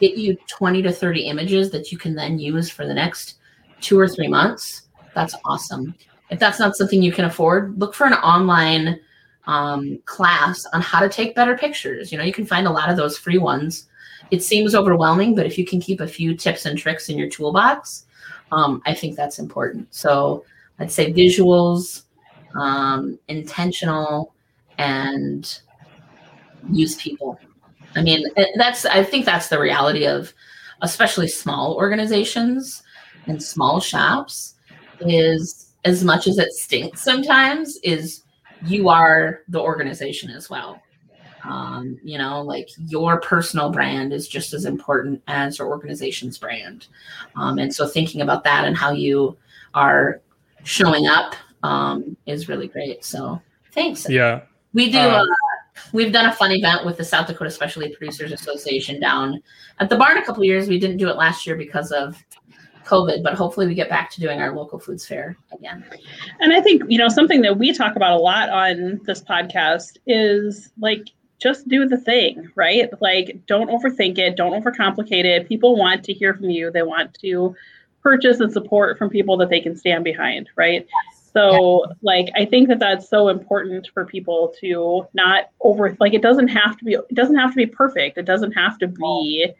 get 0.00 0.16
you 0.16 0.36
20 0.48 0.82
to 0.82 0.92
30 0.92 1.22
images 1.22 1.70
that 1.70 1.90
you 1.90 1.98
can 1.98 2.14
then 2.14 2.38
use 2.38 2.70
for 2.70 2.86
the 2.86 2.94
next 2.94 3.38
two 3.80 3.98
or 3.98 4.08
three 4.08 4.28
months. 4.28 4.82
That's 5.14 5.34
awesome. 5.44 5.94
If 6.30 6.38
that's 6.38 6.58
not 6.58 6.76
something 6.76 7.02
you 7.02 7.12
can 7.12 7.24
afford, 7.24 7.78
look 7.78 7.94
for 7.94 8.06
an 8.06 8.14
online 8.14 9.00
um, 9.46 9.98
class 10.04 10.66
on 10.72 10.80
how 10.80 11.00
to 11.00 11.08
take 11.08 11.34
better 11.34 11.56
pictures. 11.56 12.12
You 12.12 12.18
know, 12.18 12.24
you 12.24 12.32
can 12.32 12.46
find 12.46 12.66
a 12.66 12.70
lot 12.70 12.90
of 12.90 12.96
those 12.96 13.18
free 13.18 13.38
ones. 13.38 13.88
It 14.30 14.42
seems 14.42 14.74
overwhelming, 14.74 15.34
but 15.34 15.46
if 15.46 15.58
you 15.58 15.66
can 15.66 15.80
keep 15.80 16.00
a 16.00 16.06
few 16.06 16.34
tips 16.34 16.64
and 16.64 16.78
tricks 16.78 17.08
in 17.08 17.18
your 17.18 17.28
toolbox, 17.28 18.06
um, 18.50 18.82
I 18.86 18.94
think 18.94 19.16
that's 19.16 19.38
important. 19.38 19.92
So 19.94 20.44
I'd 20.78 20.92
say 20.92 21.12
visuals, 21.12 22.04
um, 22.54 23.18
intentional, 23.28 24.34
and 24.78 25.60
use 26.70 26.96
people. 26.96 27.38
I 27.94 28.02
mean, 28.02 28.24
that's 28.56 28.86
I 28.86 29.04
think 29.04 29.26
that's 29.26 29.48
the 29.48 29.60
reality 29.60 30.06
of 30.06 30.32
especially 30.80 31.28
small 31.28 31.74
organizations 31.76 32.82
and 33.26 33.42
small 33.42 33.80
shops 33.80 34.54
is 35.00 35.72
as 35.84 36.04
much 36.04 36.26
as 36.26 36.38
it 36.38 36.52
stinks 36.52 37.02
sometimes 37.02 37.76
is 37.82 38.22
you 38.66 38.88
are 38.88 39.40
the 39.48 39.60
organization 39.60 40.30
as 40.30 40.48
well. 40.48 40.82
Um, 41.44 41.98
you 42.04 42.18
know, 42.18 42.40
like 42.42 42.68
your 42.86 43.20
personal 43.20 43.70
brand 43.70 44.12
is 44.12 44.28
just 44.28 44.52
as 44.54 44.64
important 44.64 45.22
as 45.26 45.58
your 45.58 45.68
organization's 45.68 46.38
brand. 46.38 46.86
Um, 47.34 47.58
and 47.58 47.74
so 47.74 47.88
thinking 47.88 48.20
about 48.20 48.44
that 48.44 48.64
and 48.64 48.76
how 48.76 48.92
you 48.92 49.36
are 49.74 50.20
showing 50.62 51.06
up 51.06 51.34
um, 51.62 52.16
is 52.26 52.48
really 52.48 52.68
great. 52.68 53.04
So 53.04 53.40
thanks. 53.72 54.08
Yeah. 54.08 54.42
We 54.72 54.90
do. 54.90 55.00
Um, 55.00 55.28
uh, 55.28 55.34
we've 55.92 56.12
done 56.12 56.26
a 56.26 56.32
fun 56.32 56.52
event 56.52 56.86
with 56.86 56.96
the 56.96 57.04
South 57.04 57.26
Dakota 57.26 57.50
Specialty 57.50 57.94
Producers 57.94 58.32
Association 58.32 59.00
down 59.00 59.42
at 59.80 59.88
the 59.88 59.96
barn 59.96 60.18
a 60.18 60.24
couple 60.24 60.44
years. 60.44 60.68
We 60.68 60.78
didn't 60.78 60.98
do 60.98 61.08
it 61.08 61.16
last 61.16 61.46
year 61.46 61.56
because 61.56 61.90
of 61.90 62.16
COVID, 62.84 63.22
but 63.22 63.34
hopefully 63.34 63.66
we 63.66 63.74
get 63.74 63.88
back 63.88 64.10
to 64.10 64.20
doing 64.20 64.40
our 64.40 64.54
local 64.54 64.78
foods 64.78 65.06
fair 65.06 65.36
again. 65.52 65.84
And 66.40 66.52
I 66.52 66.60
think, 66.60 66.82
you 66.88 66.98
know, 66.98 67.08
something 67.08 67.42
that 67.42 67.58
we 67.58 67.72
talk 67.72 67.96
about 67.96 68.12
a 68.12 68.22
lot 68.22 68.48
on 68.50 69.00
this 69.04 69.22
podcast 69.22 69.98
is 70.06 70.70
like 70.78 71.08
just 71.38 71.68
do 71.68 71.86
the 71.86 71.96
thing, 71.96 72.50
right? 72.54 72.88
Like 73.00 73.40
don't 73.46 73.68
overthink 73.68 74.18
it, 74.18 74.36
don't 74.36 74.62
overcomplicate 74.62 75.24
it. 75.24 75.48
People 75.48 75.76
want 75.76 76.04
to 76.04 76.12
hear 76.12 76.34
from 76.34 76.50
you. 76.50 76.70
They 76.70 76.82
want 76.82 77.14
to 77.20 77.54
purchase 78.02 78.40
and 78.40 78.52
support 78.52 78.98
from 78.98 79.10
people 79.10 79.36
that 79.38 79.48
they 79.48 79.60
can 79.60 79.76
stand 79.76 80.04
behind, 80.04 80.48
right? 80.56 80.86
Yes. 80.86 81.18
So, 81.32 81.86
like, 82.02 82.28
I 82.36 82.44
think 82.44 82.68
that 82.68 82.78
that's 82.78 83.08
so 83.08 83.28
important 83.28 83.88
for 83.94 84.04
people 84.04 84.54
to 84.60 85.06
not 85.14 85.44
over, 85.62 85.96
like, 85.98 86.12
it 86.12 86.20
doesn't 86.20 86.48
have 86.48 86.76
to 86.76 86.84
be, 86.84 86.92
it 86.92 87.14
doesn't 87.14 87.36
have 87.36 87.52
to 87.52 87.56
be 87.56 87.64
perfect. 87.64 88.18
It 88.18 88.26
doesn't 88.26 88.52
have 88.52 88.76
to 88.80 88.86
be, 88.86 89.50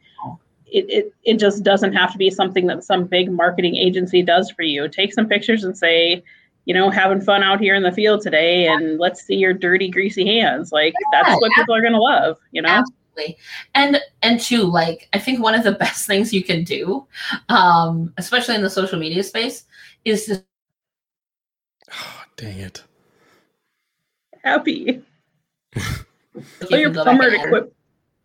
it, 0.73 0.87
it, 0.89 1.15
it 1.25 1.39
just 1.39 1.63
doesn't 1.63 1.93
have 1.93 2.13
to 2.13 2.19
be 2.19 2.31
something 2.31 2.67
that 2.67 2.83
some 2.83 3.05
big 3.05 3.31
marketing 3.31 3.77
agency 3.77 4.23
does 4.23 4.51
for 4.51 4.63
you. 4.63 4.89
Take 4.89 5.13
some 5.13 5.29
pictures 5.29 5.65
and 5.65 5.77
say, 5.77 6.23
you 6.65 6.75
know, 6.75 6.91
having 6.91 7.21
fun 7.21 7.43
out 7.43 7.61
here 7.61 7.75
in 7.75 7.83
the 7.83 7.93
field 7.93 8.23
today 8.23 8.69
and 8.69 8.99
let's 8.99 9.23
see 9.23 9.35
your 9.35 9.53
dirty, 9.53 9.91
greasy 9.91 10.27
hands. 10.27 10.73
Like, 10.73 10.95
yeah, 10.95 11.23
that's 11.23 11.41
what 11.41 11.53
people 11.53 11.75
are 11.75 11.81
going 11.81 11.93
to 11.93 12.01
love, 12.01 12.39
you 12.53 12.63
know? 12.63 12.69
Absolutely. 12.69 13.37
And, 13.75 14.01
and 14.23 14.41
two, 14.41 14.63
like, 14.63 15.09
I 15.13 15.19
think 15.19 15.43
one 15.43 15.55
of 15.55 15.65
the 15.65 15.73
best 15.85 16.07
things 16.07 16.33
you 16.33 16.43
can 16.43 16.65
do, 16.65 17.07
um, 17.49 18.13
especially 18.17 18.55
in 18.55 18.63
the 18.63 18.71
social 18.71 18.99
media 18.99 19.23
space, 19.23 19.65
is 20.05 20.25
to 20.27 20.43
Oh, 21.95 22.23
dang 22.37 22.59
it. 22.59 22.83
Abby. 24.45 25.03
oh, 25.77 26.77
your 26.77 26.91
plumber 26.91 27.29
equip. 27.29 27.75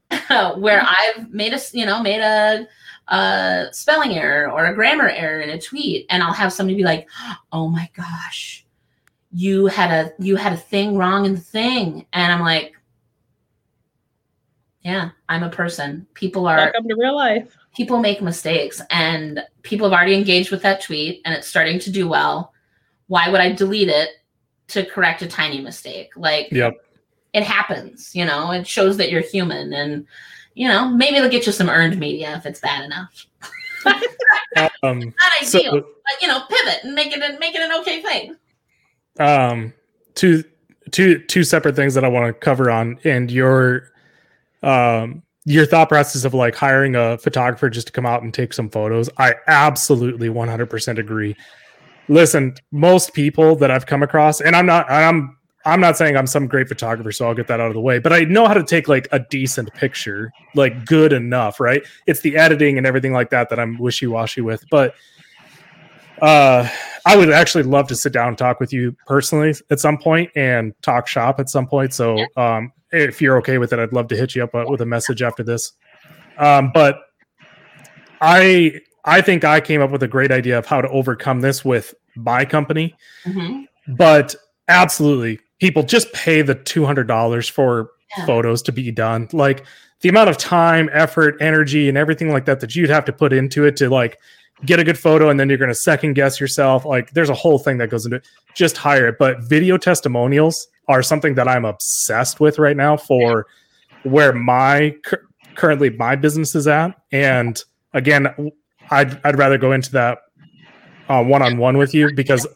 where 0.58 0.80
mm-hmm. 0.80 1.20
I've 1.20 1.34
made 1.34 1.54
a, 1.54 1.60
you 1.74 1.86
know, 1.86 2.02
made 2.02 2.22
a, 2.22 2.68
a 3.14 3.68
spelling 3.72 4.14
error 4.18 4.52
or 4.52 4.66
a 4.66 4.74
grammar 4.74 5.10
error 5.10 5.40
in 5.40 5.50
a 5.50 5.60
tweet, 5.60 6.06
and 6.10 6.24
I'll 6.24 6.34
have 6.34 6.54
somebody 6.54 6.78
be 6.78 6.84
like, 6.84 7.08
"Oh 7.52 7.68
my 7.68 7.90
gosh, 7.96 8.66
you 9.32 9.68
had 9.68 9.92
a 9.92 10.24
you 10.24 10.36
had 10.36 10.54
a 10.54 10.58
thing 10.58 10.98
wrong 10.98 11.26
in 11.26 11.36
the 11.36 11.42
thing," 11.42 12.06
and 12.14 12.32
I'm 12.32 12.42
like, 12.42 12.74
"Yeah, 14.82 15.10
I'm 15.30 15.44
a 15.44 15.50
person. 15.50 16.08
People 16.14 16.48
are 16.48 16.58
welcome 16.58 16.88
to 16.88 16.96
real 16.96 17.16
life. 17.16 17.58
People 17.76 18.00
make 18.00 18.22
mistakes, 18.22 18.82
and 18.90 19.44
people 19.62 19.90
have 19.90 19.98
already 19.98 20.16
engaged 20.16 20.52
with 20.52 20.62
that 20.64 20.82
tweet, 20.82 21.22
and 21.26 21.34
it's 21.34 21.48
starting 21.48 21.80
to 21.80 21.92
do 21.92 22.08
well." 22.08 22.54
why 23.08 23.30
would 23.30 23.42
I 23.42 23.52
delete 23.52 23.90
it 23.90 24.10
to 24.70 24.86
correct 24.86 25.22
a 25.22 25.28
tiny 25.28 25.62
mistake? 25.62 26.12
Like, 26.16 26.52
yep. 26.52 26.76
It 27.38 27.44
happens, 27.44 28.16
you 28.16 28.26
know, 28.26 28.52
it 28.52 28.68
shows 28.68 28.98
that 28.98 29.12
you're 29.12 29.22
human 29.22 29.74
and, 29.74 30.06
you 30.56 30.68
know, 30.68 30.90
maybe 30.90 31.18
it'll 31.18 31.30
get 31.30 31.46
you 31.46 31.52
some 31.52 31.70
earned 31.70 32.00
media 32.00 32.36
if 32.36 32.46
it's 32.46 32.60
bad 32.60 32.84
enough. 32.84 33.28
um, 34.84 35.00
Not 35.00 35.14
ideal, 35.42 35.72
so, 35.72 35.82
but 35.82 36.22
you 36.22 36.28
know, 36.28 36.42
pivot 36.50 36.84
and 36.84 36.96
make 36.96 37.16
it 37.16 37.40
make 37.40 37.56
it 37.56 37.62
an 37.62 37.80
okay 37.80 38.02
thing. 38.02 38.36
Um, 39.20 39.74
two 40.16 40.44
two 40.92 41.20
two 41.20 41.44
separate 41.44 41.76
things 41.76 41.94
that 41.94 42.04
I 42.04 42.08
want 42.08 42.28
to 42.28 42.34
cover 42.34 42.72
on, 42.72 43.00
and 43.04 43.32
your 43.32 43.92
um 44.64 45.22
your 45.46 45.66
thought 45.66 45.88
process 45.88 46.26
of 46.26 46.34
like 46.34 46.56
hiring 46.56 46.96
a 46.96 47.18
photographer 47.18 47.70
just 47.70 47.88
to 47.88 47.94
come 47.94 48.06
out 48.06 48.22
and 48.22 48.34
take 48.34 48.52
some 48.52 48.70
photos. 48.70 49.10
I 49.18 49.36
absolutely 49.48 50.28
100% 50.28 50.98
agree. 50.98 51.38
Listen, 52.10 52.54
most 52.72 53.14
people 53.14 53.56
that 53.56 53.72
I've 53.72 53.86
come 53.86 54.04
across, 54.04 54.42
and 54.42 54.58
I'm 54.58 54.66
not, 54.66 54.92
I'm 54.92 55.37
I'm 55.68 55.82
not 55.82 55.98
saying 55.98 56.16
I'm 56.16 56.28
some 56.28 56.48
great 56.48 56.70
photographer, 56.70 57.12
so 57.12 57.28
I'll 57.28 57.36
get 57.36 57.48
that 57.48 57.60
out 57.60 57.68
of 57.68 57.74
the 57.74 57.82
way, 57.82 58.00
but 58.00 58.14
I 58.14 58.22
know 58.22 58.48
how 58.48 58.54
to 58.54 58.64
take 58.64 58.88
like 58.88 59.10
a 59.12 59.20
decent 59.20 59.74
picture, 59.74 60.32
like 60.56 60.86
good 60.86 61.12
enough, 61.12 61.60
right? 61.60 61.84
It's 62.06 62.22
the 62.22 62.38
editing 62.38 62.78
and 62.78 62.88
everything 62.88 63.12
like 63.12 63.30
that 63.32 63.50
that 63.50 63.60
I'm 63.60 63.78
wishy 63.78 64.08
washy 64.08 64.40
with. 64.40 64.64
But 64.72 64.96
uh, 66.22 66.70
I 67.06 67.18
would 67.18 67.30
actually 67.32 67.66
love 67.66 67.88
to 67.90 67.96
sit 67.96 68.14
down 68.14 68.30
and 68.30 68.38
talk 68.38 68.62
with 68.62 68.72
you 68.72 68.96
personally 69.08 69.54
at 69.70 69.82
some 69.82 69.98
point 69.98 70.32
and 70.38 70.74
talk 70.82 71.06
shop 71.06 71.38
at 71.38 71.50
some 71.50 71.68
point. 71.68 71.94
So 71.94 72.18
um, 72.38 72.72
if 72.92 73.22
you're 73.22 73.38
okay 73.40 73.58
with 73.58 73.74
it, 73.74 73.80
I'd 73.80 73.92
love 73.92 74.08
to 74.08 74.16
hit 74.16 74.36
you 74.36 74.46
up 74.46 74.56
uh, 74.56 74.64
with 74.70 74.80
a 74.80 74.86
message 74.86 75.22
after 75.22 75.44
this. 75.44 75.74
Um, 76.38 76.72
but 76.74 77.00
I 78.22 78.80
I 79.04 79.20
think 79.20 79.44
I 79.44 79.60
came 79.60 79.82
up 79.82 79.92
with 79.92 80.04
a 80.04 80.08
great 80.08 80.32
idea 80.32 80.58
of 80.58 80.66
how 80.66 80.80
to 80.80 80.88
overcome 80.90 81.42
this 81.42 81.66
with 81.66 81.94
my 82.16 82.46
company. 82.46 82.96
Mm-hmm. 83.26 83.96
But 83.96 84.34
absolutely, 84.70 85.40
people 85.60 85.84
just 85.84 86.12
pay 86.14 86.42
the 86.42 86.56
$200 86.56 87.50
for 87.50 87.92
yeah. 88.18 88.26
photos 88.26 88.62
to 88.64 88.72
be 88.72 88.92
done. 88.92 89.28
Like 89.32 89.66
the 90.02 90.10
amount 90.10 90.30
of 90.30 90.38
time, 90.38 90.90
effort, 90.94 91.38
energy, 91.42 91.90
and 91.90 91.98
everything 91.98 92.32
like 92.32 92.46
that 92.46 92.60
that 92.60 92.76
you'd 92.76 92.90
have 92.90 93.06
to 93.06 93.14
put 93.14 93.34
into 93.34 93.66
it 93.66 93.76
to 93.78 93.90
like 93.90 94.20
get 94.66 94.80
a 94.80 94.84
good 94.84 94.98
photo 94.98 95.30
and 95.30 95.40
then 95.40 95.50
you're 95.50 95.58
going 95.58 95.70
to 95.70 95.76
second 95.76 96.14
guess 96.14 96.40
yourself. 96.40 96.86
Like 96.86 97.12
there's 97.12 97.30
a 97.30 97.36
whole 97.36 97.60
thing 97.60 97.78
that 97.78 97.90
goes 97.90 98.06
into 98.06 98.18
it. 98.18 98.28
Just 98.56 98.78
hire 98.78 99.08
it. 99.08 99.18
But 99.20 99.42
video 99.44 99.78
testimonials 99.78 100.68
are 100.88 101.04
something 101.04 101.36
that 101.36 101.48
I'm 101.48 101.66
obsessed 101.66 102.40
with 102.40 102.60
right 102.60 102.78
now 102.78 102.98
for 102.98 103.48
where 104.04 104.34
my 104.34 104.96
currently 105.56 105.90
my 105.90 106.16
business 106.16 106.56
is 106.56 106.68
at. 106.68 107.00
And 107.12 107.62
again, 107.94 108.52
I'd, 108.90 109.20
I'd 109.26 109.38
rather 109.38 109.58
go 109.58 109.72
into 109.72 109.92
that 109.94 110.20
one 111.08 111.42
on 111.42 111.58
one 111.58 111.78
with 111.78 111.94
you 111.94 112.14
because 112.14 112.48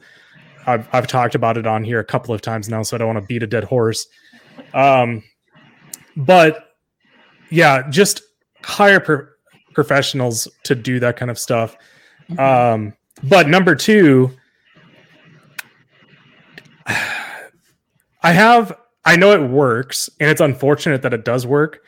I've, 0.65 0.87
I've 0.93 1.07
talked 1.07 1.35
about 1.35 1.57
it 1.57 1.65
on 1.65 1.83
here 1.83 1.99
a 1.99 2.05
couple 2.05 2.33
of 2.33 2.41
times 2.41 2.69
now, 2.69 2.83
so 2.83 2.95
I 2.95 2.99
don't 2.99 3.07
want 3.07 3.19
to 3.19 3.25
beat 3.25 3.43
a 3.43 3.47
dead 3.47 3.63
horse. 3.63 4.05
Um, 4.73 5.23
but 6.15 6.75
yeah, 7.49 7.89
just 7.89 8.21
hire 8.63 8.99
pro- 8.99 9.27
professionals 9.73 10.47
to 10.63 10.75
do 10.75 10.99
that 10.99 11.17
kind 11.17 11.31
of 11.31 11.39
stuff. 11.39 11.75
Mm-hmm. 12.29 12.39
Um, 12.39 12.93
but 13.23 13.47
number 13.47 13.75
two, 13.75 14.31
I 16.87 18.31
have, 18.33 18.77
I 19.03 19.15
know 19.15 19.31
it 19.31 19.49
works, 19.49 20.09
and 20.19 20.29
it's 20.29 20.41
unfortunate 20.41 21.01
that 21.01 21.13
it 21.13 21.25
does 21.25 21.47
work, 21.47 21.79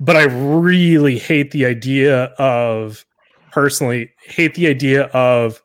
but 0.00 0.16
I 0.16 0.24
really 0.24 1.18
hate 1.18 1.50
the 1.50 1.66
idea 1.66 2.24
of, 2.38 3.04
personally, 3.52 4.10
hate 4.24 4.54
the 4.54 4.66
idea 4.66 5.04
of 5.08 5.60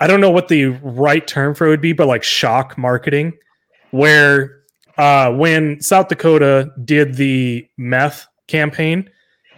I 0.00 0.06
don't 0.06 0.20
know 0.20 0.30
what 0.30 0.48
the 0.48 0.66
right 0.82 1.26
term 1.26 1.54
for 1.54 1.66
it 1.66 1.70
would 1.70 1.80
be, 1.80 1.92
but 1.92 2.08
like 2.08 2.22
shock 2.22 2.78
marketing, 2.78 3.34
where 3.90 4.62
uh, 4.96 5.32
when 5.32 5.80
South 5.80 6.08
Dakota 6.08 6.72
did 6.84 7.14
the 7.14 7.68
meth 7.76 8.26
campaign, 8.48 9.08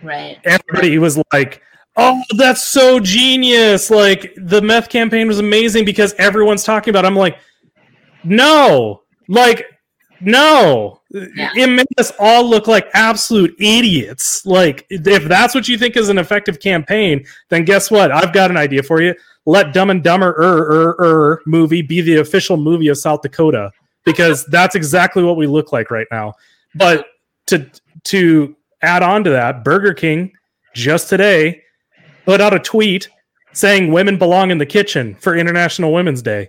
right? 0.02 0.38
Everybody 0.44 0.98
was 0.98 1.22
like, 1.32 1.62
"Oh, 1.96 2.20
that's 2.36 2.66
so 2.66 2.98
genius!" 2.98 3.88
Like 3.88 4.32
the 4.36 4.60
meth 4.60 4.88
campaign 4.88 5.28
was 5.28 5.38
amazing 5.38 5.84
because 5.84 6.12
everyone's 6.14 6.64
talking 6.64 6.90
about. 6.90 7.04
It. 7.04 7.08
I'm 7.08 7.16
like, 7.16 7.38
no, 8.24 9.02
like 9.28 9.64
no, 10.24 11.00
yeah. 11.10 11.50
it 11.56 11.68
made 11.68 11.86
us 11.98 12.12
all 12.18 12.48
look 12.48 12.68
like 12.68 12.88
absolute 12.94 13.54
idiots. 13.58 14.46
Like, 14.46 14.86
if 14.88 15.24
that's 15.24 15.54
what 15.54 15.66
you 15.68 15.76
think 15.76 15.96
is 15.96 16.08
an 16.08 16.18
effective 16.18 16.60
campaign, 16.60 17.24
then 17.48 17.64
guess 17.64 17.90
what? 17.90 18.12
I've 18.12 18.32
got 18.32 18.50
an 18.50 18.56
idea 18.56 18.82
for 18.82 19.02
you. 19.02 19.14
Let 19.44 19.72
Dumb 19.72 19.90
and 19.90 20.02
Dumber 20.02 20.30
er, 20.30 20.58
er, 20.70 20.96
er 21.00 21.42
movie 21.46 21.82
be 21.82 22.00
the 22.00 22.16
official 22.16 22.56
movie 22.56 22.88
of 22.88 22.98
South 22.98 23.22
Dakota 23.22 23.72
because 24.04 24.46
that's 24.46 24.74
exactly 24.74 25.22
what 25.22 25.36
we 25.36 25.46
look 25.46 25.72
like 25.72 25.90
right 25.90 26.06
now. 26.10 26.34
But 26.74 27.06
to 27.46 27.68
to 28.04 28.56
add 28.82 29.02
on 29.02 29.24
to 29.24 29.30
that, 29.30 29.64
Burger 29.64 29.94
King 29.94 30.32
just 30.74 31.08
today 31.08 31.62
put 32.24 32.40
out 32.40 32.54
a 32.54 32.58
tweet 32.58 33.08
saying 33.52 33.92
women 33.92 34.16
belong 34.16 34.50
in 34.50 34.58
the 34.58 34.66
kitchen 34.66 35.14
for 35.16 35.36
International 35.36 35.92
Women's 35.92 36.22
Day. 36.22 36.48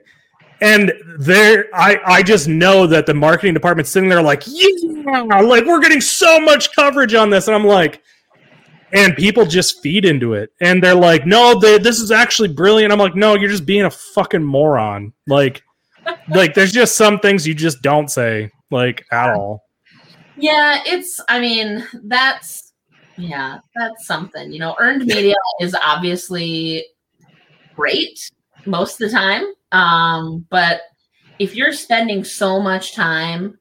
And 0.62 0.94
there, 1.20 1.66
I, 1.74 2.00
I 2.06 2.24
just 2.24 2.48
know 2.48 2.88
that 2.88 3.06
the 3.06 3.14
marketing 3.14 3.54
department's 3.54 3.92
sitting 3.92 4.08
there 4.08 4.22
like, 4.22 4.44
yeah, 4.48 5.24
like 5.42 5.66
we're 5.66 5.82
getting 5.82 6.00
so 6.00 6.40
much 6.40 6.74
coverage 6.74 7.14
on 7.14 7.30
this. 7.30 7.48
And 7.48 7.56
I'm 7.56 7.66
like, 7.66 8.02
and 8.94 9.16
people 9.16 9.46
just 9.46 9.82
feed 9.82 10.06
into 10.06 10.34
it. 10.34 10.54
And 10.62 10.82
they're 10.82 10.96
like, 10.96 11.26
no, 11.26 11.60
they, 11.60 11.80
this 11.80 12.00
is 12.00 12.12
actually 12.12 12.50
brilliant. 12.50 12.94
I'm 12.94 13.00
like, 13.00 13.16
no, 13.16 13.36
you're 13.36 13.50
just 13.50 13.66
being 13.66 13.86
a 13.86 13.92
fucking 13.92 14.44
moron. 14.44 15.14
Like, 15.28 15.64
like 16.30 16.54
there's 16.54 16.72
just 16.72 16.96
some 16.96 17.20
things 17.20 17.48
you 17.48 17.56
just 17.56 17.82
don't 17.82 18.10
say 18.10 18.52
like 18.70 19.04
at 19.12 19.32
all. 19.32 19.64
Yeah, 20.38 20.82
it's, 20.86 21.20
I 21.28 21.40
mean, 21.40 21.86
that's, 22.04 22.74
yeah, 23.18 23.60
that's 23.76 24.06
something. 24.06 24.52
You 24.52 24.60
know, 24.60 24.76
earned 24.80 25.06
media 25.06 25.36
is 25.60 25.76
obviously 25.76 26.86
great 27.76 28.20
most 28.66 29.02
of 29.02 29.10
the 29.10 29.16
time. 29.16 29.44
Um, 29.72 30.46
but 30.50 30.82
if 31.40 31.56
you're 31.56 31.74
spending 31.74 32.24
so 32.24 32.60
much 32.60 32.94
time 32.94 33.58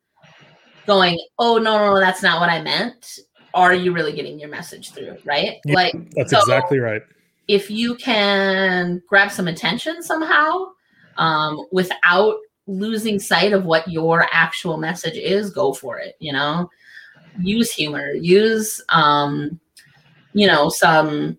going, 0.86 1.18
oh 1.38 1.56
no, 1.56 1.78
no, 1.78 1.94
no, 1.94 2.00
that's 2.00 2.22
not 2.22 2.40
what 2.40 2.50
I 2.50 2.60
meant, 2.60 3.18
are 3.54 3.74
you 3.74 3.92
really 3.92 4.12
getting 4.12 4.38
your 4.38 4.48
message 4.48 4.92
through? 4.92 5.16
Right? 5.24 5.60
Yeah, 5.64 5.74
like 5.74 5.94
that's 6.12 6.30
so 6.30 6.38
exactly 6.38 6.78
right. 6.78 7.02
If 7.48 7.70
you 7.70 7.94
can 7.96 9.02
grab 9.08 9.30
some 9.30 9.48
attention 9.48 10.02
somehow, 10.02 10.66
um, 11.16 11.66
without 11.72 12.36
losing 12.66 13.18
sight 13.18 13.52
of 13.52 13.64
what 13.64 13.88
your 13.88 14.26
actual 14.32 14.76
message 14.76 15.16
is, 15.16 15.50
go 15.50 15.72
for 15.72 15.98
it. 15.98 16.16
You 16.18 16.32
know, 16.32 16.70
use 17.40 17.72
humor, 17.72 18.12
use 18.12 18.80
um, 18.88 19.58
you 20.32 20.46
know, 20.46 20.68
some 20.68 21.38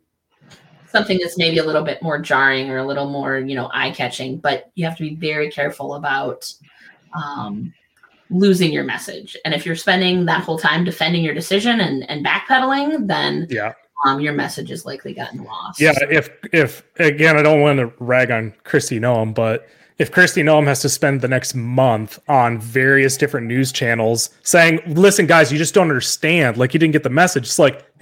something 0.87 1.17
that's 1.19 1.37
maybe 1.37 1.57
a 1.57 1.63
little 1.63 1.83
bit 1.83 2.01
more 2.03 2.19
jarring 2.19 2.69
or 2.69 2.77
a 2.77 2.85
little 2.85 3.09
more, 3.09 3.39
you 3.39 3.55
know, 3.55 3.69
eye 3.73 3.89
catching, 3.89 4.37
but 4.37 4.71
you 4.75 4.85
have 4.85 4.95
to 4.95 5.03
be 5.03 5.15
very 5.15 5.49
careful 5.49 5.95
about 5.95 6.53
um, 7.15 7.73
losing 8.29 8.71
your 8.71 8.83
message. 8.83 9.37
And 9.45 9.53
if 9.53 9.65
you're 9.65 9.75
spending 9.75 10.25
that 10.25 10.43
whole 10.43 10.57
time 10.57 10.83
defending 10.83 11.23
your 11.23 11.33
decision 11.33 11.79
and, 11.81 12.09
and 12.09 12.25
backpedaling, 12.25 13.07
then 13.07 13.47
yeah. 13.49 13.73
Um, 14.05 14.19
your 14.19 14.33
message 14.33 14.69
is 14.69 14.85
likely 14.85 15.13
gotten 15.13 15.45
lost. 15.45 15.79
Yeah, 15.79 15.93
if 16.09 16.29
if 16.51 16.83
again, 16.99 17.37
I 17.37 17.41
don't 17.41 17.61
want 17.61 17.79
to 17.79 17.93
rag 17.99 18.31
on 18.31 18.53
Kristi 18.65 18.99
Noem, 18.99 19.33
but 19.33 19.65
if 19.97 20.11
Kristi 20.11 20.43
Noem 20.43 20.65
has 20.65 20.81
to 20.81 20.89
spend 20.89 21.21
the 21.21 21.29
next 21.29 21.55
month 21.55 22.19
on 22.27 22.59
various 22.59 23.15
different 23.15 23.47
news 23.47 23.71
channels 23.71 24.31
saying, 24.41 24.81
"Listen, 24.87 25.25
guys, 25.25 25.53
you 25.53 25.57
just 25.57 25.73
don't 25.73 25.83
understand. 25.83 26.57
Like, 26.57 26.73
you 26.73 26.81
didn't 26.81 26.91
get 26.91 27.03
the 27.03 27.09
message." 27.09 27.45
It's 27.45 27.59
like 27.59 27.85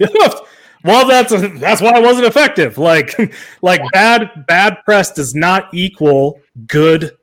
well 0.84 1.06
that's 1.06 1.30
that's 1.60 1.80
why 1.80 1.96
it 1.96 2.02
wasn't 2.02 2.26
effective 2.26 2.78
like 2.78 3.14
like 3.62 3.80
bad 3.92 4.30
bad 4.46 4.78
press 4.84 5.12
does 5.12 5.34
not 5.34 5.72
equal 5.72 6.40
good 6.66 7.16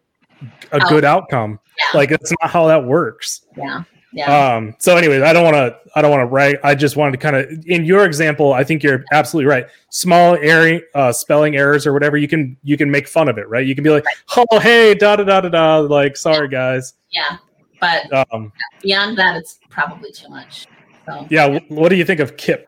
a 0.72 0.80
oh. 0.82 0.89
good 0.89 1.06
outcome 1.06 1.60
yeah. 1.80 1.98
like 1.98 2.12
it's 2.12 2.32
not 2.42 2.50
how 2.50 2.68
that 2.68 2.84
works 2.84 3.46
yeah 3.58 3.84
yeah. 4.12 4.56
Um, 4.56 4.76
so 4.80 4.98
anyways, 4.98 5.22
I 5.22 5.34
don't 5.34 5.44
want 5.44 5.56
to, 5.56 5.78
I 5.96 6.02
don't 6.02 6.10
want 6.10 6.22
to 6.22 6.26
write. 6.26 6.58
I 6.64 6.74
just 6.74 6.96
wanted 6.96 7.12
to 7.12 7.18
kind 7.18 7.36
of, 7.36 7.48
in 7.68 7.86
your 7.86 8.06
example, 8.06 8.54
I 8.54 8.64
think 8.64 8.82
you're 8.82 9.04
absolutely 9.12 9.48
right. 9.48 9.68
Small 9.90 10.36
area, 10.36 10.82
uh, 10.96 11.12
spelling 11.12 11.56
errors 11.56 11.86
or 11.86 11.94
whatever, 11.94 12.18
you 12.18 12.28
can, 12.28 12.58
you 12.64 12.78
can 12.78 12.90
make 12.90 13.08
fun 13.08 13.30
of 13.30 13.38
it, 13.38 13.48
right? 13.48 13.66
You 13.66 13.76
can 13.76 13.84
be 13.84 13.92
like, 13.92 14.06
right. 14.06 14.46
oh, 14.52 14.60
hey, 14.60 14.96
da, 14.96 15.16
da, 15.16 15.24
da, 15.24 15.42
da, 15.42 15.50
da. 15.50 15.78
Like, 15.80 16.18
sorry 16.18 16.48
guys. 16.48 16.94
Yeah. 17.12 17.38
But 17.80 18.32
um, 18.32 18.52
beyond 18.82 19.18
that, 19.20 19.36
it's 19.38 19.60
probably 19.70 20.12
too 20.12 20.30
much. 20.30 20.66
So, 21.06 21.28
yeah. 21.30 21.60
What 21.68 21.90
do 21.90 21.96
you 21.96 22.06
think 22.06 22.20
of 22.20 22.36
Kip? 22.36 22.68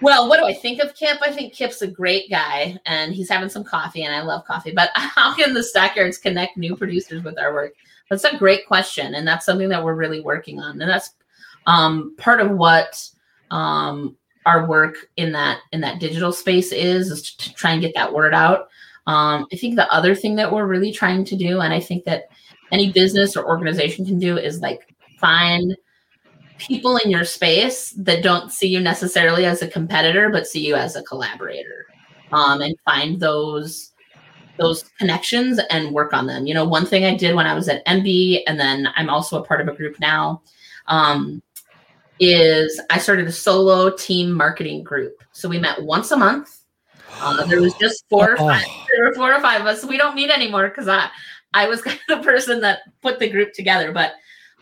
Well, 0.00 0.28
what 0.28 0.38
do 0.38 0.44
I 0.44 0.52
think 0.52 0.80
of 0.80 0.94
Kip? 0.94 1.18
I 1.22 1.32
think 1.32 1.52
Kip's 1.52 1.82
a 1.82 1.86
great 1.86 2.30
guy 2.30 2.78
and 2.86 3.12
he's 3.12 3.28
having 3.28 3.48
some 3.48 3.64
coffee 3.64 4.04
and 4.04 4.14
I 4.14 4.20
love 4.22 4.44
coffee. 4.44 4.72
But 4.72 4.90
how 4.94 5.34
can 5.34 5.54
the 5.54 5.62
Stockyards 5.62 6.18
connect 6.18 6.56
new 6.56 6.76
producers 6.76 7.24
with 7.24 7.38
our 7.38 7.52
work? 7.52 7.72
That's 8.10 8.24
a 8.24 8.36
great 8.36 8.66
question. 8.66 9.14
And 9.14 9.26
that's 9.26 9.44
something 9.44 9.68
that 9.68 9.84
we're 9.84 9.94
really 9.94 10.20
working 10.20 10.60
on. 10.60 10.80
And 10.80 10.90
that's 10.90 11.10
um, 11.66 12.14
part 12.16 12.40
of 12.40 12.50
what 12.50 13.08
um, 13.50 14.16
our 14.46 14.66
work 14.66 14.96
in 15.16 15.32
that 15.32 15.60
in 15.72 15.80
that 15.82 16.00
digital 16.00 16.32
space 16.32 16.72
is, 16.72 17.10
is 17.10 17.34
to 17.36 17.54
try 17.54 17.72
and 17.72 17.82
get 17.82 17.94
that 17.94 18.12
word 18.12 18.34
out. 18.34 18.68
Um, 19.06 19.46
I 19.52 19.56
think 19.56 19.76
the 19.76 19.90
other 19.92 20.14
thing 20.14 20.36
that 20.36 20.52
we're 20.52 20.66
really 20.66 20.92
trying 20.92 21.24
to 21.26 21.36
do, 21.36 21.60
and 21.60 21.72
I 21.72 21.80
think 21.80 22.04
that 22.04 22.28
any 22.72 22.92
business 22.92 23.36
or 23.36 23.46
organization 23.46 24.04
can 24.04 24.18
do, 24.18 24.36
is 24.36 24.60
like 24.60 24.94
find 25.18 25.76
people 26.58 26.96
in 26.98 27.10
your 27.10 27.24
space 27.24 27.90
that 27.92 28.22
don't 28.22 28.52
see 28.52 28.68
you 28.68 28.80
necessarily 28.80 29.44
as 29.44 29.62
a 29.62 29.68
competitor, 29.68 30.28
but 30.30 30.46
see 30.46 30.66
you 30.66 30.74
as 30.74 30.96
a 30.96 31.02
collaborator, 31.02 31.86
um, 32.32 32.60
and 32.60 32.74
find 32.84 33.20
those 33.20 33.87
those 34.58 34.84
connections 34.98 35.60
and 35.70 35.92
work 35.92 36.12
on 36.12 36.26
them. 36.26 36.46
You 36.46 36.54
know, 36.54 36.64
one 36.64 36.86
thing 36.86 37.04
I 37.04 37.16
did 37.16 37.34
when 37.34 37.46
I 37.46 37.54
was 37.54 37.68
at 37.68 37.84
Embe, 37.86 38.42
and 38.46 38.58
then 38.58 38.88
I'm 38.96 39.08
also 39.08 39.40
a 39.40 39.44
part 39.44 39.60
of 39.60 39.68
a 39.68 39.76
group 39.76 39.98
now, 40.00 40.42
um, 40.86 41.42
is 42.20 42.80
I 42.90 42.98
started 42.98 43.26
a 43.26 43.32
solo 43.32 43.90
team 43.90 44.32
marketing 44.32 44.82
group. 44.82 45.22
So 45.32 45.48
we 45.48 45.58
met 45.58 45.82
once 45.82 46.10
a 46.10 46.16
month. 46.16 46.54
Uh, 47.20 47.44
there 47.46 47.60
was 47.60 47.74
just 47.74 48.04
four 48.08 48.32
or 48.32 48.36
five, 48.36 48.64
there 48.94 49.06
were 49.06 49.14
four 49.14 49.32
or 49.32 49.40
five 49.40 49.60
of 49.60 49.66
us. 49.66 49.84
We 49.84 49.96
don't 49.96 50.14
meet 50.14 50.30
anymore 50.30 50.68
because 50.68 50.88
I, 50.88 51.08
I 51.54 51.66
was 51.66 51.82
kind 51.82 51.98
of 52.08 52.18
the 52.18 52.24
person 52.24 52.60
that 52.60 52.80
put 53.02 53.18
the 53.18 53.28
group 53.28 53.52
together. 53.52 53.92
But 53.92 54.12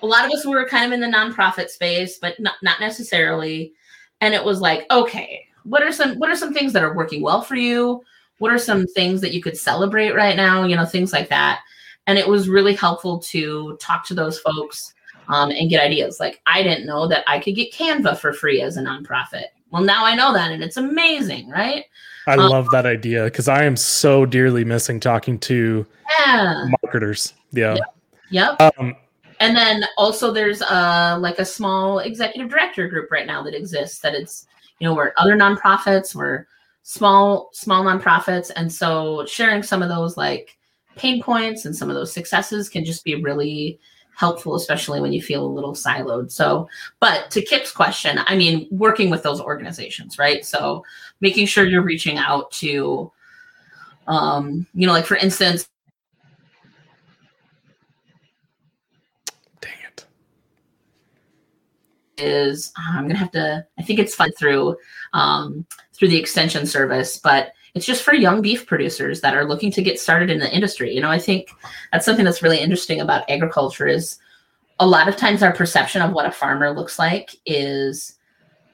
a 0.03 0.07
lot 0.07 0.25
of 0.25 0.31
us 0.33 0.47
were 0.47 0.69
kind 0.69 0.87
of 0.87 0.93
in 0.93 1.01
the 1.01 1.17
nonprofit 1.17 1.69
space, 1.69 2.19
but 2.19 2.39
not, 2.39 2.55
not 2.63 2.81
necessarily. 2.81 3.73
And 4.21 4.35
it 4.35 4.45
was 4.45 4.61
like, 4.61 4.85
okay, 4.91 5.47
what 5.65 5.83
are 5.83 5.93
some 5.93 6.19
what 6.19 6.31
are 6.31 6.37
some 6.37 6.55
things 6.55 6.73
that 6.73 6.85
are 6.85 6.95
working 6.95 7.23
well 7.23 7.43
for 7.43 7.57
you? 7.57 8.03
What 8.39 8.53
are 8.53 8.59
some 8.59 8.87
things 8.87 9.21
that 9.21 9.33
you 9.33 9.43
could 9.43 9.57
celebrate 9.57 10.15
right 10.15 10.37
now? 10.37 10.65
You 10.65 10.77
know, 10.77 10.85
things 10.85 11.13
like 11.13 11.29
that. 11.29 11.61
And 12.07 12.19
it 12.19 12.29
was 12.29 12.49
really 12.49 12.75
helpful 12.75 13.19
to 13.21 13.77
talk 13.81 14.07
to 14.07 14.15
those 14.15 14.39
folks 14.39 14.95
um, 15.29 15.51
and 15.51 15.71
get 15.71 15.83
ideas. 15.83 16.21
Like 16.21 16.41
I 16.47 16.63
didn't 16.63 16.87
know 16.87 17.09
that 17.09 17.25
I 17.27 17.39
could 17.39 17.57
get 17.57 17.73
Canva 17.73 18.19
for 18.19 18.33
free 18.33 18.63
as 18.63 18.77
a 18.77 18.83
nonprofit. 18.83 19.47
Well, 19.71 19.83
now 19.83 20.05
I 20.05 20.15
know 20.15 20.33
that, 20.33 20.53
and 20.53 20.63
it's 20.63 20.77
amazing, 20.77 21.49
right? 21.51 21.85
I 22.29 22.35
um, 22.35 22.51
love 22.51 22.71
that 22.71 22.87
idea 22.87 23.25
because 23.25 23.49
I 23.49 23.65
am 23.65 23.77
so 23.77 24.25
dearly 24.25 24.65
missing 24.65 25.01
talking 25.01 25.39
to 25.41 25.87
yeah. 26.19 26.69
marketers. 26.83 27.35
Yeah. 27.53 27.75
Yep. 28.31 28.57
yep. 28.61 28.79
Um, 28.79 28.97
and 29.41 29.57
then 29.57 29.85
also 29.97 30.33
there's 30.33 30.63
uh 30.63 31.19
like 31.21 31.39
a 31.39 31.45
small 31.45 31.99
executive 32.01 32.51
director 32.51 32.89
group 32.89 33.11
right 33.11 33.27
now 33.27 33.43
that 33.43 33.55
exists 33.55 34.01
that 34.01 34.15
it's 34.15 34.47
you 34.79 34.87
know 34.87 34.95
we're 34.95 35.13
other 35.17 35.37
nonprofits 35.37 36.15
we're 36.15 36.47
small 36.89 37.51
small 37.53 37.85
nonprofits. 37.85 38.53
And 38.55 38.73
so 38.73 39.27
sharing 39.27 39.65
some 39.65 39.83
of 39.83 39.89
those 39.89 40.17
like 40.17 40.57
pain 40.95 41.21
points 41.21 41.65
and 41.65 41.75
some 41.75 41.91
of 41.91 41.97
those 41.97 42.13
successes 42.13 42.69
can 42.69 42.85
just 42.85 43.03
be 43.05 43.17
really 43.17 43.81
helpful 44.15 44.55
especially 44.55 45.01
when 45.01 45.13
you 45.13 45.21
feel 45.21 45.45
a 45.45 45.49
little 45.57 45.73
siloed. 45.73 46.31
So 46.31 46.69
but 47.01 47.29
to 47.33 47.43
kip's 47.43 47.73
question 47.73 48.21
i 48.27 48.37
mean 48.37 48.69
working 48.71 49.11
with 49.11 49.25
those 49.25 49.41
organizations 49.41 50.17
right? 50.17 50.47
So 50.47 50.85
making 51.21 51.47
sure 51.47 51.67
you're 51.67 51.83
reaching 51.83 52.19
out 52.19 52.53
to 52.53 53.11
um 54.07 54.65
you 54.73 54.87
know 54.87 54.93
like 54.93 55.07
for 55.07 55.17
instance 55.17 55.69
is 62.19 62.73
uh, 62.79 62.97
I'm 62.97 63.07
gonna 63.07 63.19
have 63.19 63.33
to. 63.33 63.67
I 63.79 63.83
think 63.83 63.99
it's 63.99 64.15
fun 64.15 64.33
through 64.33 64.77
um, 65.13 65.67
through 65.93 66.09
the 66.09 66.19
extension 66.19 66.67
service, 66.67 67.19
but 67.19 67.53
it's 67.75 67.87
just 67.87 68.03
for 68.03 68.15
young 68.15 68.41
beef 68.41 68.67
producers 68.67 69.21
that 69.21 69.35
are 69.37 69.45
looking 69.45 69.71
to 69.73 69.83
get 69.83 70.01
started 70.01 70.31
in 70.31 70.39
the 70.39 70.53
industry. 70.53 70.95
You 70.95 71.03
know, 71.03 71.11
I 71.11 71.19
think 71.19 71.51
that's 71.93 72.07
something 72.07 72.25
that's 72.25 72.43
really 72.43 72.59
interesting 72.59 73.01
about 73.01 73.29
agriculture 73.29 73.87
is 73.87 74.19
a 74.79 74.87
lot 74.87 75.09
of 75.09 75.17
times 75.17 75.43
our 75.43 75.53
perception 75.53 76.03
of 76.03 76.13
what 76.13 76.27
a 76.27 76.33
farmer 76.33 76.71
looks 76.71 76.99
like 76.99 77.37
is 77.45 78.17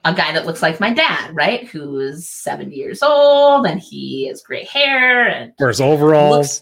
a 0.05 0.13
guy 0.13 0.31
that 0.33 0.45
looks 0.45 0.61
like 0.61 0.79
my 0.79 0.93
dad, 0.93 1.33
right? 1.33 1.67
Who 1.67 1.99
is 1.99 2.27
70 2.29 2.75
years 2.75 3.01
old 3.01 3.65
and 3.65 3.79
he 3.79 4.27
has 4.27 4.41
gray 4.41 4.65
hair 4.65 5.27
and 5.27 5.53
wears 5.59 5.79
overalls. 5.79 6.61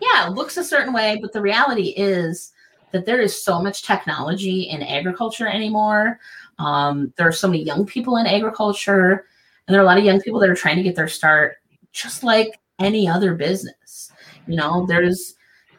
yeah, 0.00 0.28
looks 0.28 0.56
a 0.56 0.64
certain 0.64 0.92
way, 0.92 1.18
but 1.20 1.32
the 1.32 1.40
reality 1.40 1.94
is 1.96 2.52
that 2.94 3.04
there 3.04 3.20
is 3.20 3.44
so 3.44 3.60
much 3.60 3.82
technology 3.82 4.62
in 4.62 4.80
agriculture 4.82 5.48
anymore. 5.48 6.20
Um, 6.60 7.12
there 7.16 7.26
are 7.26 7.32
so 7.32 7.48
many 7.48 7.64
young 7.64 7.84
people 7.84 8.16
in 8.18 8.26
agriculture, 8.26 9.26
and 9.66 9.74
there 9.74 9.80
are 9.80 9.82
a 9.82 9.86
lot 9.86 9.98
of 9.98 10.04
young 10.04 10.20
people 10.20 10.38
that 10.40 10.48
are 10.48 10.54
trying 10.54 10.76
to 10.76 10.82
get 10.82 10.94
their 10.94 11.08
start 11.08 11.56
just 11.92 12.22
like 12.22 12.60
any 12.78 13.08
other 13.08 13.34
business. 13.34 14.12
You 14.46 14.56
know, 14.56 14.86
there's 14.86 15.34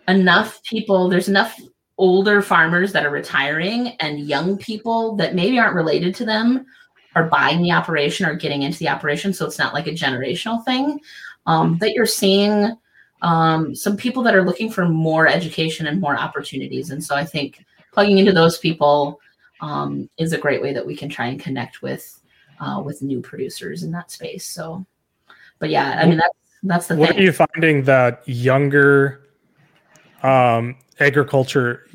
enough 0.10 0.62
people, 0.64 1.08
there's 1.08 1.30
enough 1.30 1.58
older 1.98 2.42
farmers 2.42 2.92
that 2.92 3.06
are 3.06 3.12
retiring 3.12 3.96
and 4.02 4.28
young 4.28 4.58
people 4.58 5.16
that 5.16 5.36
maybe 5.36 5.58
aren't 5.58 5.76
related 5.76 6.14
to 6.16 6.26
them 6.26 6.66
are 7.16 7.30
buying 7.30 7.62
the 7.62 7.72
operation 7.72 8.26
or 8.26 8.36
getting 8.36 8.64
into 8.64 8.80
the 8.80 8.90
operation. 8.90 9.34
So 9.34 9.46
it's 9.46 9.58
not 9.58 9.74
like 9.74 9.88
a 9.88 9.92
generational 9.92 10.66
thing 10.66 11.00
um, 11.46 11.78
that 11.78 11.94
you're 11.94 12.06
seeing 12.06 12.76
um, 13.26 13.74
some 13.74 13.98
people 13.98 14.22
that 14.22 14.36
are 14.36 14.44
looking 14.44 14.70
for 14.70 14.88
more 14.88 15.28
education 15.28 15.88
and 15.88 16.00
more 16.00 16.16
opportunities. 16.16 16.92
And 16.92 17.04
so 17.04 17.16
I 17.16 17.26
think 17.26 17.66
plugging 17.92 18.20
into 18.20 18.32
those 18.32 18.60
people 18.60 19.20
um, 19.62 20.08
is 20.18 20.32
a 20.32 20.38
great 20.38 20.62
way 20.62 20.74
that 20.74 20.86
we 20.86 20.96
can 20.96 21.10
try 21.10 21.26
and 21.26 21.40
connect 21.40 21.82
with 21.82 22.22
uh, 22.60 22.82
with 22.86 23.02
new 23.02 23.22
producers 23.22 23.82
in 23.82 23.92
that 23.92 24.12
space. 24.12 24.46
So, 24.46 24.86
but 25.58 25.72
yeah, 25.72 26.00
I 26.00 26.06
mean 26.06 26.18
that's 26.18 26.38
that's 26.62 26.88
the 26.88 26.94
thing. 26.94 27.00
what 27.00 27.10
thing. 27.10 27.20
are 27.20 27.24
you 27.24 27.32
finding 27.32 27.84
that 27.86 28.22
younger 28.28 29.28
um, 30.22 30.76
agriculture 31.00 31.88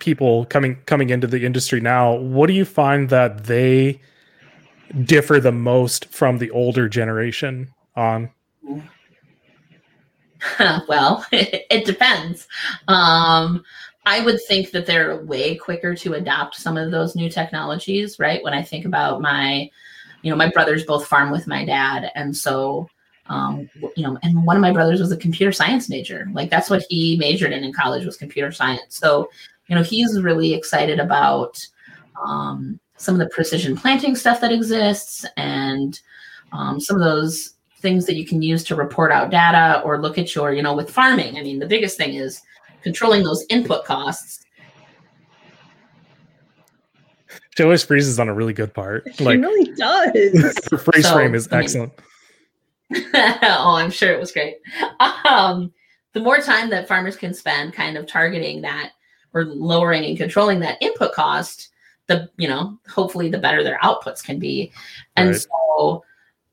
people 0.00 0.44
coming 0.44 0.76
coming 0.84 1.08
into 1.08 1.26
the 1.26 1.46
industry 1.46 1.80
now? 1.80 2.12
What 2.12 2.46
do 2.46 2.52
you 2.52 2.66
find 2.66 3.08
that 3.08 3.44
they 3.44 4.02
differ 5.02 5.40
the 5.40 5.52
most 5.52 6.04
from 6.06 6.36
the 6.36 6.50
older 6.50 6.90
generation 6.90 7.72
on? 7.96 8.30
well, 10.88 11.24
it, 11.32 11.84
depends. 11.84 12.46
Um, 12.88 13.64
I 14.06 14.20
would 14.20 14.40
think 14.46 14.70
that 14.72 14.86
they're 14.86 15.22
way 15.24 15.56
quicker 15.56 15.94
to 15.94 16.14
adopt 16.14 16.56
some 16.56 16.76
of 16.76 16.90
those 16.90 17.16
new 17.16 17.30
technologies, 17.30 18.18
right? 18.18 18.42
When 18.42 18.52
I 18.52 18.62
think 18.62 18.84
about 18.84 19.20
my, 19.20 19.70
you 20.22 20.30
know, 20.30 20.36
my 20.36 20.50
brothers 20.50 20.84
both 20.84 21.06
farm 21.06 21.30
with 21.30 21.46
my 21.46 21.64
dad. 21.64 22.10
And 22.14 22.36
so, 22.36 22.88
um, 23.26 23.68
you 23.96 24.02
know, 24.02 24.18
and 24.22 24.44
one 24.44 24.56
of 24.56 24.62
my 24.62 24.72
brothers 24.72 25.00
was 25.00 25.12
a 25.12 25.16
computer 25.16 25.52
science 25.52 25.88
major. 25.88 26.28
Like 26.32 26.50
that's 26.50 26.68
what 26.68 26.84
he 26.90 27.16
majored 27.16 27.52
in 27.52 27.64
in 27.64 27.72
college 27.72 28.04
was 28.04 28.16
computer 28.16 28.52
science. 28.52 28.98
So, 28.98 29.30
you 29.68 29.74
know, 29.74 29.82
he's 29.82 30.20
really 30.20 30.52
excited 30.52 31.00
about 31.00 31.58
um, 32.22 32.78
some 32.96 33.14
of 33.14 33.18
the 33.18 33.34
precision 33.34 33.76
planting 33.76 34.14
stuff 34.16 34.40
that 34.40 34.52
exists 34.52 35.24
and 35.36 35.98
um, 36.52 36.78
some 36.78 36.96
of 36.96 37.02
those 37.02 37.54
things 37.84 38.06
that 38.06 38.16
you 38.16 38.26
can 38.26 38.40
use 38.40 38.64
to 38.64 38.74
report 38.74 39.12
out 39.12 39.30
data 39.30 39.82
or 39.84 40.00
look 40.00 40.16
at 40.16 40.34
your, 40.34 40.54
you 40.54 40.62
know, 40.62 40.74
with 40.74 40.90
farming. 40.90 41.36
I 41.36 41.42
mean, 41.42 41.58
the 41.58 41.66
biggest 41.66 41.98
thing 41.98 42.14
is 42.14 42.40
controlling 42.82 43.22
those 43.22 43.44
input 43.50 43.84
costs. 43.84 44.44
She 47.56 47.62
always 47.62 47.84
freezes 47.84 48.18
on 48.18 48.28
a 48.28 48.34
really 48.34 48.54
good 48.54 48.72
part. 48.72 49.06
Like, 49.20 49.36
she 49.36 49.40
really 49.42 49.72
does. 49.74 50.58
her 50.70 50.78
freeze 50.78 51.06
so, 51.06 51.12
frame 51.12 51.34
is 51.34 51.46
I 51.52 51.56
mean, 51.56 51.64
excellent. 51.64 51.92
oh, 53.14 53.74
I'm 53.76 53.90
sure 53.90 54.10
it 54.12 54.18
was 54.18 54.32
great. 54.32 54.56
Um, 55.26 55.72
the 56.14 56.20
more 56.20 56.38
time 56.38 56.70
that 56.70 56.88
farmers 56.88 57.16
can 57.16 57.34
spend 57.34 57.74
kind 57.74 57.98
of 57.98 58.06
targeting 58.06 58.62
that 58.62 58.92
or 59.34 59.44
lowering 59.44 60.04
and 60.06 60.16
controlling 60.16 60.60
that 60.60 60.78
input 60.80 61.12
cost, 61.12 61.68
the 62.06 62.30
you 62.38 62.48
know, 62.48 62.78
hopefully 62.88 63.28
the 63.28 63.38
better 63.38 63.62
their 63.62 63.78
outputs 63.80 64.24
can 64.24 64.38
be. 64.38 64.72
And 65.16 65.30
right. 65.30 65.40
so 65.40 66.02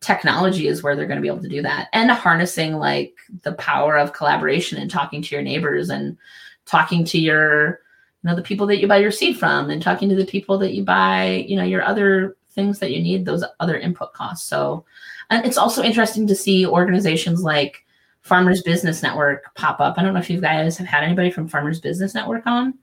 technology 0.01 0.67
is 0.67 0.81
where 0.81 0.95
they're 0.95 1.07
going 1.07 1.17
to 1.17 1.21
be 1.21 1.27
able 1.27 1.41
to 1.41 1.47
do 1.47 1.61
that. 1.61 1.87
And 1.93 2.11
harnessing 2.11 2.77
like 2.77 3.15
the 3.43 3.53
power 3.53 3.97
of 3.97 4.13
collaboration 4.13 4.79
and 4.79 4.89
talking 4.89 5.21
to 5.21 5.35
your 5.35 5.43
neighbors 5.43 5.89
and 5.89 6.17
talking 6.65 7.05
to 7.05 7.19
your 7.19 7.79
you 8.23 8.29
know 8.29 8.35
the 8.35 8.41
people 8.41 8.67
that 8.67 8.79
you 8.79 8.87
buy 8.87 8.97
your 8.97 9.11
seed 9.11 9.37
from 9.37 9.69
and 9.69 9.81
talking 9.81 10.09
to 10.09 10.15
the 10.15 10.25
people 10.25 10.57
that 10.59 10.73
you 10.73 10.83
buy 10.83 11.45
you 11.47 11.55
know 11.55 11.63
your 11.63 11.83
other 11.83 12.35
things 12.51 12.79
that 12.79 12.91
you 12.91 13.01
need 13.01 13.25
those 13.25 13.43
other 13.59 13.77
input 13.77 14.13
costs. 14.13 14.47
So 14.47 14.85
and 15.29 15.45
it's 15.45 15.57
also 15.57 15.81
interesting 15.81 16.27
to 16.27 16.35
see 16.35 16.65
organizations 16.65 17.41
like 17.41 17.85
farmers 18.21 18.61
business 18.61 19.01
network 19.01 19.53
pop 19.55 19.79
up. 19.79 19.97
I 19.97 20.03
don't 20.03 20.13
know 20.13 20.19
if 20.19 20.29
you 20.29 20.41
guys 20.41 20.77
have 20.77 20.87
had 20.87 21.03
anybody 21.03 21.31
from 21.31 21.47
farmers 21.47 21.79
business 21.79 22.13
network 22.13 22.45
on 22.45 22.77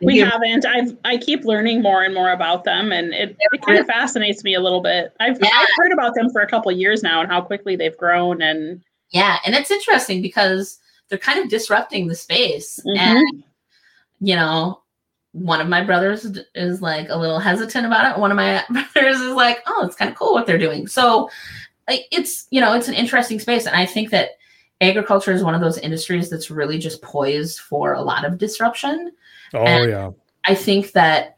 we 0.00 0.18
haven't. 0.18 0.64
I've 0.64 0.96
I 1.04 1.16
keep 1.16 1.44
learning 1.44 1.82
more 1.82 2.02
and 2.02 2.14
more 2.14 2.30
about 2.30 2.64
them, 2.64 2.92
and 2.92 3.12
it, 3.12 3.36
it 3.38 3.62
kind 3.62 3.78
of 3.78 3.86
fascinates 3.86 4.44
me 4.44 4.54
a 4.54 4.60
little 4.60 4.80
bit. 4.80 5.12
I've, 5.20 5.38
yeah. 5.40 5.50
I've 5.52 5.68
heard 5.76 5.92
about 5.92 6.14
them 6.14 6.30
for 6.30 6.40
a 6.40 6.46
couple 6.46 6.70
years 6.72 7.02
now, 7.02 7.20
and 7.20 7.30
how 7.30 7.40
quickly 7.40 7.76
they've 7.76 7.96
grown. 7.96 8.42
And 8.42 8.82
yeah, 9.10 9.38
and 9.44 9.54
it's 9.54 9.70
interesting 9.70 10.22
because 10.22 10.78
they're 11.08 11.18
kind 11.18 11.38
of 11.38 11.48
disrupting 11.48 12.06
the 12.06 12.14
space, 12.14 12.80
mm-hmm. 12.86 12.98
and 12.98 13.44
you 14.20 14.36
know, 14.36 14.82
one 15.32 15.60
of 15.60 15.68
my 15.68 15.82
brothers 15.82 16.26
is 16.54 16.82
like 16.82 17.08
a 17.08 17.16
little 17.16 17.38
hesitant 17.38 17.86
about 17.86 18.10
it. 18.10 18.20
One 18.20 18.30
of 18.30 18.36
my 18.36 18.64
brothers 18.70 19.20
is 19.20 19.32
like, 19.32 19.62
oh, 19.66 19.84
it's 19.84 19.96
kind 19.96 20.10
of 20.10 20.16
cool 20.16 20.32
what 20.32 20.46
they're 20.46 20.58
doing. 20.58 20.86
So 20.86 21.30
it's 21.88 22.46
you 22.50 22.60
know, 22.60 22.74
it's 22.74 22.88
an 22.88 22.94
interesting 22.94 23.40
space, 23.40 23.66
and 23.66 23.76
I 23.76 23.86
think 23.86 24.10
that 24.10 24.30
agriculture 24.80 25.32
is 25.32 25.42
one 25.42 25.54
of 25.54 25.60
those 25.60 25.78
industries 25.78 26.30
that's 26.30 26.50
really 26.50 26.78
just 26.78 27.02
poised 27.02 27.58
for 27.60 27.94
a 27.94 28.02
lot 28.02 28.24
of 28.24 28.38
disruption 28.38 29.12
Oh 29.54 29.64
and 29.64 29.90
yeah. 29.90 30.10
I 30.44 30.54
think 30.54 30.92
that 30.92 31.34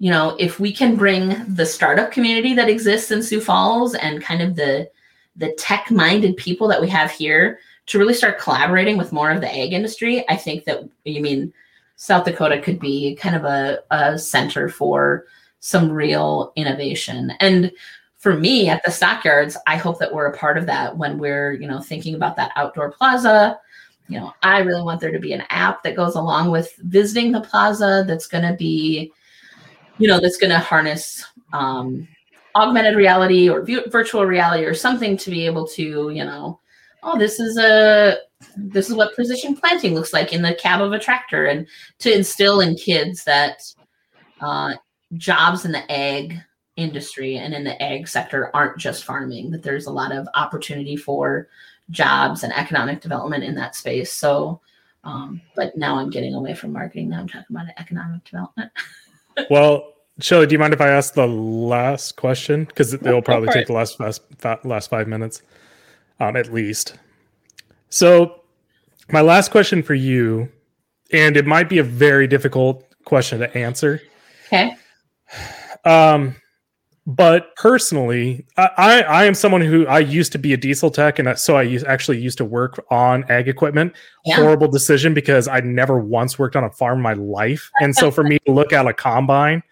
you 0.00 0.10
know, 0.10 0.36
if 0.38 0.60
we 0.60 0.72
can 0.72 0.94
bring 0.94 1.44
the 1.54 1.66
startup 1.66 2.12
community 2.12 2.54
that 2.54 2.68
exists 2.68 3.10
in 3.10 3.22
Sioux 3.22 3.40
Falls 3.40 3.94
and 3.94 4.22
kind 4.22 4.42
of 4.42 4.54
the 4.54 4.88
the 5.36 5.52
tech-minded 5.54 6.36
people 6.36 6.68
that 6.68 6.80
we 6.80 6.88
have 6.88 7.10
here 7.10 7.60
to 7.86 7.98
really 7.98 8.14
start 8.14 8.38
collaborating 8.38 8.98
with 8.98 9.12
more 9.12 9.30
of 9.30 9.40
the 9.40 9.48
ag 9.48 9.72
industry, 9.72 10.28
I 10.28 10.36
think 10.36 10.64
that 10.64 10.88
you 11.04 11.22
mean 11.22 11.52
South 11.96 12.24
Dakota 12.24 12.60
could 12.60 12.78
be 12.78 13.14
kind 13.16 13.34
of 13.34 13.44
a, 13.44 13.78
a 13.90 14.18
center 14.18 14.68
for 14.68 15.26
some 15.60 15.90
real 15.90 16.52
innovation. 16.54 17.32
And 17.40 17.72
for 18.16 18.34
me 18.34 18.68
at 18.68 18.82
the 18.84 18.90
stockyards, 18.90 19.56
I 19.66 19.76
hope 19.76 19.98
that 20.00 20.12
we're 20.12 20.26
a 20.26 20.36
part 20.36 20.58
of 20.58 20.66
that 20.66 20.96
when 20.96 21.18
we're, 21.18 21.52
you 21.52 21.66
know, 21.66 21.80
thinking 21.80 22.14
about 22.14 22.36
that 22.36 22.52
outdoor 22.56 22.90
plaza. 22.90 23.58
You 24.08 24.18
know, 24.18 24.32
I 24.42 24.60
really 24.60 24.82
want 24.82 25.00
there 25.00 25.12
to 25.12 25.18
be 25.18 25.32
an 25.34 25.44
app 25.50 25.82
that 25.82 25.96
goes 25.96 26.14
along 26.14 26.50
with 26.50 26.74
visiting 26.78 27.30
the 27.30 27.42
plaza 27.42 28.04
that's 28.06 28.26
going 28.26 28.44
to 28.44 28.54
be, 28.54 29.12
you 29.98 30.08
know, 30.08 30.18
that's 30.18 30.38
going 30.38 30.50
to 30.50 30.58
harness 30.58 31.24
um, 31.52 32.08
augmented 32.54 32.96
reality 32.96 33.48
or 33.48 33.66
virtual 33.88 34.24
reality 34.24 34.64
or 34.64 34.74
something 34.74 35.16
to 35.18 35.30
be 35.30 35.44
able 35.44 35.66
to, 35.66 36.10
you 36.10 36.24
know, 36.24 36.58
oh, 37.02 37.18
this 37.18 37.38
is 37.38 37.58
a 37.58 38.18
this 38.56 38.88
is 38.88 38.94
what 38.94 39.14
precision 39.14 39.56
planting 39.56 39.94
looks 39.94 40.12
like 40.12 40.32
in 40.32 40.42
the 40.42 40.54
cab 40.54 40.80
of 40.80 40.92
a 40.92 40.98
tractor, 40.98 41.46
and 41.46 41.66
to 41.98 42.14
instill 42.14 42.60
in 42.60 42.76
kids 42.76 43.24
that 43.24 43.60
uh, 44.40 44.74
jobs 45.14 45.64
in 45.64 45.72
the 45.72 45.92
ag 45.92 46.38
industry 46.76 47.36
and 47.36 47.52
in 47.52 47.64
the 47.64 47.80
ag 47.82 48.06
sector 48.06 48.54
aren't 48.54 48.78
just 48.78 49.04
farming, 49.04 49.50
that 49.50 49.62
there's 49.62 49.86
a 49.86 49.92
lot 49.92 50.12
of 50.12 50.28
opportunity 50.34 50.96
for 50.96 51.48
jobs 51.90 52.44
and 52.44 52.52
economic 52.52 53.00
development 53.00 53.44
in 53.44 53.54
that 53.54 53.74
space. 53.74 54.12
So, 54.12 54.60
um, 55.04 55.40
but 55.56 55.76
now 55.76 55.96
I'm 55.96 56.10
getting 56.10 56.34
away 56.34 56.54
from 56.54 56.72
marketing. 56.72 57.08
Now 57.10 57.20
I'm 57.20 57.28
talking 57.28 57.46
about 57.50 57.66
economic 57.78 58.24
development. 58.24 58.72
well, 59.50 59.94
Shelly, 60.20 60.46
do 60.46 60.52
you 60.52 60.58
mind 60.58 60.74
if 60.74 60.80
I 60.80 60.88
ask 60.88 61.14
the 61.14 61.26
last 61.26 62.16
question? 62.16 62.64
Because 62.64 62.92
it'll 62.92 63.22
probably 63.22 63.48
take 63.48 63.62
it. 63.62 63.66
the 63.68 63.72
last, 63.72 64.00
last 64.00 64.22
last 64.64 64.90
five 64.90 65.06
minutes, 65.06 65.42
um, 66.18 66.36
at 66.36 66.52
least. 66.52 66.98
So, 67.88 68.42
my 69.10 69.20
last 69.20 69.50
question 69.50 69.82
for 69.82 69.94
you, 69.94 70.50
and 71.12 71.36
it 71.36 71.46
might 71.46 71.68
be 71.68 71.78
a 71.78 71.84
very 71.84 72.26
difficult 72.26 72.84
question 73.04 73.38
to 73.38 73.56
answer. 73.56 74.02
Okay. 74.46 74.76
Um, 75.84 76.34
but 77.08 77.56
personally, 77.56 78.44
I, 78.58 79.00
I 79.00 79.24
am 79.24 79.32
someone 79.32 79.62
who 79.62 79.86
I 79.86 79.98
used 79.98 80.30
to 80.32 80.38
be 80.38 80.52
a 80.52 80.58
diesel 80.58 80.90
tech, 80.90 81.18
and 81.18 81.38
so 81.38 81.56
I 81.56 81.62
used, 81.62 81.86
actually 81.86 82.20
used 82.20 82.36
to 82.36 82.44
work 82.44 82.84
on 82.90 83.24
ag 83.30 83.48
equipment. 83.48 83.94
Yeah. 84.26 84.36
Horrible 84.36 84.68
decision 84.68 85.14
because 85.14 85.48
I 85.48 85.60
never 85.60 85.98
once 85.98 86.38
worked 86.38 86.54
on 86.54 86.64
a 86.64 86.70
farm 86.70 86.98
in 86.98 87.02
my 87.02 87.14
life, 87.14 87.70
and 87.80 87.96
so 87.96 88.10
for 88.10 88.24
me 88.24 88.38
to 88.44 88.52
look 88.52 88.74
at 88.74 88.86
a 88.86 88.92
combine 88.92 89.62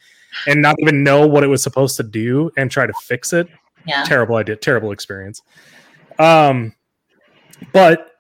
and 0.47 0.63
not 0.63 0.77
even 0.79 1.05
know 1.05 1.27
what 1.27 1.45
it 1.45 1.49
was 1.49 1.63
supposed 1.63 1.99
to 1.99 2.03
do 2.03 2.51
and 2.57 2.71
try 2.71 2.87
to 2.87 2.95
fix 3.03 3.35
it, 3.35 3.49
yeah. 3.87 4.03
terrible 4.05 4.37
idea, 4.37 4.57
terrible 4.57 4.91
experience. 4.91 5.43
Um, 6.19 6.73
but 7.75 8.13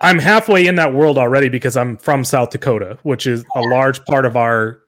I'm 0.00 0.18
halfway 0.18 0.66
in 0.66 0.76
that 0.76 0.94
world 0.94 1.18
already 1.18 1.50
because 1.50 1.76
I'm 1.76 1.98
from 1.98 2.24
South 2.24 2.48
Dakota, 2.48 2.98
which 3.02 3.26
is 3.26 3.44
a 3.54 3.60
large 3.60 4.02
part 4.06 4.24
of 4.24 4.38
our 4.38 4.80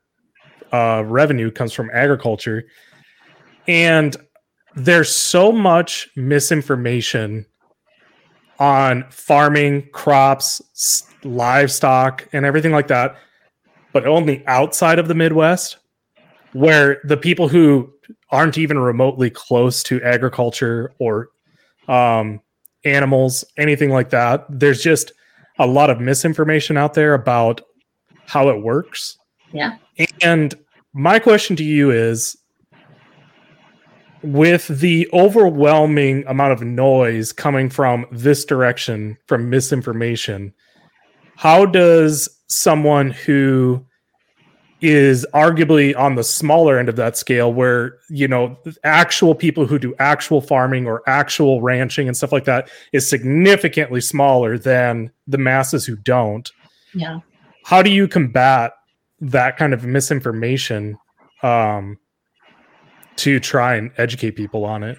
uh, 0.72 1.02
revenue 1.06 1.50
comes 1.50 1.74
from 1.74 1.90
agriculture 1.92 2.64
and 3.68 4.16
there's 4.74 5.14
so 5.14 5.52
much 5.52 6.08
misinformation 6.16 7.46
on 8.58 9.04
farming, 9.10 9.88
crops, 9.92 10.60
livestock, 11.22 12.26
and 12.32 12.44
everything 12.44 12.72
like 12.72 12.88
that, 12.88 13.16
but 13.92 14.06
only 14.06 14.44
outside 14.46 14.98
of 14.98 15.06
the 15.06 15.14
Midwest, 15.14 15.76
where 16.54 17.00
the 17.04 17.16
people 17.16 17.48
who 17.48 17.92
aren't 18.30 18.58
even 18.58 18.78
remotely 18.78 19.30
close 19.30 19.82
to 19.84 20.02
agriculture 20.02 20.92
or 20.98 21.28
um, 21.88 22.40
animals, 22.84 23.44
anything 23.58 23.90
like 23.90 24.10
that, 24.10 24.46
there's 24.48 24.82
just 24.82 25.12
a 25.58 25.66
lot 25.66 25.90
of 25.90 26.00
misinformation 26.00 26.76
out 26.76 26.94
there 26.94 27.14
about 27.14 27.60
how 28.26 28.48
it 28.48 28.62
works. 28.62 29.16
Yeah. 29.52 29.76
And 30.22 30.54
my 30.92 31.18
question 31.18 31.56
to 31.56 31.64
you 31.64 31.90
is 31.90 32.36
with 34.22 34.66
the 34.68 35.08
overwhelming 35.12 36.24
amount 36.26 36.52
of 36.52 36.62
noise 36.62 37.32
coming 37.32 37.70
from 37.70 38.06
this 38.10 38.44
direction 38.44 39.16
from 39.26 39.48
misinformation 39.48 40.52
how 41.36 41.64
does 41.64 42.28
someone 42.48 43.10
who 43.10 43.84
is 44.80 45.26
arguably 45.34 45.96
on 45.96 46.14
the 46.14 46.22
smaller 46.22 46.78
end 46.78 46.88
of 46.88 46.96
that 46.96 47.16
scale 47.16 47.52
where 47.52 47.98
you 48.08 48.28
know 48.28 48.56
actual 48.84 49.34
people 49.34 49.66
who 49.66 49.78
do 49.78 49.94
actual 49.98 50.40
farming 50.40 50.86
or 50.86 51.02
actual 51.08 51.60
ranching 51.60 52.06
and 52.06 52.16
stuff 52.16 52.32
like 52.32 52.44
that 52.44 52.70
is 52.92 53.08
significantly 53.08 54.00
smaller 54.00 54.56
than 54.56 55.10
the 55.26 55.38
masses 55.38 55.84
who 55.84 55.96
don't 55.96 56.52
yeah. 56.94 57.18
how 57.64 57.82
do 57.82 57.90
you 57.90 58.06
combat 58.06 58.72
that 59.20 59.56
kind 59.56 59.74
of 59.74 59.84
misinformation 59.84 60.96
um 61.42 61.98
to 63.18 63.40
try 63.40 63.74
and 63.74 63.90
educate 63.98 64.32
people 64.32 64.64
on 64.64 64.82
it? 64.82 64.98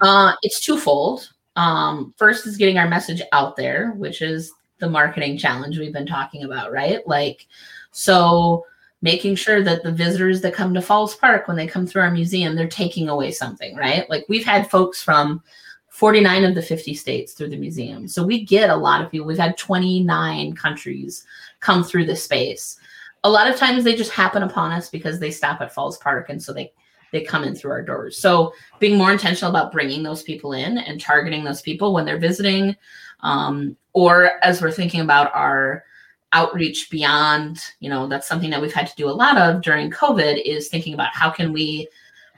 Uh, 0.00 0.32
it's 0.42 0.60
twofold. 0.64 1.32
Um, 1.56 2.14
first 2.16 2.46
is 2.46 2.56
getting 2.56 2.78
our 2.78 2.88
message 2.88 3.20
out 3.32 3.56
there, 3.56 3.90
which 3.92 4.22
is 4.22 4.52
the 4.78 4.88
marketing 4.88 5.36
challenge 5.36 5.78
we've 5.78 5.92
been 5.92 6.06
talking 6.06 6.44
about, 6.44 6.70
right? 6.70 7.06
Like, 7.06 7.46
so 7.90 8.64
making 9.02 9.34
sure 9.34 9.62
that 9.62 9.82
the 9.82 9.92
visitors 9.92 10.40
that 10.42 10.54
come 10.54 10.72
to 10.74 10.82
Falls 10.82 11.16
Park, 11.16 11.48
when 11.48 11.56
they 11.56 11.66
come 11.66 11.86
through 11.86 12.02
our 12.02 12.10
museum, 12.10 12.54
they're 12.54 12.68
taking 12.68 13.08
away 13.08 13.32
something, 13.32 13.74
right? 13.76 14.08
Like, 14.08 14.24
we've 14.28 14.44
had 14.44 14.70
folks 14.70 15.02
from 15.02 15.42
49 15.88 16.44
of 16.44 16.54
the 16.54 16.62
50 16.62 16.94
states 16.94 17.32
through 17.32 17.48
the 17.48 17.56
museum. 17.56 18.06
So 18.06 18.22
we 18.22 18.44
get 18.44 18.70
a 18.70 18.76
lot 18.76 19.02
of 19.02 19.10
people. 19.10 19.26
We've 19.26 19.36
had 19.36 19.56
29 19.56 20.54
countries 20.54 21.24
come 21.58 21.82
through 21.82 22.06
the 22.06 22.14
space. 22.14 22.78
A 23.24 23.30
lot 23.30 23.50
of 23.50 23.56
times 23.56 23.82
they 23.82 23.96
just 23.96 24.12
happen 24.12 24.44
upon 24.44 24.70
us 24.70 24.88
because 24.88 25.18
they 25.18 25.32
stop 25.32 25.60
at 25.60 25.74
Falls 25.74 25.98
Park 25.98 26.30
and 26.30 26.40
so 26.40 26.52
they 26.52 26.72
they 27.12 27.22
come 27.22 27.44
in 27.44 27.54
through 27.54 27.72
our 27.72 27.82
doors. 27.82 28.18
So 28.18 28.52
being 28.78 28.98
more 28.98 29.12
intentional 29.12 29.50
about 29.50 29.72
bringing 29.72 30.02
those 30.02 30.22
people 30.22 30.52
in 30.52 30.78
and 30.78 31.00
targeting 31.00 31.44
those 31.44 31.62
people 31.62 31.92
when 31.92 32.04
they're 32.04 32.18
visiting, 32.18 32.76
um, 33.20 33.76
or 33.92 34.32
as 34.44 34.60
we're 34.62 34.70
thinking 34.70 35.00
about 35.00 35.34
our 35.34 35.84
outreach 36.32 36.90
beyond, 36.90 37.60
you 37.80 37.88
know, 37.88 38.06
that's 38.06 38.28
something 38.28 38.50
that 38.50 38.60
we've 38.60 38.72
had 38.72 38.86
to 38.86 38.96
do 38.96 39.08
a 39.08 39.10
lot 39.10 39.38
of 39.38 39.62
during 39.62 39.90
COVID 39.90 40.42
is 40.44 40.68
thinking 40.68 40.94
about 40.94 41.14
how 41.14 41.30
can 41.30 41.52
we 41.52 41.88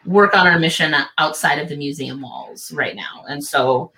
work 0.06 0.34
on 0.34 0.46
our 0.46 0.58
mission 0.58 0.94
outside 1.18 1.58
of 1.58 1.68
the 1.68 1.76
museum 1.76 2.20
walls 2.20 2.72
right 2.72 2.96
now. 2.96 3.24
And 3.28 3.42
so 3.44 3.92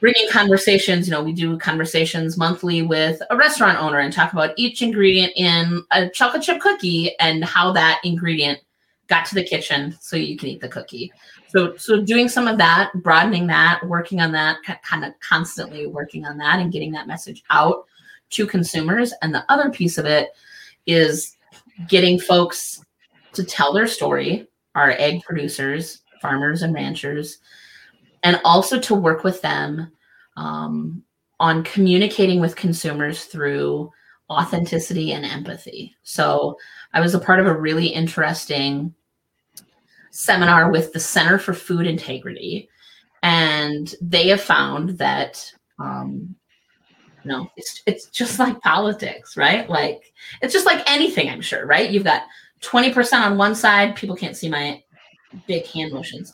bringing 0.00 0.28
conversations, 0.30 1.06
you 1.06 1.12
know, 1.12 1.22
we 1.22 1.32
do 1.32 1.56
conversations 1.58 2.36
monthly 2.36 2.82
with 2.82 3.22
a 3.30 3.36
restaurant 3.36 3.78
owner 3.78 4.00
and 4.00 4.12
talk 4.12 4.32
about 4.32 4.52
each 4.56 4.82
ingredient 4.82 5.32
in 5.36 5.84
a 5.92 6.08
chocolate 6.08 6.42
chip 6.42 6.60
cookie 6.60 7.16
and 7.20 7.44
how 7.44 7.70
that 7.72 8.00
ingredient 8.02 8.58
got 9.08 9.26
to 9.26 9.34
the 9.34 9.44
kitchen 9.44 9.96
so 10.00 10.16
you 10.16 10.36
can 10.36 10.48
eat 10.48 10.60
the 10.60 10.68
cookie. 10.68 11.12
So, 11.48 11.76
so 11.76 12.02
doing 12.02 12.28
some 12.28 12.48
of 12.48 12.58
that, 12.58 12.90
broadening 13.02 13.46
that, 13.48 13.86
working 13.86 14.20
on 14.20 14.32
that, 14.32 14.58
kind 14.82 15.04
of 15.04 15.12
constantly 15.20 15.86
working 15.86 16.24
on 16.24 16.38
that 16.38 16.60
and 16.60 16.72
getting 16.72 16.92
that 16.92 17.06
message 17.06 17.42
out 17.50 17.84
to 18.30 18.46
consumers. 18.46 19.12
And 19.22 19.34
the 19.34 19.44
other 19.50 19.70
piece 19.70 19.98
of 19.98 20.06
it 20.06 20.30
is 20.86 21.36
getting 21.88 22.18
folks 22.18 22.84
to 23.34 23.44
tell 23.44 23.72
their 23.72 23.86
story, 23.86 24.48
our 24.74 24.92
ag 24.92 25.22
producers, 25.22 26.02
farmers, 26.20 26.62
and 26.62 26.74
ranchers, 26.74 27.38
and 28.22 28.40
also 28.44 28.78
to 28.80 28.94
work 28.94 29.24
with 29.24 29.42
them 29.42 29.90
um, 30.36 31.02
on 31.40 31.64
communicating 31.64 32.40
with 32.40 32.56
consumers 32.56 33.24
through 33.24 33.90
authenticity 34.32 35.12
and 35.12 35.24
empathy. 35.24 35.94
So 36.02 36.58
I 36.92 37.00
was 37.00 37.14
a 37.14 37.20
part 37.20 37.40
of 37.40 37.46
a 37.46 37.58
really 37.58 37.86
interesting 37.86 38.94
seminar 40.10 40.70
with 40.70 40.92
the 40.92 41.00
Center 41.00 41.38
for 41.38 41.54
Food 41.54 41.86
Integrity, 41.86 42.68
and 43.22 43.94
they 44.00 44.28
have 44.28 44.40
found 44.40 44.98
that 44.98 45.52
um, 45.78 46.34
it's 47.56 47.82
it's 47.86 48.06
just 48.06 48.38
like 48.38 48.60
politics, 48.60 49.36
right? 49.36 49.68
Like 49.68 50.12
it's 50.40 50.52
just 50.52 50.66
like 50.66 50.88
anything, 50.90 51.28
I'm 51.28 51.40
sure, 51.40 51.66
right? 51.66 51.90
You've 51.90 52.04
got 52.04 52.22
20% 52.62 53.20
on 53.20 53.38
one 53.38 53.54
side, 53.54 53.96
people 53.96 54.16
can't 54.16 54.36
see 54.36 54.48
my 54.48 54.82
big 55.46 55.66
hand 55.66 55.92
motions. 55.92 56.32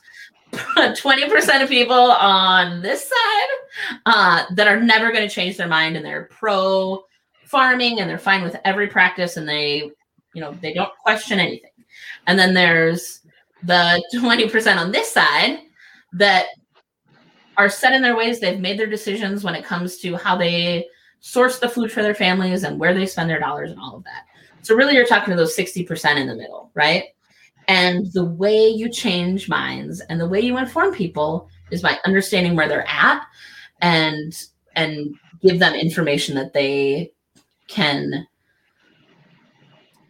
20% 0.52 1.62
of 1.62 1.68
people 1.68 1.94
on 1.94 2.80
this 2.80 3.08
side 3.08 3.98
uh, 4.06 4.44
that 4.54 4.66
are 4.66 4.80
never 4.80 5.12
going 5.12 5.26
to 5.26 5.34
change 5.34 5.56
their 5.56 5.68
mind 5.68 5.96
and 5.96 6.04
they're 6.04 6.28
pro 6.30 7.02
farming 7.50 8.00
and 8.00 8.08
they're 8.08 8.18
fine 8.18 8.42
with 8.42 8.56
every 8.64 8.86
practice 8.86 9.36
and 9.36 9.48
they 9.48 9.90
you 10.34 10.40
know 10.40 10.52
they 10.60 10.72
don't 10.72 10.96
question 10.98 11.38
anything 11.40 11.70
and 12.26 12.38
then 12.38 12.54
there's 12.54 13.20
the 13.62 14.02
20% 14.14 14.76
on 14.76 14.92
this 14.92 15.12
side 15.12 15.60
that 16.12 16.46
are 17.56 17.68
set 17.68 17.92
in 17.92 18.02
their 18.02 18.16
ways. 18.16 18.38
They've 18.38 18.60
made 18.60 18.78
their 18.78 18.86
decisions 18.86 19.42
when 19.42 19.54
it 19.54 19.64
comes 19.64 19.98
to 19.98 20.16
how 20.16 20.36
they 20.36 20.86
source 21.20 21.58
the 21.58 21.68
food 21.68 21.90
for 21.90 22.02
their 22.02 22.14
families 22.14 22.62
and 22.62 22.78
where 22.78 22.94
they 22.94 23.06
spend 23.06 23.28
their 23.28 23.40
dollars 23.40 23.72
and 23.72 23.80
all 23.80 23.96
of 23.96 24.04
that. 24.04 24.24
So, 24.62 24.74
really, 24.74 24.94
you're 24.94 25.06
talking 25.06 25.32
to 25.32 25.36
those 25.36 25.56
60% 25.56 26.16
in 26.16 26.26
the 26.26 26.36
middle, 26.36 26.70
right? 26.74 27.04
And 27.66 28.06
the 28.12 28.24
way 28.24 28.68
you 28.68 28.88
change 28.88 29.48
minds 29.48 30.00
and 30.00 30.20
the 30.20 30.28
way 30.28 30.40
you 30.40 30.56
inform 30.56 30.94
people 30.94 31.48
is 31.70 31.82
by 31.82 31.98
understanding 32.04 32.56
where 32.56 32.68
they're 32.68 32.88
at 32.88 33.22
and 33.82 34.32
and 34.74 35.14
give 35.42 35.58
them 35.58 35.74
information 35.74 36.34
that 36.36 36.52
they 36.52 37.12
can 37.68 38.26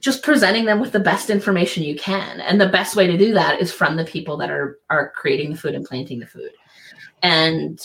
just 0.00 0.22
presenting 0.22 0.64
them 0.64 0.80
with 0.80 0.92
the 0.92 1.00
best 1.00 1.28
information 1.28 1.82
you 1.82 1.96
can. 1.96 2.40
And 2.40 2.61
the 2.61 2.68
best 2.68 2.94
way 2.94 3.06
to 3.06 3.18
do 3.18 3.34
that 3.34 3.61
is 3.61 3.72
from 3.72 3.96
the 3.96 4.04
people 4.04 4.36
that 4.38 4.50
are 4.50 4.78
are 4.90 5.11
creating 5.11 5.50
the 5.50 5.56
food 5.56 5.74
and 5.74 5.84
planting 5.84 6.20
the 6.20 6.26
food. 6.26 6.50
And 7.22 7.78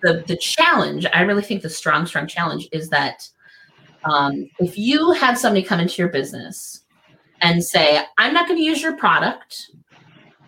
the 0.00 0.24
the 0.26 0.36
challenge 0.36 1.06
i 1.12 1.20
really 1.20 1.42
think 1.42 1.62
the 1.62 1.68
strong 1.68 2.06
strong 2.06 2.26
challenge 2.26 2.66
is 2.72 2.88
that 2.88 3.28
um, 4.04 4.48
if 4.58 4.76
you 4.76 5.12
have 5.12 5.38
somebody 5.38 5.62
come 5.62 5.78
into 5.80 6.00
your 6.00 6.08
business 6.08 6.84
and 7.42 7.62
say 7.62 8.02
i'm 8.18 8.32
not 8.32 8.48
going 8.48 8.58
to 8.58 8.64
use 8.64 8.82
your 8.82 8.96
product. 8.96 9.70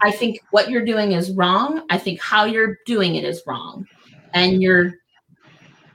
I 0.00 0.10
think 0.10 0.40
what 0.50 0.68
you're 0.68 0.84
doing 0.84 1.12
is 1.12 1.30
wrong. 1.30 1.86
I 1.88 1.96
think 1.96 2.20
how 2.20 2.44
you're 2.44 2.76
doing 2.84 3.14
it 3.14 3.24
is 3.24 3.42
wrong. 3.46 3.86
And 4.34 4.60
you're 4.60 4.92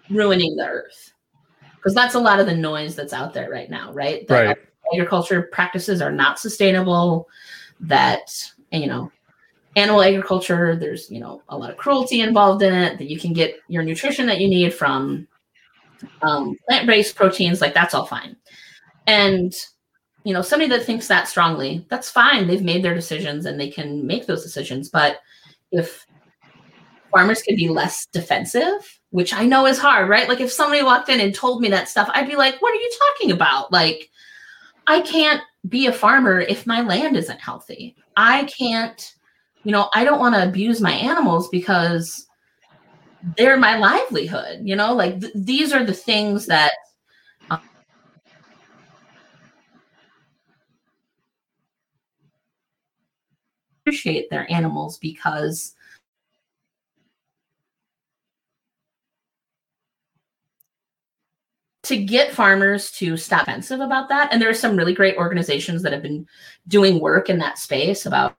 ruining 0.09 0.55
the 0.55 0.65
earth 0.65 1.13
because 1.80 1.95
that's 1.95 2.15
a 2.15 2.19
lot 2.19 2.39
of 2.39 2.45
the 2.45 2.55
noise 2.55 2.95
that's 2.95 3.13
out 3.13 3.34
there 3.34 3.49
right 3.49 3.69
now 3.69 3.91
right? 3.93 4.27
That 4.27 4.45
right. 4.45 4.57
agriculture 4.93 5.43
practices 5.51 6.01
are 6.01 6.11
not 6.11 6.39
sustainable 6.39 7.27
that 7.80 8.32
you 8.71 8.88
know 8.88 9.11
animal 9.75 10.01
agriculture 10.01 10.75
there's 10.75 11.09
you 11.09 11.19
know 11.19 11.41
a 11.49 11.57
lot 11.57 11.69
of 11.69 11.77
cruelty 11.77 12.21
involved 12.21 12.61
in 12.63 12.73
it 12.73 12.97
that 12.97 13.09
you 13.09 13.19
can 13.19 13.34
get 13.34 13.59
your 13.67 13.84
nutrition 13.84 14.25
that 14.25 14.39
you 14.39 14.47
need 14.47 14.73
from 14.73 15.27
um, 16.21 16.55
plant-based 16.67 17.15
proteins 17.15 17.61
like 17.61 17.73
that's 17.73 17.93
all 17.93 18.05
fine. 18.05 18.36
And 19.07 19.53
you 20.23 20.34
know 20.34 20.41
somebody 20.41 20.69
that 20.69 20.86
thinks 20.86 21.07
that 21.07 21.27
strongly 21.27 21.86
that's 21.89 22.11
fine 22.11 22.45
they've 22.45 22.61
made 22.61 22.84
their 22.84 22.93
decisions 22.93 23.45
and 23.45 23.59
they 23.59 23.69
can 23.69 24.05
make 24.05 24.25
those 24.25 24.43
decisions 24.43 24.89
but 24.89 25.19
if 25.71 26.05
farmers 27.09 27.41
can 27.41 27.55
be 27.55 27.69
less 27.69 28.05
defensive 28.07 28.99
which 29.12 29.34
i 29.34 29.45
know 29.45 29.66
is 29.66 29.80
hard 29.80 30.07
right? 30.10 30.30
Like 30.30 30.39
if 30.39 30.51
somebody 30.51 30.84
walked 30.84 31.10
in 31.10 31.20
and 31.20 31.34
told 31.34 31.62
me 31.62 31.70
that 31.70 31.89
stuff 31.89 32.10
i'd 32.14 32.28
be 32.28 32.36
like 32.36 32.62
what 32.62 32.74
are 32.74 32.82
you 32.82 32.91
talking 33.18 33.32
about? 33.32 33.72
Like 33.72 34.10
I 34.89 35.01
can't 35.01 35.41
be 35.68 35.86
a 35.86 35.93
farmer 35.93 36.39
if 36.39 36.66
my 36.66 36.82
land 36.82 37.16
isn't 37.16 37.39
healthy. 37.39 37.95
I 38.18 38.45
can't, 38.45 39.14
you 39.64 39.72
know, 39.72 39.89
I 39.93 40.03
don't 40.03 40.20
want 40.20 40.34
to 40.34 40.43
abuse 40.43 40.82
my 40.82 40.93
animals 40.93 41.47
because 41.49 42.28
they're 43.38 43.57
my 43.57 43.78
livelihood, 43.78 44.62
you 44.64 44.76
know, 44.76 44.93
like 44.93 45.20
th- 45.20 45.34
these 45.36 45.74
are 45.74 45.86
the 45.86 45.93
things 45.93 46.47
that 46.47 46.72
um, 47.51 47.62
appreciate 53.82 54.30
their 54.32 54.51
animals 54.51 54.97
because 54.97 55.76
to 61.89 61.97
get 61.97 62.31
farmers 62.31 62.91
to 62.91 63.17
stop 63.17 63.47
offensive 63.47 63.79
about 63.79 64.09
that. 64.09 64.31
And 64.31 64.39
there 64.39 64.47
are 64.47 64.53
some 64.53 64.75
really 64.75 64.93
great 64.93 65.17
organizations 65.17 65.81
that 65.81 65.91
have 65.91 66.03
been 66.03 66.27
doing 66.67 66.99
work 66.99 67.31
in 67.31 67.39
that 67.39 67.57
space 67.57 68.05
about 68.05 68.35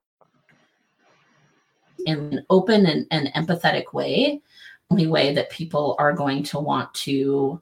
in 2.06 2.16
an 2.32 2.46
open 2.48 2.86
and, 2.86 3.08
and 3.10 3.26
empathetic 3.34 3.92
way, 3.92 4.40
only 4.88 5.08
way 5.08 5.34
that 5.34 5.50
people 5.50 5.96
are 5.98 6.12
going 6.12 6.44
to 6.44 6.60
want 6.60 6.94
to 6.94 7.60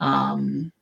um, 0.00 0.72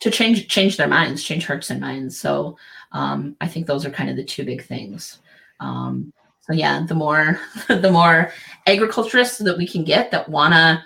to 0.00 0.10
change 0.10 0.46
change 0.46 0.76
their 0.76 0.86
minds, 0.86 1.24
change 1.24 1.46
hearts 1.46 1.70
and 1.70 1.80
minds. 1.80 2.20
So 2.20 2.58
um, 2.92 3.36
I 3.40 3.48
think 3.48 3.66
those 3.66 3.86
are 3.86 3.90
kind 3.90 4.10
of 4.10 4.16
the 4.16 4.24
two 4.24 4.44
big 4.44 4.62
things. 4.62 5.20
Um, 5.60 6.12
so 6.42 6.52
yeah, 6.52 6.84
the 6.86 6.94
more 6.94 7.40
the 7.68 7.90
more 7.90 8.32
agriculturists 8.66 9.38
that 9.38 9.56
we 9.56 9.66
can 9.66 9.82
get 9.82 10.10
that 10.10 10.28
wanna 10.28 10.84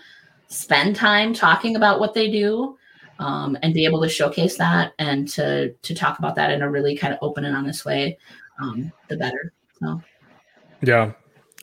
spend 0.48 0.96
time 0.96 1.32
talking 1.32 1.76
about 1.76 2.00
what 2.00 2.14
they 2.14 2.30
do 2.30 2.76
um, 3.18 3.56
and 3.62 3.74
be 3.74 3.84
able 3.84 4.00
to 4.02 4.08
showcase 4.08 4.56
that 4.58 4.92
and 4.98 5.28
to 5.28 5.72
to 5.72 5.94
talk 5.94 6.18
about 6.18 6.34
that 6.36 6.50
in 6.50 6.62
a 6.62 6.70
really 6.70 6.96
kind 6.96 7.12
of 7.12 7.18
open 7.22 7.44
and 7.44 7.56
honest 7.56 7.84
way, 7.84 8.18
um, 8.60 8.92
the 9.08 9.16
better. 9.16 9.52
So 9.80 10.02
yeah, 10.82 11.12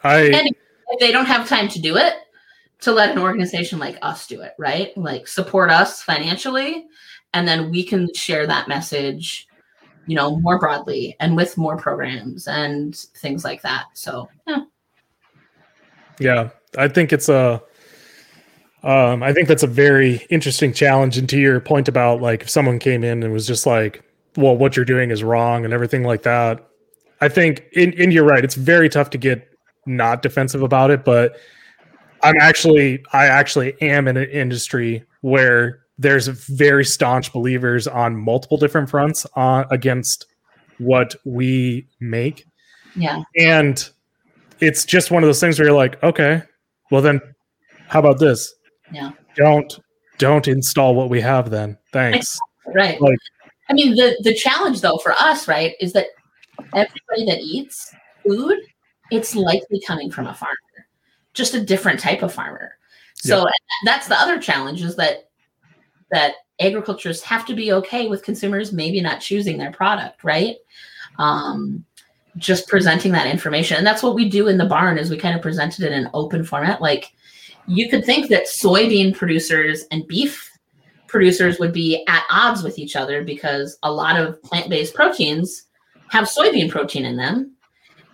I 0.03 0.17
and 0.19 0.47
if 0.47 0.99
they 0.99 1.11
don't 1.11 1.25
have 1.25 1.47
time 1.47 1.67
to 1.69 1.81
do 1.81 1.97
it, 1.97 2.13
to 2.81 2.91
let 2.91 3.11
an 3.11 3.17
organization 3.19 3.79
like 3.79 3.97
us 4.01 4.27
do 4.27 4.41
it, 4.41 4.53
right? 4.59 4.95
Like 4.97 5.27
support 5.27 5.71
us 5.71 6.01
financially, 6.01 6.86
and 7.33 7.47
then 7.47 7.71
we 7.71 7.83
can 7.83 8.13
share 8.13 8.45
that 8.47 8.67
message, 8.67 9.47
you 10.07 10.15
know, 10.15 10.39
more 10.39 10.59
broadly 10.59 11.15
and 11.19 11.36
with 11.36 11.57
more 11.57 11.77
programs 11.77 12.47
and 12.47 12.95
things 12.95 13.43
like 13.43 13.61
that. 13.61 13.86
So 13.93 14.29
yeah. 14.47 14.63
Yeah, 16.17 16.49
I 16.77 16.88
think 16.88 17.11
it's 17.11 17.27
a 17.27 17.61
um, 18.86 19.23
I 19.23 19.33
think 19.33 19.47
that's 19.47 19.63
a 19.63 19.67
very 19.67 20.25
interesting 20.29 20.71
challenge. 20.71 21.17
And 21.17 21.27
to 21.29 21.38
your 21.38 21.59
point 21.59 21.88
about 21.88 22.21
like 22.21 22.43
if 22.43 22.49
someone 22.49 22.79
came 22.79 23.03
in 23.03 23.23
and 23.23 23.33
was 23.33 23.47
just 23.47 23.65
like, 23.65 24.03
well, 24.38 24.55
what 24.55 24.75
you're 24.75 24.86
doing 24.86 25.11
is 25.11 25.23
wrong 25.23 25.65
and 25.65 25.73
everything 25.73 26.03
like 26.03 26.23
that. 26.23 26.65
I 27.21 27.29
think, 27.29 27.63
and, 27.75 27.93
and 27.95 28.13
you're 28.13 28.25
right, 28.25 28.43
it's 28.43 28.55
very 28.55 28.89
tough 28.89 29.09
to 29.11 29.17
get 29.17 29.49
not 29.86 30.21
defensive 30.21 30.61
about 30.61 30.91
it. 30.91 31.03
But 31.03 31.38
I'm 32.21 32.36
actually, 32.39 33.03
I 33.13 33.25
actually 33.27 33.79
am 33.81 34.07
in 34.07 34.17
an 34.17 34.29
industry 34.29 35.03
where 35.21 35.79
there's 35.97 36.27
very 36.27 36.86
staunch 36.86 37.31
believers 37.31 37.88
on 37.88 38.15
multiple 38.15 38.57
different 38.57 38.89
fronts 38.89 39.25
on 39.36 39.65
against 39.71 40.25
what 40.77 41.15
we 41.25 41.88
make. 41.99 42.45
Yeah. 42.95 43.23
And 43.38 43.89
it's 44.59 44.86
just 44.86 45.11
one 45.11 45.23
of 45.23 45.27
those 45.27 45.39
things 45.39 45.57
where 45.57 45.67
you're 45.67 45.77
like, 45.77 46.01
okay, 46.03 46.41
well 46.91 47.01
then 47.01 47.21
how 47.88 47.99
about 47.99 48.19
this? 48.19 48.55
Yeah. 48.91 49.11
Don't 49.36 49.79
don't 50.17 50.47
install 50.47 50.95
what 50.95 51.09
we 51.09 51.21
have 51.21 51.49
then. 51.49 51.77
Thanks. 51.91 52.39
Right. 52.73 52.99
Like, 53.01 53.17
I 53.69 53.73
mean, 53.73 53.95
the 53.95 54.17
the 54.21 54.33
challenge 54.33 54.81
though 54.81 54.97
for 54.97 55.13
us, 55.13 55.47
right, 55.47 55.75
is 55.79 55.93
that 55.93 56.07
everybody 56.73 57.25
that 57.25 57.39
eats 57.41 57.93
food, 58.25 58.57
it's 59.11 59.36
likely 59.36 59.81
coming 59.86 60.11
from 60.11 60.27
a 60.27 60.33
farmer, 60.33 60.55
just 61.33 61.53
a 61.53 61.61
different 61.61 61.99
type 61.99 62.21
of 62.21 62.33
farmer. 62.33 62.77
So 63.15 63.47
that's 63.86 64.07
the 64.07 64.19
other 64.19 64.39
challenge 64.39 64.83
is 64.83 64.95
that 64.97 65.29
that 66.11 66.36
agriculturists 66.59 67.23
have 67.23 67.45
to 67.47 67.55
be 67.55 67.71
okay 67.73 68.07
with 68.07 68.23
consumers 68.23 68.71
maybe 68.71 69.01
not 69.01 69.19
choosing 69.19 69.57
their 69.57 69.71
product, 69.71 70.23
right? 70.23 70.57
Um, 71.17 71.83
just 72.38 72.67
presenting 72.67 73.13
that 73.13 73.27
information, 73.27 73.77
and 73.77 73.88
that's 73.88 74.03
what 74.03 74.15
we 74.15 74.29
do 74.29 74.47
in 74.47 74.57
the 74.57 74.65
barn. 74.65 74.97
Is 74.97 75.09
we 75.09 75.17
kind 75.17 75.36
of 75.36 75.41
presented 75.41 75.86
it 75.86 75.91
in 75.91 76.05
an 76.05 76.09
open 76.13 76.43
format, 76.43 76.81
like 76.81 77.13
you 77.68 77.89
could 77.89 78.05
think 78.05 78.30
that 78.30 78.45
soybean 78.45 79.16
producers 79.16 79.86
and 79.91 80.07
beef 80.07 80.51
producers 81.07 81.59
would 81.59 81.74
be 81.74 82.03
at 82.07 82.26
odds 82.30 82.63
with 82.63 82.78
each 82.78 82.95
other 82.95 83.24
because 83.24 83.78
a 83.84 83.91
lot 83.91 84.20
of 84.20 84.41
plant-based 84.43 84.93
proteins 84.93 85.63
have 86.09 86.28
soybean 86.28 86.70
protein 86.70 87.05
in 87.05 87.16
them. 87.16 87.51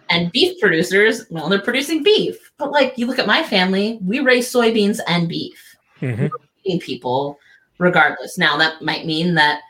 And 0.10 0.32
beef 0.32 0.60
producers 0.60 1.26
well 1.30 1.50
they're 1.50 1.62
producing 1.62 2.04
beef. 2.04 2.52
But 2.58 2.72
like 2.72 2.98
you 2.98 3.06
look 3.06 3.20
at 3.20 3.28
my 3.28 3.44
family 3.44 4.00
we 4.04 4.20
raise 4.20 4.52
soybeans 4.52 5.00
and 5.08 5.28
beef. 5.28 5.76
Mm-hmm. 6.02 6.78
people 6.80 7.38
regardless. 7.78 8.38
Now 8.38 8.58
that 8.58 8.82
might 8.82 9.06
mean 9.06 9.36
that 9.36 9.62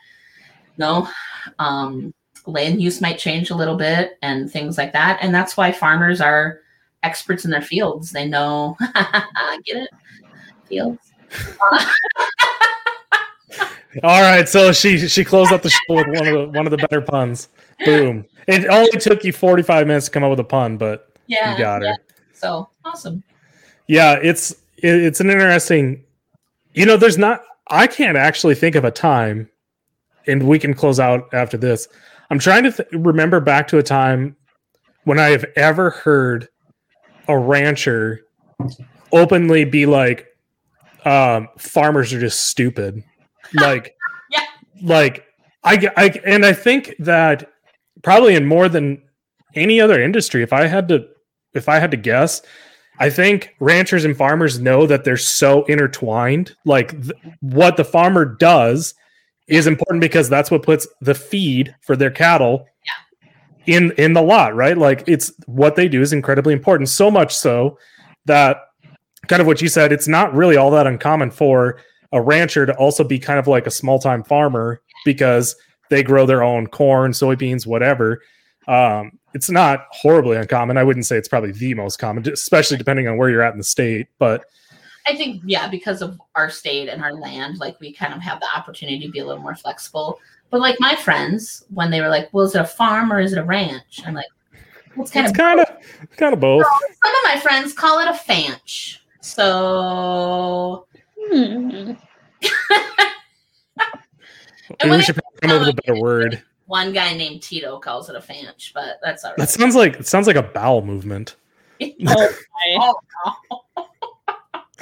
no 0.78 1.08
um, 1.58 2.14
land 2.46 2.80
use 2.80 3.00
might 3.00 3.18
change 3.18 3.50
a 3.50 3.54
little 3.54 3.76
bit 3.76 4.18
and 4.22 4.50
things 4.50 4.78
like 4.78 4.92
that. 4.92 5.18
And 5.22 5.34
that's 5.34 5.56
why 5.56 5.72
farmers 5.72 6.20
are 6.20 6.61
experts 7.02 7.44
in 7.44 7.50
their 7.50 7.62
fields. 7.62 8.10
They 8.10 8.26
know, 8.26 8.76
get 9.64 9.76
it, 9.76 9.90
fields. 10.66 11.12
All 14.02 14.22
right, 14.22 14.48
so 14.48 14.72
she 14.72 15.06
she 15.06 15.22
closed 15.24 15.52
up 15.52 15.62
the 15.62 15.68
show 15.68 15.78
with 15.88 16.06
one 16.06 16.26
of 16.26 16.32
the 16.32 16.48
one 16.58 16.66
of 16.66 16.70
the 16.70 16.78
better 16.78 17.02
puns. 17.02 17.48
Boom! 17.84 18.24
It 18.48 18.66
only 18.66 18.98
took 18.98 19.22
you 19.22 19.32
forty 19.32 19.62
five 19.62 19.86
minutes 19.86 20.06
to 20.06 20.12
come 20.12 20.24
up 20.24 20.30
with 20.30 20.40
a 20.40 20.44
pun, 20.44 20.78
but 20.78 21.12
yeah, 21.26 21.52
you 21.52 21.58
got 21.58 21.82
her. 21.82 21.88
Yeah. 21.88 21.96
So 22.32 22.70
awesome. 22.84 23.22
Yeah, 23.88 24.18
it's 24.22 24.52
it, 24.78 24.94
it's 24.94 25.20
an 25.20 25.28
interesting. 25.28 26.02
You 26.72 26.86
know, 26.86 26.96
there's 26.96 27.18
not. 27.18 27.42
I 27.68 27.86
can't 27.86 28.16
actually 28.16 28.54
think 28.54 28.76
of 28.76 28.84
a 28.84 28.90
time, 28.90 29.50
and 30.26 30.48
we 30.48 30.58
can 30.58 30.72
close 30.72 30.98
out 30.98 31.28
after 31.34 31.58
this. 31.58 31.86
I'm 32.30 32.38
trying 32.38 32.62
to 32.64 32.72
th- 32.72 32.88
remember 32.92 33.40
back 33.40 33.68
to 33.68 33.78
a 33.78 33.82
time 33.82 34.36
when 35.04 35.18
I 35.18 35.28
have 35.28 35.44
ever 35.56 35.90
heard 35.90 36.48
a 37.28 37.38
rancher 37.38 38.22
openly 39.12 39.64
be 39.64 39.86
like, 39.86 40.26
um, 41.04 41.48
farmers 41.58 42.12
are 42.12 42.20
just 42.20 42.46
stupid. 42.46 43.02
Like, 43.54 43.96
yeah, 44.30 44.44
like 44.82 45.26
I, 45.64 45.90
I, 45.96 46.20
and 46.24 46.44
I 46.44 46.52
think 46.52 46.94
that 47.00 47.50
probably 48.02 48.34
in 48.34 48.46
more 48.46 48.68
than 48.68 49.02
any 49.54 49.80
other 49.80 50.00
industry, 50.00 50.42
if 50.42 50.52
I 50.52 50.66
had 50.66 50.88
to, 50.88 51.06
if 51.54 51.68
I 51.68 51.78
had 51.78 51.90
to 51.90 51.96
guess, 51.96 52.42
I 52.98 53.10
think 53.10 53.54
ranchers 53.58 54.04
and 54.04 54.16
farmers 54.16 54.60
know 54.60 54.86
that 54.86 55.04
they're 55.04 55.16
so 55.16 55.64
intertwined. 55.64 56.54
Like 56.64 56.90
th- 57.02 57.14
what 57.40 57.76
the 57.76 57.84
farmer 57.84 58.24
does 58.24 58.94
is 59.48 59.66
important 59.66 60.00
because 60.00 60.28
that's 60.28 60.50
what 60.50 60.62
puts 60.62 60.86
the 61.00 61.14
feed 61.14 61.74
for 61.82 61.96
their 61.96 62.10
cattle 62.10 62.66
in 63.66 63.92
in 63.92 64.12
the 64.12 64.22
lot 64.22 64.54
right 64.54 64.76
like 64.76 65.04
it's 65.06 65.32
what 65.46 65.76
they 65.76 65.88
do 65.88 66.00
is 66.00 66.12
incredibly 66.12 66.52
important 66.52 66.88
so 66.88 67.10
much 67.10 67.34
so 67.34 67.78
that 68.24 68.58
kind 69.28 69.40
of 69.40 69.46
what 69.46 69.62
you 69.62 69.68
said, 69.68 69.92
it's 69.92 70.08
not 70.08 70.34
really 70.34 70.56
all 70.56 70.70
that 70.70 70.86
uncommon 70.86 71.30
for 71.30 71.78
a 72.12 72.20
rancher 72.20 72.66
to 72.66 72.74
also 72.74 73.04
be 73.04 73.18
kind 73.18 73.38
of 73.38 73.46
like 73.46 73.66
a 73.66 73.70
small 73.70 73.98
time 73.98 74.22
farmer 74.22 74.80
because 75.04 75.56
they 75.90 76.02
grow 76.02 76.26
their 76.26 76.42
own 76.42 76.66
corn, 76.66 77.12
soybeans, 77.12 77.66
whatever. 77.66 78.20
Um, 78.68 79.12
it's 79.34 79.50
not 79.50 79.86
horribly 79.90 80.36
uncommon. 80.36 80.76
I 80.76 80.84
wouldn't 80.84 81.06
say 81.06 81.16
it's 81.16 81.28
probably 81.28 81.52
the 81.52 81.74
most 81.74 81.98
common, 81.98 82.28
especially 82.30 82.76
depending 82.76 83.08
on 83.08 83.16
where 83.16 83.30
you're 83.30 83.42
at 83.42 83.52
in 83.52 83.58
the 83.58 83.64
state. 83.64 84.08
But 84.18 84.44
I 85.06 85.16
think, 85.16 85.42
yeah, 85.44 85.68
because 85.68 86.02
of 86.02 86.20
our 86.34 86.50
state 86.50 86.88
and 86.88 87.02
our 87.02 87.14
land, 87.14 87.58
like 87.58 87.78
we 87.80 87.92
kind 87.92 88.14
of 88.14 88.20
have 88.20 88.40
the 88.40 88.48
opportunity 88.56 89.04
to 89.06 89.10
be 89.10 89.18
a 89.18 89.26
little 89.26 89.42
more 89.42 89.56
flexible. 89.56 90.20
But 90.50 90.60
like 90.60 90.76
my 90.80 90.94
friends, 90.94 91.64
when 91.70 91.90
they 91.90 92.00
were 92.00 92.08
like, 92.08 92.28
"Well, 92.32 92.44
is 92.44 92.54
it 92.54 92.60
a 92.60 92.64
farm 92.64 93.12
or 93.12 93.20
is 93.20 93.32
it 93.32 93.38
a 93.38 93.44
ranch?" 93.44 94.02
I'm 94.06 94.14
like, 94.14 94.26
"It's 94.96 95.10
kind 95.10 95.26
it's 95.26 95.32
of 95.32 95.36
kind 95.36 95.60
of 95.60 95.66
kind 96.16 96.34
of 96.34 96.40
both." 96.40 96.64
So 96.64 96.70
some 97.02 97.14
of 97.14 97.22
my 97.24 97.40
friends 97.40 97.72
call 97.72 97.98
it 98.00 98.08
a 98.08 98.12
fanch. 98.12 98.98
So. 99.20 100.86
Hmm. 101.18 101.92
we 104.84 105.02
should 105.02 105.18
come 105.40 105.50
up 105.50 105.60
with 105.60 105.68
a 105.68 105.82
better 105.84 106.00
word. 106.00 106.42
One 106.66 106.92
guy 106.92 107.14
named 107.14 107.42
Tito 107.42 107.78
calls 107.78 108.08
it 108.08 108.16
a 108.16 108.20
fanch, 108.20 108.72
but 108.72 108.98
that's 109.02 109.24
all 109.24 109.30
right. 109.30 109.38
That 109.38 109.50
sounds 109.50 109.74
like 109.74 110.00
it 110.00 110.06
sounds 110.06 110.26
like 110.26 110.36
a 110.36 110.42
bowel 110.42 110.84
movement. 110.84 111.36
oh, 112.06 112.94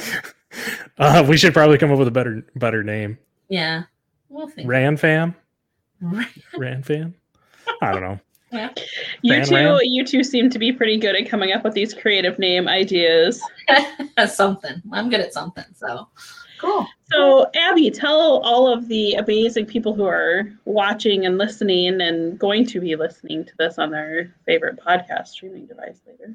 uh, 0.98 1.24
we 1.28 1.36
should 1.36 1.52
probably 1.52 1.78
come 1.78 1.90
up 1.90 1.98
with 1.98 2.08
a 2.08 2.12
better 2.12 2.44
better 2.56 2.82
name. 2.82 3.18
Yeah, 3.48 3.84
we'll 4.28 4.48
think. 4.48 4.68
Ran 4.68 4.96
fam. 4.96 5.34
Ran 6.56 6.82
fam. 6.82 7.14
I 7.82 7.92
don't 7.92 8.02
know. 8.02 8.20
Yeah. 8.52 8.70
You 9.22 9.34
Ran 9.34 9.46
two, 9.46 9.54
Ran? 9.54 9.78
you 9.82 10.04
two 10.04 10.24
seem 10.24 10.48
to 10.48 10.58
be 10.58 10.72
pretty 10.72 10.96
good 10.96 11.14
at 11.14 11.28
coming 11.28 11.52
up 11.52 11.62
with 11.62 11.74
these 11.74 11.92
creative 11.92 12.38
name 12.38 12.68
ideas. 12.68 13.42
something. 14.26 14.80
I'm 14.92 15.10
good 15.10 15.20
at 15.20 15.34
something. 15.34 15.66
So 15.74 16.08
Cool. 16.60 16.86
So, 17.10 17.46
Abby, 17.54 17.90
tell 17.90 18.40
all 18.44 18.70
of 18.70 18.86
the 18.88 19.14
amazing 19.14 19.64
people 19.64 19.94
who 19.94 20.04
are 20.04 20.52
watching 20.66 21.24
and 21.24 21.38
listening 21.38 22.02
and 22.02 22.38
going 22.38 22.66
to 22.66 22.80
be 22.80 22.96
listening 22.96 23.46
to 23.46 23.52
this 23.58 23.78
on 23.78 23.90
their 23.90 24.34
favorite 24.44 24.78
podcast 24.78 25.28
streaming 25.28 25.64
device 25.64 26.00
later. 26.06 26.34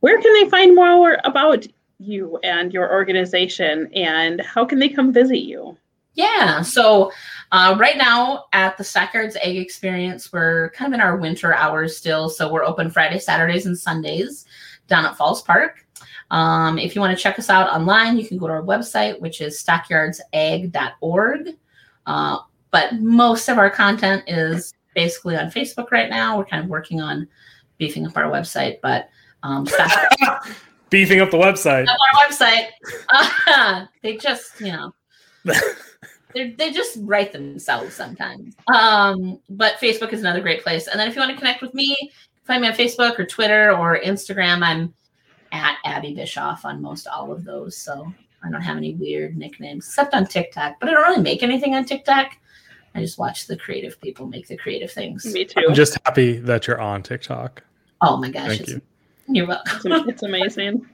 Where 0.00 0.20
can 0.20 0.32
they 0.32 0.48
find 0.48 0.74
more 0.74 1.18
about 1.24 1.66
you 1.98 2.38
and 2.42 2.72
your 2.72 2.92
organization, 2.92 3.90
and 3.94 4.40
how 4.40 4.64
can 4.64 4.78
they 4.78 4.88
come 4.88 5.12
visit 5.12 5.38
you? 5.38 5.76
Yeah, 6.14 6.62
so 6.62 7.12
uh, 7.52 7.76
right 7.78 7.96
now 7.96 8.46
at 8.52 8.76
the 8.76 8.82
Stockyards 8.82 9.36
Ag 9.36 9.56
Experience, 9.56 10.32
we're 10.32 10.70
kind 10.70 10.92
of 10.92 10.98
in 10.98 11.00
our 11.00 11.16
winter 11.16 11.54
hours 11.54 11.96
still. 11.96 12.28
So 12.28 12.52
we're 12.52 12.64
open 12.64 12.90
Friday, 12.90 13.20
Saturdays, 13.20 13.66
and 13.66 13.78
Sundays 13.78 14.44
down 14.88 15.06
at 15.06 15.16
Falls 15.16 15.42
Park. 15.42 15.86
Um, 16.30 16.78
if 16.78 16.94
you 16.94 17.00
want 17.00 17.16
to 17.16 17.22
check 17.22 17.38
us 17.38 17.48
out 17.48 17.70
online, 17.70 18.18
you 18.18 18.26
can 18.26 18.36
go 18.36 18.48
to 18.48 18.52
our 18.52 18.62
website, 18.62 19.20
which 19.20 19.40
is 19.40 19.62
stockyardsag.org. 19.62 21.56
Uh, 22.06 22.38
but 22.70 23.00
most 23.00 23.48
of 23.48 23.58
our 23.58 23.70
content 23.70 24.24
is 24.26 24.74
basically 24.94 25.36
on 25.36 25.50
Facebook 25.50 25.90
right 25.90 26.10
now. 26.10 26.36
We're 26.36 26.46
kind 26.46 26.64
of 26.64 26.68
working 26.68 27.00
on 27.00 27.28
beefing 27.78 28.06
up 28.06 28.16
our 28.16 28.24
website, 28.24 28.80
but 28.82 29.08
um, 29.42 29.66
beefing 30.90 31.20
up 31.20 31.30
the 31.30 31.38
website. 31.38 31.86
Up 31.88 31.96
our 32.14 32.28
website. 32.28 32.68
Uh, 33.46 33.86
they 34.02 34.16
just, 34.16 34.60
you 34.60 34.72
know, 34.72 34.92
they 36.34 36.72
just 36.72 36.98
write 37.02 37.32
themselves 37.32 37.94
sometimes. 37.94 38.54
Um, 38.72 39.40
but 39.50 39.76
Facebook 39.80 40.12
is 40.12 40.20
another 40.20 40.40
great 40.40 40.62
place. 40.62 40.86
And 40.86 40.98
then 40.98 41.08
if 41.08 41.14
you 41.14 41.20
want 41.20 41.32
to 41.32 41.38
connect 41.38 41.62
with 41.62 41.74
me, 41.74 41.96
find 42.44 42.62
me 42.62 42.68
on 42.68 42.74
Facebook 42.74 43.18
or 43.18 43.24
Twitter 43.24 43.72
or 43.72 43.98
Instagram. 44.00 44.62
I'm 44.62 44.94
at 45.52 45.78
Abby 45.84 46.14
Bischoff 46.14 46.64
on 46.64 46.82
most 46.82 47.06
all 47.06 47.32
of 47.32 47.44
those. 47.44 47.76
So 47.76 48.12
I 48.44 48.50
don't 48.50 48.62
have 48.62 48.76
any 48.76 48.94
weird 48.94 49.36
nicknames 49.36 49.86
except 49.86 50.14
on 50.14 50.26
TikTok, 50.26 50.76
but 50.80 50.88
I 50.88 50.92
don't 50.92 51.02
really 51.02 51.22
make 51.22 51.42
anything 51.42 51.74
on 51.74 51.84
TikTok. 51.84 52.36
I 52.94 53.00
just 53.00 53.18
watch 53.18 53.46
the 53.46 53.56
creative 53.56 54.00
people 54.00 54.26
make 54.26 54.48
the 54.48 54.56
creative 54.56 54.90
things. 54.90 55.24
Me 55.32 55.44
too. 55.44 55.62
I'm 55.68 55.74
just 55.74 55.98
happy 56.04 56.38
that 56.38 56.66
you're 56.66 56.80
on 56.80 57.02
TikTok. 57.02 57.62
Oh 58.00 58.16
my 58.16 58.30
gosh. 58.30 58.58
Thank 58.58 58.68
you. 58.68 58.80
You're 59.28 59.46
welcome. 59.46 59.92
It's, 59.92 60.08
it's 60.08 60.22
amazing. 60.22 60.86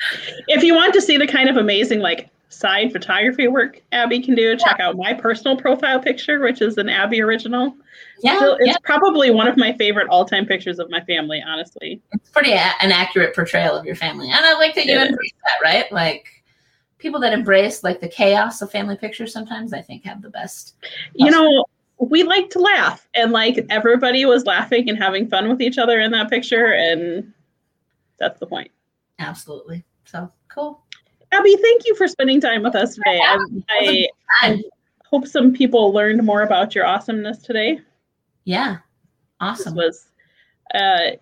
if 0.48 0.62
you 0.62 0.74
want 0.74 0.94
to 0.94 1.00
see 1.00 1.16
the 1.16 1.26
kind 1.26 1.48
of 1.48 1.56
amazing 1.56 2.00
like 2.00 2.28
side 2.48 2.92
photography 2.92 3.48
work 3.48 3.80
Abby 3.92 4.20
can 4.20 4.34
do, 4.34 4.56
check 4.56 4.78
out 4.78 4.96
my 4.96 5.14
personal 5.14 5.56
profile 5.56 6.00
picture, 6.00 6.40
which 6.40 6.60
is 6.60 6.76
an 6.78 6.88
Abby 6.88 7.20
original. 7.20 7.74
Yeah, 8.22 8.54
it's 8.60 8.66
yeah. 8.66 8.76
probably 8.84 9.30
one 9.30 9.48
of 9.48 9.56
my 9.56 9.72
favorite 9.72 10.08
all-time 10.08 10.46
pictures 10.46 10.78
of 10.78 10.90
my 10.90 11.00
family, 11.00 11.42
honestly. 11.44 12.00
It's 12.12 12.30
pretty 12.30 12.52
a- 12.52 12.74
an 12.80 12.92
accurate 12.92 13.34
portrayal 13.34 13.76
of 13.76 13.84
your 13.84 13.96
family, 13.96 14.30
and 14.30 14.44
I 14.44 14.54
like 14.54 14.74
that 14.74 14.86
you 14.86 14.96
embrace 14.96 15.32
that, 15.44 15.64
right? 15.64 15.90
Like 15.90 16.26
people 16.98 17.20
that 17.20 17.32
embrace 17.32 17.82
like 17.82 18.00
the 18.00 18.08
chaos 18.08 18.62
of 18.62 18.70
family 18.70 18.96
pictures 18.96 19.32
sometimes, 19.32 19.72
I 19.72 19.82
think, 19.82 20.04
have 20.04 20.22
the 20.22 20.30
best. 20.30 20.76
You 21.14 21.30
know, 21.30 21.64
we 21.98 22.22
like 22.22 22.50
to 22.50 22.60
laugh, 22.60 23.08
and 23.14 23.32
like 23.32 23.66
everybody 23.70 24.24
was 24.24 24.44
laughing 24.44 24.88
and 24.88 24.98
having 24.98 25.28
fun 25.28 25.48
with 25.48 25.60
each 25.60 25.78
other 25.78 25.98
in 25.98 26.12
that 26.12 26.30
picture, 26.30 26.72
and 26.72 27.32
that's 28.18 28.40
the 28.40 28.46
point. 28.46 28.70
Absolutely. 29.18 29.84
So 30.04 30.30
cool. 30.48 30.82
Abby, 31.32 31.56
thank 31.56 31.86
you 31.86 31.94
for 31.96 32.06
spending 32.08 32.40
time 32.40 32.62
with 32.62 32.74
us 32.74 32.94
today. 32.94 33.20
I, 33.22 33.38
I, 33.70 34.08
I 34.42 34.62
hope 35.04 35.26
some 35.26 35.52
people 35.52 35.92
learned 35.92 36.22
more 36.22 36.40
about 36.42 36.74
your 36.74 36.86
awesomeness 36.86 37.38
today. 37.38 37.80
Yeah. 38.44 38.78
Awesome. 39.40 39.74
This 39.74 39.84
was 39.84 40.06
uh 40.74 41.12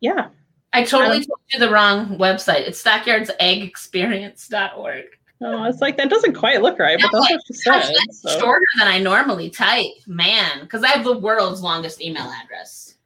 yeah. 0.00 0.28
I 0.72 0.84
totally 0.84 1.18
um, 1.18 1.24
told 1.24 1.40
you 1.52 1.58
the 1.58 1.70
wrong 1.70 2.16
website. 2.18 2.66
It's 2.66 2.82
stockyardsagexperience.org. 2.82 5.04
Oh, 5.42 5.64
it's 5.64 5.80
like 5.80 5.96
that 5.96 6.10
doesn't 6.10 6.34
quite 6.34 6.60
look 6.60 6.78
right, 6.78 6.98
but 7.00 7.10
that's 7.12 7.30
what 7.30 7.40
she 7.46 7.54
said. 7.54 7.80
That's 7.80 8.20
so. 8.20 8.38
shorter 8.38 8.66
than 8.78 8.88
I 8.88 8.98
normally 8.98 9.48
type, 9.48 9.86
man. 10.06 10.60
Because 10.60 10.84
I 10.84 10.88
have 10.88 11.02
the 11.02 11.16
world's 11.16 11.62
longest 11.62 12.02
email 12.02 12.30
address. 12.44 12.96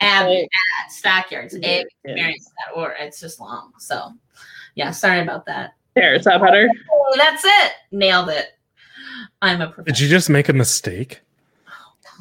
Abby 0.00 0.42
at 0.42 0.92
mm-hmm. 0.92 2.78
or 2.78 2.92
It's 2.92 3.20
just 3.20 3.40
long. 3.40 3.72
So 3.78 4.12
yeah, 4.74 4.90
sorry 4.90 5.20
about 5.20 5.46
that. 5.46 5.74
There, 5.94 6.14
is 6.14 6.24
that 6.24 6.40
better? 6.40 6.68
Oh, 6.92 7.14
that's 7.16 7.44
it. 7.44 7.72
Nailed 7.90 8.28
it. 8.28 8.58
I'm 9.42 9.60
a 9.60 9.74
Did 9.84 9.98
you 9.98 10.08
just 10.08 10.30
make 10.30 10.48
a 10.48 10.52
mistake? 10.52 11.20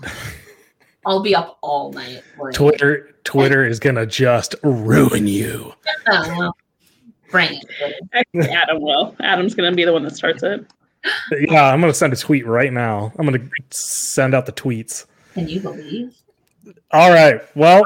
I'll 1.05 1.21
be 1.21 1.35
up 1.35 1.57
all 1.61 1.93
night. 1.93 2.23
Twitter 2.53 3.15
Twitter 3.23 3.65
is 3.65 3.79
gonna 3.79 4.05
just 4.05 4.55
ruin 4.63 5.27
you. 5.27 5.73
Oh, 6.09 6.51
bring 7.29 7.61
it. 7.79 8.51
Adam 8.51 8.81
will. 8.81 9.15
Adam's 9.19 9.53
gonna 9.53 9.73
be 9.73 9.85
the 9.85 9.93
one 9.93 10.03
that 10.03 10.15
starts 10.15 10.43
it. 10.43 10.65
Yeah, 11.31 11.71
I'm 11.71 11.79
gonna 11.79 11.93
send 11.93 12.13
a 12.13 12.17
tweet 12.17 12.45
right 12.45 12.73
now. 12.73 13.13
I'm 13.17 13.25
gonna 13.25 13.47
send 13.69 14.33
out 14.33 14.45
the 14.45 14.51
tweets. 14.51 15.05
Can 15.33 15.47
you 15.47 15.59
believe? 15.59 16.15
All 16.91 17.11
right. 17.11 17.41
Well, 17.55 17.83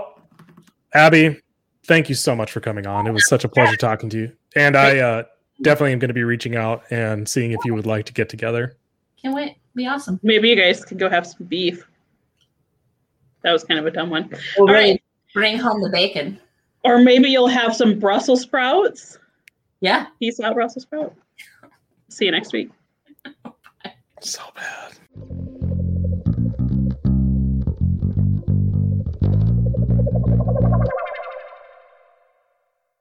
Abby, 0.93 1.41
thank 1.85 2.09
you 2.09 2.15
so 2.15 2.35
much 2.35 2.51
for 2.51 2.59
coming 2.59 2.87
on. 2.87 3.07
It 3.07 3.11
was 3.11 3.27
such 3.27 3.43
a 3.43 3.49
pleasure 3.49 3.75
talking 3.75 4.09
to 4.09 4.17
you. 4.17 4.31
And 4.55 4.75
I 4.75 4.99
uh, 4.99 5.23
definitely 5.61 5.93
am 5.93 5.99
going 5.99 6.09
to 6.09 6.13
be 6.13 6.23
reaching 6.23 6.55
out 6.55 6.83
and 6.91 7.27
seeing 7.27 7.51
if 7.51 7.59
you 7.65 7.73
would 7.73 7.85
like 7.85 8.05
to 8.05 8.13
get 8.13 8.29
together. 8.29 8.75
Can't 9.21 9.35
wait. 9.35 9.57
Be 9.75 9.87
awesome. 9.87 10.19
Maybe 10.23 10.49
you 10.49 10.55
guys 10.55 10.83
could 10.83 10.99
go 10.99 11.09
have 11.09 11.25
some 11.25 11.45
beef. 11.47 11.87
That 13.43 13.51
was 13.53 13.63
kind 13.63 13.79
of 13.79 13.85
a 13.85 13.91
dumb 13.91 14.09
one. 14.09 14.29
All 14.57 14.67
right. 14.67 15.01
Bring 15.33 15.57
home 15.57 15.81
the 15.81 15.89
bacon. 15.89 16.39
Or 16.83 16.99
maybe 16.99 17.29
you'll 17.29 17.47
have 17.47 17.75
some 17.75 17.99
Brussels 17.99 18.41
sprouts. 18.41 19.17
Yeah. 19.79 20.07
Peace 20.19 20.39
out, 20.39 20.55
Brussels 20.55 20.83
sprout. 20.83 21.15
See 22.09 22.25
you 22.25 22.31
next 22.31 22.51
week. 22.51 22.69
so 24.19 24.41
bad. 24.55 24.93